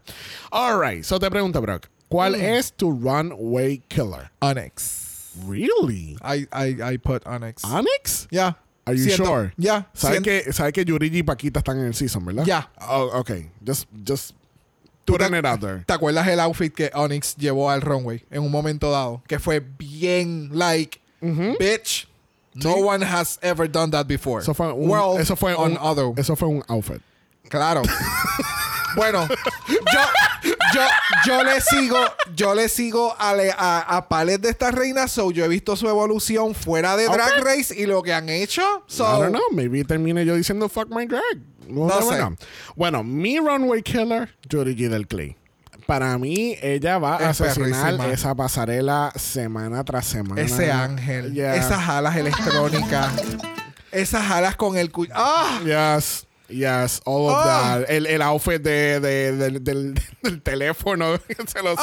Alright, 0.52 1.04
so 1.04 1.20
te 1.20 1.30
pregunto, 1.30 1.62
Brock. 1.62 1.88
¿Cuál 2.08 2.34
Mm. 2.36 2.42
es 2.42 2.74
tu 2.74 2.92
runway 3.00 3.84
killer? 3.88 4.32
Onyx. 4.40 5.30
Really? 5.48 6.18
I, 6.24 6.48
I, 6.52 6.94
I 6.94 6.98
put 6.98 7.22
Onyx. 7.28 7.64
¿Onyx? 7.64 8.28
Ya. 8.32 8.58
Are 8.86 8.98
you 8.98 9.04
Siento- 9.06 9.26
sure? 9.26 9.54
Ya. 9.58 9.88
¿Sabes 9.94 10.22
que, 10.22 10.52
¿Sabes 10.52 10.74
que 10.74 10.84
Yurigi 10.84 11.20
y 11.20 11.24
Paquita 11.24 11.60
están 11.60 11.78
en 11.80 11.86
el 11.86 11.94
season, 11.94 12.26
verdad? 12.26 12.44
Ya. 12.46 12.72
Oh, 12.90 13.12
ok. 13.20 13.32
Just, 13.66 13.88
just 14.06 14.32
¿Tú 15.10 15.18
putting 15.18 15.32
te- 15.32 15.40
it 15.40 15.46
out 15.46 15.60
there. 15.60 15.84
¿Te 15.86 15.94
acuerdas 15.94 16.28
el 16.28 16.40
outfit 16.40 16.74
que 16.74 16.92
Onyx 16.94 17.36
llevó 17.38 17.70
al 17.70 17.82
runway 17.82 18.24
en 18.32 18.42
un 18.44 18.52
momento 18.52 18.92
dado? 18.92 19.22
Que 19.28 19.40
fue 19.40 19.60
bien, 19.60 20.50
like, 20.54 21.00
bitch. 21.22 22.08
No 22.56 22.74
one 22.76 23.04
has 23.06 23.38
ever 23.42 23.70
done 23.72 23.92
that 23.92 24.06
before. 24.08 24.42
Eso 24.42 24.54
fue 24.54 24.72
un, 24.74 25.20
eso 25.22 25.36
fue 25.36 25.54
on 25.54 25.74
un, 25.74 25.78
other. 25.80 26.12
eso 26.18 26.36
fue 26.36 26.48
un 26.48 26.64
outfit. 26.68 27.02
Claro. 27.48 27.82
bueno, 28.96 29.28
yo, 29.68 30.00
yo, 30.74 30.82
yo 31.26 31.44
le 31.44 31.62
sigo, 31.62 31.98
yo 32.36 32.56
le 32.56 32.68
sigo 32.70 33.16
a, 33.18 33.34
le- 33.36 33.52
a, 33.52 33.80
a 33.98 34.10
Palet 34.10 34.42
de 34.42 34.50
esta 34.50 34.72
reina, 34.72 35.08
so 35.08 35.32
yo 35.32 35.46
he 35.46 35.48
visto 35.48 35.76
su 35.76 35.88
evolución 35.88 36.54
fuera 36.56 36.98
de 36.98 37.06
Drag. 37.06 37.44
Race 37.44 37.74
y 37.76 37.86
lo 37.86 38.02
que 38.04 38.14
han 38.14 38.30
hecho. 38.30 38.62
So, 38.88 39.04
I 39.06 39.20
don't 39.22 39.30
know. 39.32 39.42
Maybe 39.52 39.84
termine 39.84 40.26
yo 40.26 40.36
diciendo 40.36 40.70
fuck 40.70 40.90
my 40.90 41.06
drag. 41.06 41.40
Know. 41.70 42.36
Bueno, 42.76 43.04
mi 43.04 43.38
runway 43.40 43.82
killer, 43.82 44.34
Yurigi 44.50 44.88
del 44.88 45.08
Clay. 45.08 45.36
Para 45.86 46.18
mí, 46.18 46.56
ella 46.62 46.98
va 47.00 47.18
a 47.18 47.32
Es 47.32 47.42
asesinar 47.42 48.00
esa 48.12 48.36
pasarela 48.36 49.12
semana 49.16 49.84
tras 49.84 50.06
semana. 50.06 50.40
ese 50.42 50.72
ángel, 50.72 51.38
esas 51.40 51.88
alas 51.90 52.16
electrónicas, 52.16 53.12
esas 53.92 54.30
alas 54.30 54.56
con 54.56 54.78
el 54.78 54.92
cu- 54.92 55.08
¡Ah! 55.14 55.60
Yes. 55.66 56.26
Yes, 56.48 57.02
all 57.06 57.28
of 57.30 57.36
Ah. 57.38 57.78
that. 57.80 57.90
El, 57.92 58.06
el 58.08 58.22
outfit 58.24 58.62
de, 58.62 59.00
de- 59.00 59.32
del, 59.34 59.64
del- 59.64 59.94
del 60.24 60.42
teléfono. 60.42 61.18
Se 61.48 61.62
los- 61.64 61.80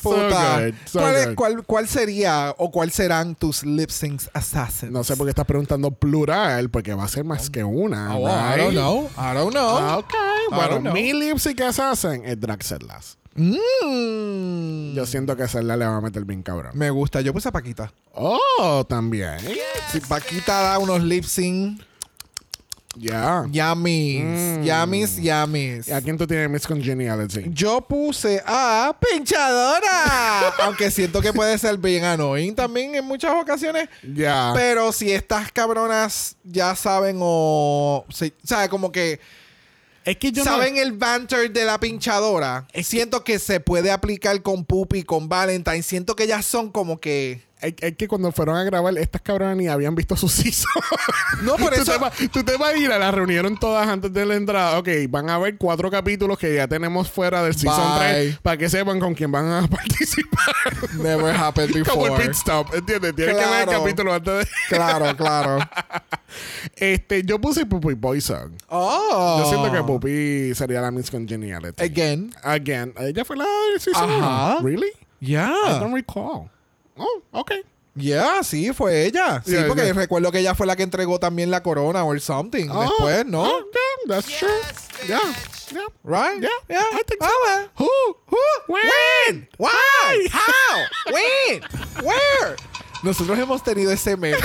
So 0.00 0.10
Puta. 0.10 0.60
good, 0.66 0.74
so 0.86 1.00
¿Cuál, 1.00 1.16
es- 1.16 1.26
good. 1.26 1.34
cuál- 1.34 1.62
cuál 1.64 1.88
sería 1.88 2.54
o 2.58 2.70
cuál 2.70 2.90
serán 2.90 3.34
tus 3.34 3.64
lip 3.64 3.90
syncs 3.90 4.30
assassins? 4.32 4.92
No 4.92 5.02
sé 5.04 5.16
por 5.16 5.26
qué 5.26 5.30
estás 5.30 5.46
preguntando 5.46 5.90
plural, 5.90 6.70
porque 6.70 6.94
va 6.94 7.04
a 7.04 7.08
ser 7.08 7.24
más 7.24 7.50
que 7.50 7.64
una. 7.64 8.16
Oh, 8.16 8.28
I 8.28 8.58
don't 8.58 8.72
know. 8.74 9.10
I 9.16 9.34
don't 9.34 9.50
know. 9.52 9.76
Ah, 9.78 9.98
ok. 9.98 10.14
I 10.50 10.54
Bueno, 10.54 10.78
know. 10.80 10.92
mi 10.92 11.12
lipstick 11.12 11.60
assassin 11.62 12.22
es 12.24 12.40
Draxelas. 12.40 13.18
Mm. 13.34 14.94
Yo 14.94 15.04
siento 15.06 15.36
que 15.36 15.46
Zelda 15.48 15.76
le 15.76 15.86
va 15.86 15.96
a 15.96 16.00
meter 16.00 16.24
bien 16.24 16.42
cabrón. 16.42 16.72
Me 16.74 16.90
gusta. 16.90 17.20
Yo 17.20 17.32
puse 17.32 17.48
a 17.48 17.52
Paquita. 17.52 17.92
Oh, 18.14 18.84
también. 18.88 19.36
Si 19.92 20.00
Paquita 20.00 20.60
da 20.62 20.78
unos 20.78 21.02
lip 21.02 21.24
sync, 21.24 21.82
Ya. 22.98 23.44
yummies. 23.50 24.24
Mm. 24.24 24.62
Yummies, 24.64 25.16
yummies. 25.18 25.88
¿Y 25.88 25.92
a 25.92 26.00
quién 26.00 26.16
tú 26.16 26.26
tienes 26.26 26.48
Miss 26.50 26.66
Congeniality? 26.66 27.44
Yo 27.50 27.80
puse 27.80 28.42
a 28.46 28.96
Pinchadora. 28.98 30.54
Aunque 30.64 30.90
siento 30.90 31.20
que 31.20 31.32
puede 31.32 31.56
ser 31.58 31.76
bien 31.78 32.04
annoying 32.04 32.54
también 32.54 32.94
en 32.94 33.04
muchas 33.04 33.32
ocasiones. 33.40 33.88
Ya. 34.02 34.52
Pero 34.54 34.92
si 34.92 35.12
estas 35.12 35.52
cabronas 35.52 36.36
ya 36.44 36.74
saben 36.74 37.18
o... 37.20 38.04
si- 38.08 38.32
¿Sabes? 38.44 38.68
Como 38.68 38.90
que 38.92 39.20
Es 40.04 40.16
que 40.16 40.32
yo 40.32 40.44
no- 40.44 40.50
saben 40.52 40.76
el 40.76 40.92
banter 40.92 41.50
de 41.52 41.64
la 41.64 41.78
pinchadora. 41.78 42.66
Siento 42.82 43.22
que 43.24 43.38
se 43.38 43.60
puede 43.60 43.90
aplicar 43.90 44.40
con 44.42 44.64
Puppy, 44.64 45.02
con 45.02 45.28
Valentine. 45.28 45.82
Siento 45.82 46.16
que 46.16 46.24
ellas 46.24 46.44
son 46.46 46.70
como 46.70 46.98
que... 46.98 47.45
Es, 47.60 47.74
es 47.80 47.96
que 47.96 48.06
cuando 48.06 48.30
fueron 48.32 48.56
a 48.56 48.64
grabar, 48.64 48.96
estas 48.98 49.22
cabronas 49.22 49.56
ni 49.56 49.66
habían 49.66 49.94
visto 49.94 50.14
su 50.16 50.28
season. 50.28 50.70
No, 51.42 51.56
por 51.56 51.74
eso... 51.74 51.92
tú 52.32 52.42
te 52.44 52.56
vas 52.56 52.74
a 52.74 52.78
ir 52.78 52.90
a 52.90 52.98
la 52.98 53.10
reunieron 53.10 53.58
todas 53.58 53.86
antes 53.88 54.12
de 54.12 54.24
la 54.24 54.34
entrada. 54.36 54.78
Ok, 54.78 54.88
van 55.08 55.28
a 55.28 55.38
ver 55.38 55.56
cuatro 55.58 55.90
capítulos 55.90 56.38
que 56.38 56.54
ya 56.54 56.66
tenemos 56.66 57.10
fuera 57.10 57.42
del 57.42 57.54
season 57.54 57.98
Bye. 57.98 58.08
3 58.30 58.38
para 58.38 58.56
que 58.56 58.68
sepan 58.70 58.98
con 59.00 59.14
quién 59.14 59.30
van 59.30 59.46
a 59.50 59.68
participar. 59.68 60.54
Never 60.94 61.34
happened 61.36 61.86
Como 61.86 62.06
el 62.06 62.10
before. 62.12 62.24
pit 62.28 62.34
stop, 62.36 62.74
¿entiendes? 62.74 63.14
Tienes 63.14 63.36
que 63.36 63.40
ver 63.44 63.60
el 63.60 63.64
Claro. 63.66 63.82
capítulo 63.82 64.14
antes 64.14 64.34
de. 64.38 64.48
Claro, 64.68 65.16
claro. 65.16 65.58
Este, 66.76 67.22
yo 67.22 67.40
puse 67.40 67.64
Puppy 67.66 67.94
Poison. 67.94 68.54
Oh. 68.68 69.38
Yo 69.40 69.48
siento 69.48 69.72
que 69.72 69.82
Puppy 69.84 70.54
sería 70.54 70.80
la 70.80 70.90
Miss 70.90 71.10
Congeniality. 71.10 71.82
Again. 71.82 72.34
Again. 72.42 72.92
Ella 72.98 73.24
fue 73.24 73.36
la 73.36 73.44
del 73.70 73.80
season 73.80 74.10
Ajá. 74.10 74.58
Really? 74.62 74.88
I 75.20 75.26
Yeah. 75.26 75.78
don't 75.80 75.94
recall. 75.94 76.50
Oh, 76.96 77.22
ok. 77.32 77.52
Yeah, 77.94 78.42
sí, 78.42 78.72
fue 78.74 79.06
ella. 79.06 79.42
Sí, 79.44 79.52
Yeah, 79.52 79.66
porque 79.68 79.84
yeah. 79.84 79.92
recuerdo 79.94 80.30
que 80.30 80.40
ella 80.40 80.54
fue 80.54 80.66
la 80.66 80.76
que 80.76 80.82
entregó 80.82 81.18
también 81.18 81.50
la 81.50 81.62
corona 81.62 82.04
or 82.04 82.20
something. 82.20 82.68
Oh, 82.70 82.80
Después, 82.82 83.24
¿no? 83.26 83.42
oh, 83.42 83.64
yeah, 83.72 84.14
that's 84.14 84.26
true. 84.38 84.48
Yeah, 85.08 85.20
yeah. 85.72 85.86
Right? 86.04 86.42
Yeah, 86.42 86.50
yeah. 86.68 86.82
I 86.92 87.02
think 87.06 87.22
so. 87.22 87.26
Ah, 87.28 87.32
well. 87.46 87.68
Who? 87.76 88.16
Who? 88.26 88.74
When? 88.74 89.48
Why? 89.56 90.28
How? 90.30 90.84
When? 91.12 91.62
Where? 92.04 92.56
Nosotros 93.02 93.38
hemos 93.38 93.62
tenido 93.62 93.90
ese 93.92 94.16
meme 94.16 94.36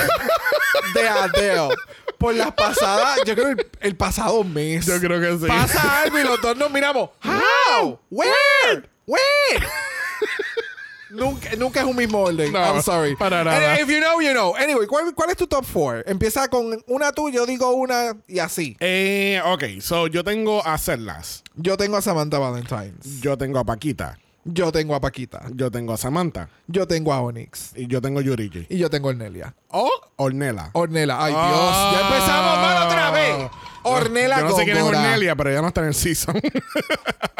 de 0.94 1.08
Adele 1.08 1.74
por 2.18 2.34
las 2.34 2.52
pasadas, 2.52 3.18
yo 3.26 3.34
creo 3.34 3.48
el, 3.48 3.66
el 3.80 3.96
pasado 3.96 4.44
mes. 4.44 4.86
Yo 4.86 4.98
creo 5.00 5.20
que 5.20 5.44
sí. 5.44 5.46
Pasa 5.48 6.02
algo 6.02 6.18
y 6.18 6.22
los 6.22 6.40
dos 6.40 6.56
nos 6.56 6.70
miramos. 6.70 7.10
How? 7.22 7.98
Where? 8.10 8.88
When? 9.06 9.62
Nunca, 11.12 11.50
nunca 11.56 11.80
es 11.80 11.86
un 11.86 11.96
mismo 11.96 12.18
orden. 12.20 12.52
No, 12.52 12.58
I'm 12.58 12.82
sorry. 12.82 13.14
para 13.16 13.44
nada. 13.44 13.56
Anyway, 13.74 13.82
if 13.82 13.88
you 13.88 14.00
know, 14.00 14.20
you 14.20 14.32
know. 14.32 14.54
Anyway, 14.56 14.86
¿cuál, 14.86 15.14
cuál 15.14 15.30
es 15.30 15.36
tu 15.36 15.46
top 15.46 15.64
four? 15.64 16.02
Empieza 16.06 16.48
con 16.48 16.82
una 16.86 17.12
tú, 17.12 17.30
yo 17.30 17.46
digo 17.46 17.70
una 17.72 18.16
y 18.26 18.38
así. 18.38 18.76
Eh, 18.80 19.40
ok, 19.44 19.80
so 19.80 20.06
yo 20.08 20.24
tengo 20.24 20.64
a 20.66 20.76
Cerlas. 20.78 21.42
Yo 21.56 21.76
tengo 21.76 21.96
a 21.96 22.02
Samantha 22.02 22.38
Valentine. 22.38 22.94
Yo 23.20 23.36
tengo 23.38 23.58
a 23.58 23.64
Paquita. 23.64 24.18
Yo 24.44 24.72
tengo 24.72 24.96
a 24.96 25.00
Paquita. 25.00 25.42
Yo 25.54 25.70
tengo 25.70 25.92
a 25.92 25.96
Samantha. 25.96 26.48
Yo 26.66 26.88
tengo 26.88 27.12
a 27.12 27.20
Onyx. 27.20 27.74
Y 27.76 27.86
yo 27.86 28.00
tengo 28.00 28.18
a 28.18 28.22
Yuriki. 28.22 28.66
Y 28.68 28.76
yo 28.78 28.90
tengo 28.90 29.08
a 29.08 29.12
Ornelia. 29.12 29.54
O 29.68 29.88
Ornela. 30.16 30.70
Ornela. 30.72 31.24
Ay, 31.24 31.32
Ah. 31.36 31.48
Dios. 31.48 32.00
Ya 32.00 32.08
empezamos 32.08 32.56
mal 32.56 32.86
otra 32.88 33.10
vez. 33.12 33.50
Ornela 33.84 34.40
Yo 34.40 34.48
no 34.48 34.56
sé 34.56 34.64
quién 34.64 34.76
es 34.78 34.82
Góngora. 34.82 35.00
Ornelia, 35.02 35.36
pero 35.36 35.52
ya 35.52 35.60
no 35.62 35.68
está 35.68 35.80
en 35.82 35.88
el 35.88 35.94
season. 35.94 36.40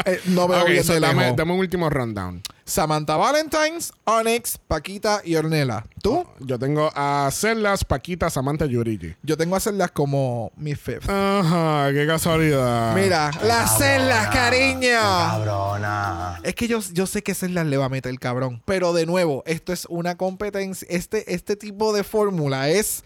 Eh, 0.05 0.21
no 0.27 0.49
veo 0.49 0.63
Ok, 0.63 0.69
bien 0.69 0.85
so 0.85 0.99
dame, 0.99 1.33
dame 1.37 1.53
un 1.53 1.59
último 1.61 1.89
rundown. 1.89 2.43
Samantha 2.73 3.19
Valentines, 3.19 3.93
Onyx, 4.05 4.57
Paquita 4.57 5.21
y 5.23 5.37
Ornela. 5.37 5.85
¿Tú? 6.01 6.27
Yo 6.41 6.59
tengo 6.59 6.91
a 6.95 7.29
Celas, 7.31 7.85
Paquita, 7.85 8.31
Samantha, 8.31 8.65
Yuriki. 8.65 9.15
Yo 9.23 9.37
tengo 9.37 9.57
a 9.57 9.59
hacerlas 9.59 9.91
como 9.91 10.51
mi 10.57 10.75
fifth. 10.75 11.07
Ajá, 11.07 11.93
qué 11.93 12.07
casualidad. 12.07 12.95
Mira, 12.95 13.31
las 13.45 13.77
celdas, 13.77 14.29
cariño. 14.29 14.99
Cabrona. 14.99 16.41
Es 16.45 16.55
que 16.55 16.67
yo, 16.67 16.81
yo 16.95 17.07
sé 17.07 17.23
que 17.23 17.35
celdas 17.35 17.67
le 17.67 17.77
va 17.77 17.85
a 17.85 17.91
meter 17.91 18.09
el 18.09 18.19
cabrón. 18.19 18.63
Pero 18.65 18.95
de 18.95 19.05
nuevo, 19.05 19.43
esto 19.45 19.75
es 19.75 19.85
una 19.91 20.17
competencia. 20.17 20.89
Este, 20.91 21.35
este 21.35 21.57
tipo 21.57 21.93
de 21.93 22.05
fórmula 22.05 22.71
es. 22.71 23.05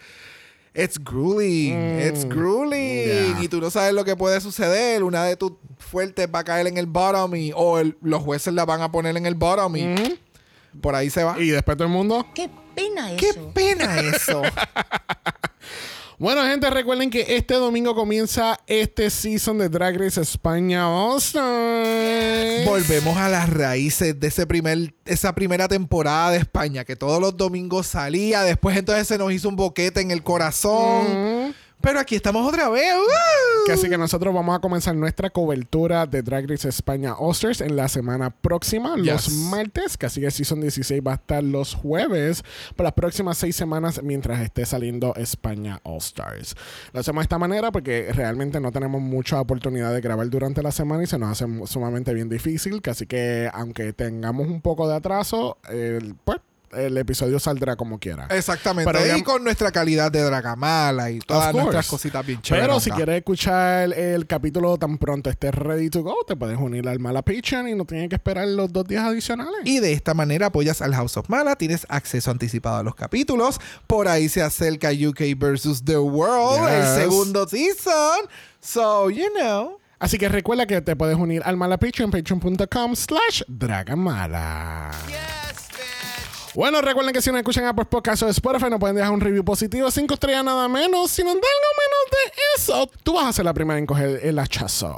It's 0.77 0.99
grueling. 0.99 1.99
It's 2.01 2.25
grueling. 2.27 3.07
yeah. 3.07 3.43
Y 3.43 3.49
tú 3.49 3.61
no 3.61 3.71
sabes 3.71 3.95
lo 3.95 4.05
que 4.05 4.15
puede 4.15 4.41
suceder. 4.41 5.03
Una 5.03 5.25
de 5.25 5.35
tus 5.37 5.53
fuertes 5.79 6.29
va 6.33 6.41
a 6.41 6.45
caer 6.45 6.67
en 6.67 6.77
el 6.77 6.87
bottom 6.87 7.35
y, 7.35 7.51
o 7.55 7.79
el- 7.79 7.97
los 8.03 8.23
jueces 8.23 8.53
la 8.53 8.65
van 8.67 8.83
a 8.83 8.93
poner 8.93 9.17
en 9.17 9.25
el 9.27 9.35
bottom 9.35 9.75
y 9.77 9.95
por 10.83 10.95
ahí 10.95 11.09
se 11.11 11.25
va. 11.25 11.39
Y 11.41 11.49
después 11.49 11.77
todo 11.79 11.87
el 11.89 11.93
mundo. 11.95 12.27
Qué 12.35 12.51
pena 12.75 13.17
¡Qué 13.17 13.31
eso. 13.31 13.51
pena 13.55 14.01
eso! 14.01 14.43
Bueno, 16.19 16.43
gente, 16.47 16.71
recuerden 16.71 17.11
que 17.11 17.37
este 17.37 17.53
domingo 17.55 17.95
comienza 17.95 18.59
este 18.67 19.11
season 19.11 19.59
de 19.59 19.69
Drag 19.69 19.99
Race 19.99 20.19
España 20.19 20.89
All 20.89 21.19
Stars. 21.19 22.65
Volvemos 22.65 23.19
a 23.19 23.29
las 23.29 23.51
raíces 23.51 24.19
de 24.19 24.29
ese 24.29 24.47
primer, 24.47 24.95
esa 25.05 25.35
primera 25.35 25.69
temporada 25.69 26.31
de 26.31 26.39
España, 26.39 26.87
que 26.87 26.97
todos 26.97 27.21
los 27.21 27.37
domingos 27.37 27.89
salía, 27.89 28.45
después 28.45 28.79
entonces 28.79 29.07
se 29.07 29.19
nos 29.19 29.31
hizo 29.31 29.51
un 29.51 29.57
boquete 29.57 30.01
en 30.01 30.11
el 30.11 30.23
corazón. 30.23 31.55
Pero 31.81 32.01
aquí 32.01 32.17
estamos 32.17 32.47
otra 32.49 32.69
vez. 32.69 32.93
¡uh! 32.95 33.71
Así 33.73 33.89
que 33.89 33.99
nosotros 33.99 34.33
vamos 34.35 34.57
a 34.57 34.61
comenzar 34.61 34.95
nuestra 34.95 35.29
cobertura 35.31 36.07
de 36.07 36.23
Drag 36.23 36.49
Race 36.49 36.69
España 36.69 37.15
All 37.15 37.33
Stars 37.33 37.61
en 37.61 37.77
la 37.77 37.89
semana 37.89 38.31
próxima, 38.31 38.97
los 38.97 39.29
martes. 39.31 39.97
Que 39.97 40.07
así 40.07 40.21
que 40.21 40.31
Season 40.31 40.61
16 40.61 41.01
va 41.07 41.13
a 41.13 41.15
estar 41.17 41.43
los 41.45 41.75
jueves 41.75 42.43
por 42.77 42.85
las 42.85 42.93
próximas 42.93 43.39
seis 43.39 43.57
semanas 43.57 44.01
mientras 44.03 44.41
esté 44.41 44.65
saliendo 44.67 45.15
España 45.17 45.81
All 45.85 45.99
Stars. 45.99 46.55
Lo 46.93 47.01
hacemos 47.01 47.23
de 47.23 47.25
esta 47.25 47.39
manera 47.39 47.71
porque 47.73 48.11
realmente 48.13 48.61
no 48.61 48.73
tenemos 48.73 49.01
mucha 49.01 49.41
oportunidad 49.41 49.93
de 49.93 50.01
grabar 50.01 50.29
durante 50.31 50.63
la 50.63 50.73
semana 50.73 51.03
y 51.03 51.07
se 51.07 51.19
nos 51.19 51.31
hace 51.31 51.47
sumamente 51.67 52.15
bien 52.15 52.29
difícil. 52.29 52.81
Así 52.89 53.07
que 53.07 53.51
aunque 53.53 53.93
tengamos 53.93 54.47
un 54.49 54.61
poco 54.61 54.89
de 54.89 54.95
atraso, 54.97 55.59
el- 55.69 56.15
pues 56.25 56.39
el 56.73 56.97
episodio 56.99 57.39
saldrá 57.39 57.77
como 57.77 57.99
quiera. 57.99 58.27
Exactamente. 58.31 58.91
Pero 58.91 59.05
ya- 59.07 59.17
y 59.19 59.23
con 59.23 59.43
nuestra 59.45 59.71
calidad 59.73 60.11
de 60.11 60.23
Dragamala 60.23 61.11
y 61.11 61.19
todas 61.21 61.55
nuestras 61.55 61.87
cositas 61.89 62.25
bien 62.27 62.41
chéveres. 62.43 62.67
Pero 62.69 62.81
si 62.81 62.91
quieres 62.91 63.17
escuchar 63.19 63.93
el 63.93 64.27
capítulo 64.27 64.77
tan 64.79 64.99
pronto 64.99 65.31
esté 65.31 65.51
ready 65.51 65.91
to 65.91 66.03
go, 66.03 66.17
te 66.27 66.37
puedes 66.37 66.59
unir 66.59 66.89
al 66.89 66.99
Mala 66.99 67.23
Patreon 67.23 67.69
y 67.69 67.75
no 67.75 67.85
tienes 67.85 68.09
que 68.09 68.17
esperar 68.17 68.49
los 68.49 68.73
dos 68.73 68.85
días 68.87 69.05
adicionales. 69.05 69.61
Y 69.65 69.81
de 69.81 69.93
esta 69.93 70.15
manera 70.15 70.47
apoyas 70.47 70.83
al 70.83 70.95
House 70.95 71.17
of 71.17 71.29
Mala, 71.29 71.57
tienes 71.57 71.87
acceso 71.89 72.31
anticipado 72.31 72.77
a 72.79 72.83
los 72.83 72.95
capítulos. 72.95 73.61
Por 73.87 74.09
ahí 74.09 74.29
se 74.29 74.43
acerca 74.43 74.91
UK 74.91 75.35
versus 75.37 75.85
The 75.85 75.99
World, 75.99 76.69
el 76.69 76.83
Yes. 76.83 77.03
segundo 77.03 77.47
season. 77.49 78.27
So, 78.61 79.11
you 79.11 79.27
know. 79.39 79.79
Así 79.99 80.19
que 80.19 80.29
recuerda 80.29 80.67
que 80.67 80.81
te 80.83 80.95
puedes 80.95 81.17
unir 81.17 81.41
al 81.45 81.57
Mala 81.57 81.79
Patreon, 81.79 82.11
patreon.com 82.11 82.95
slash 82.95 83.43
Dragamala. 83.49 84.91
Bueno, 86.57 86.81
recuerden 86.81 87.13
que 87.13 87.21
si 87.21 87.29
nos 87.31 87.41
escuchan 87.41 87.67
a 87.67 87.75
por 87.75 87.87
podcast 87.87 88.23
o 88.23 88.29
Spotify 88.29 88.71
no 88.71 88.79
pueden 88.79 88.97
dejar 88.97 89.13
un 89.13 89.21
review 89.21 89.45
positivo, 89.45 89.91
cinco 89.91 90.15
estrellas 90.15 90.43
nada 90.43 90.67
menos. 90.69 91.11
Si 91.11 91.23
nos 91.23 91.35
dan 91.35 91.43
algo 91.43 91.69
menos 91.85 92.11
de 92.11 92.33
eso, 92.57 92.91
tú 93.03 93.13
vas 93.13 93.27
a 93.27 93.33
ser 93.35 93.45
la 93.45 93.53
primera 93.53 93.79
en 93.79 93.85
coger 93.85 94.21
el 94.23 94.39
hachazo. 94.39 94.97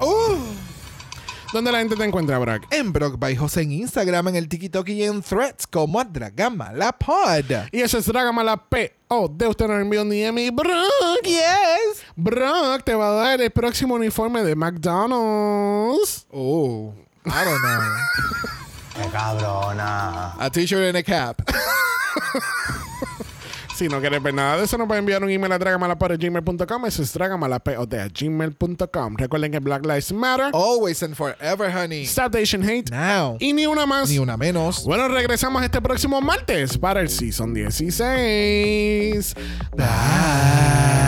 ¿Dónde 1.53 1.73
la 1.73 1.81
gente 1.81 1.97
te 1.97 2.05
encuentra, 2.05 2.39
Brock? 2.39 2.63
En 2.71 2.93
Brock 2.93 3.19
by 3.19 3.35
José 3.35 3.63
en 3.63 3.73
Instagram, 3.73 4.29
en 4.29 4.37
el 4.37 4.49
TikTok 4.49 4.89
y 4.91 5.03
en 5.03 5.21
Threads 5.21 5.67
como 5.67 6.05
Dragamala 6.05 6.93
Pod. 6.93 7.51
Y 7.73 7.81
eso 7.81 7.99
es 7.99 8.07
Dragamala 8.07 8.57
P. 8.69 8.95
O 9.09 9.27
de 9.27 9.49
usted 9.49 9.67
nos 9.67 9.81
envió 9.81 10.03
un 10.03 10.11
DM 10.11 10.39
y 10.39 10.51
Brock. 10.51 11.25
Yes. 11.25 12.05
Brock 12.15 12.85
te 12.85 12.95
va 12.95 13.09
a 13.09 13.13
dar 13.15 13.41
el 13.41 13.51
próximo 13.51 13.97
uniforme 13.97 14.45
de 14.45 14.55
McDonald's. 14.55 16.25
Oh, 16.31 16.95
I 17.27 17.45
don't 17.45 17.61
know. 17.61 18.51
Qué 19.03 19.09
cabrona. 19.11 20.35
A 20.39 20.51
t-shirt 20.51 20.89
and 20.89 20.97
a 20.97 21.03
cap. 21.03 21.41
Si 23.79 23.87
no 23.87 24.01
quieres 24.01 24.21
ver 24.21 24.35
nada 24.35 24.57
de 24.57 24.65
eso, 24.65 24.77
nos 24.77 24.89
puede 24.89 24.99
enviar 24.99 25.23
un 25.23 25.31
email 25.31 25.53
a 25.53 25.59
dragamalapod.gmail.com. 25.59 26.87
Eso 26.87 27.01
es 27.01 27.13
dragamalapod.gmail.com. 27.13 29.17
Recuerden 29.17 29.53
que 29.53 29.61
Black 29.61 29.87
Lives 29.87 30.13
Matter. 30.13 30.51
Always 30.53 31.01
and 31.05 31.15
forever, 31.15 31.73
honey. 31.73 32.03
Stop 32.03 32.35
Asian 32.35 32.65
Hate. 32.65 32.91
Now. 32.91 33.37
Y 33.39 33.53
ni 33.53 33.69
una 33.69 33.87
más. 33.87 34.11
Ni 34.11 34.19
una 34.19 34.37
menos. 34.37 34.85
Bueno, 34.85 35.07
regresamos 35.07 35.63
este 35.63 35.81
próximo 35.81 36.21
martes 36.21 36.77
para 36.77 37.01
el 37.01 37.09
Season 37.09 37.55
16. 37.55 39.37
Bye. 39.77 41.08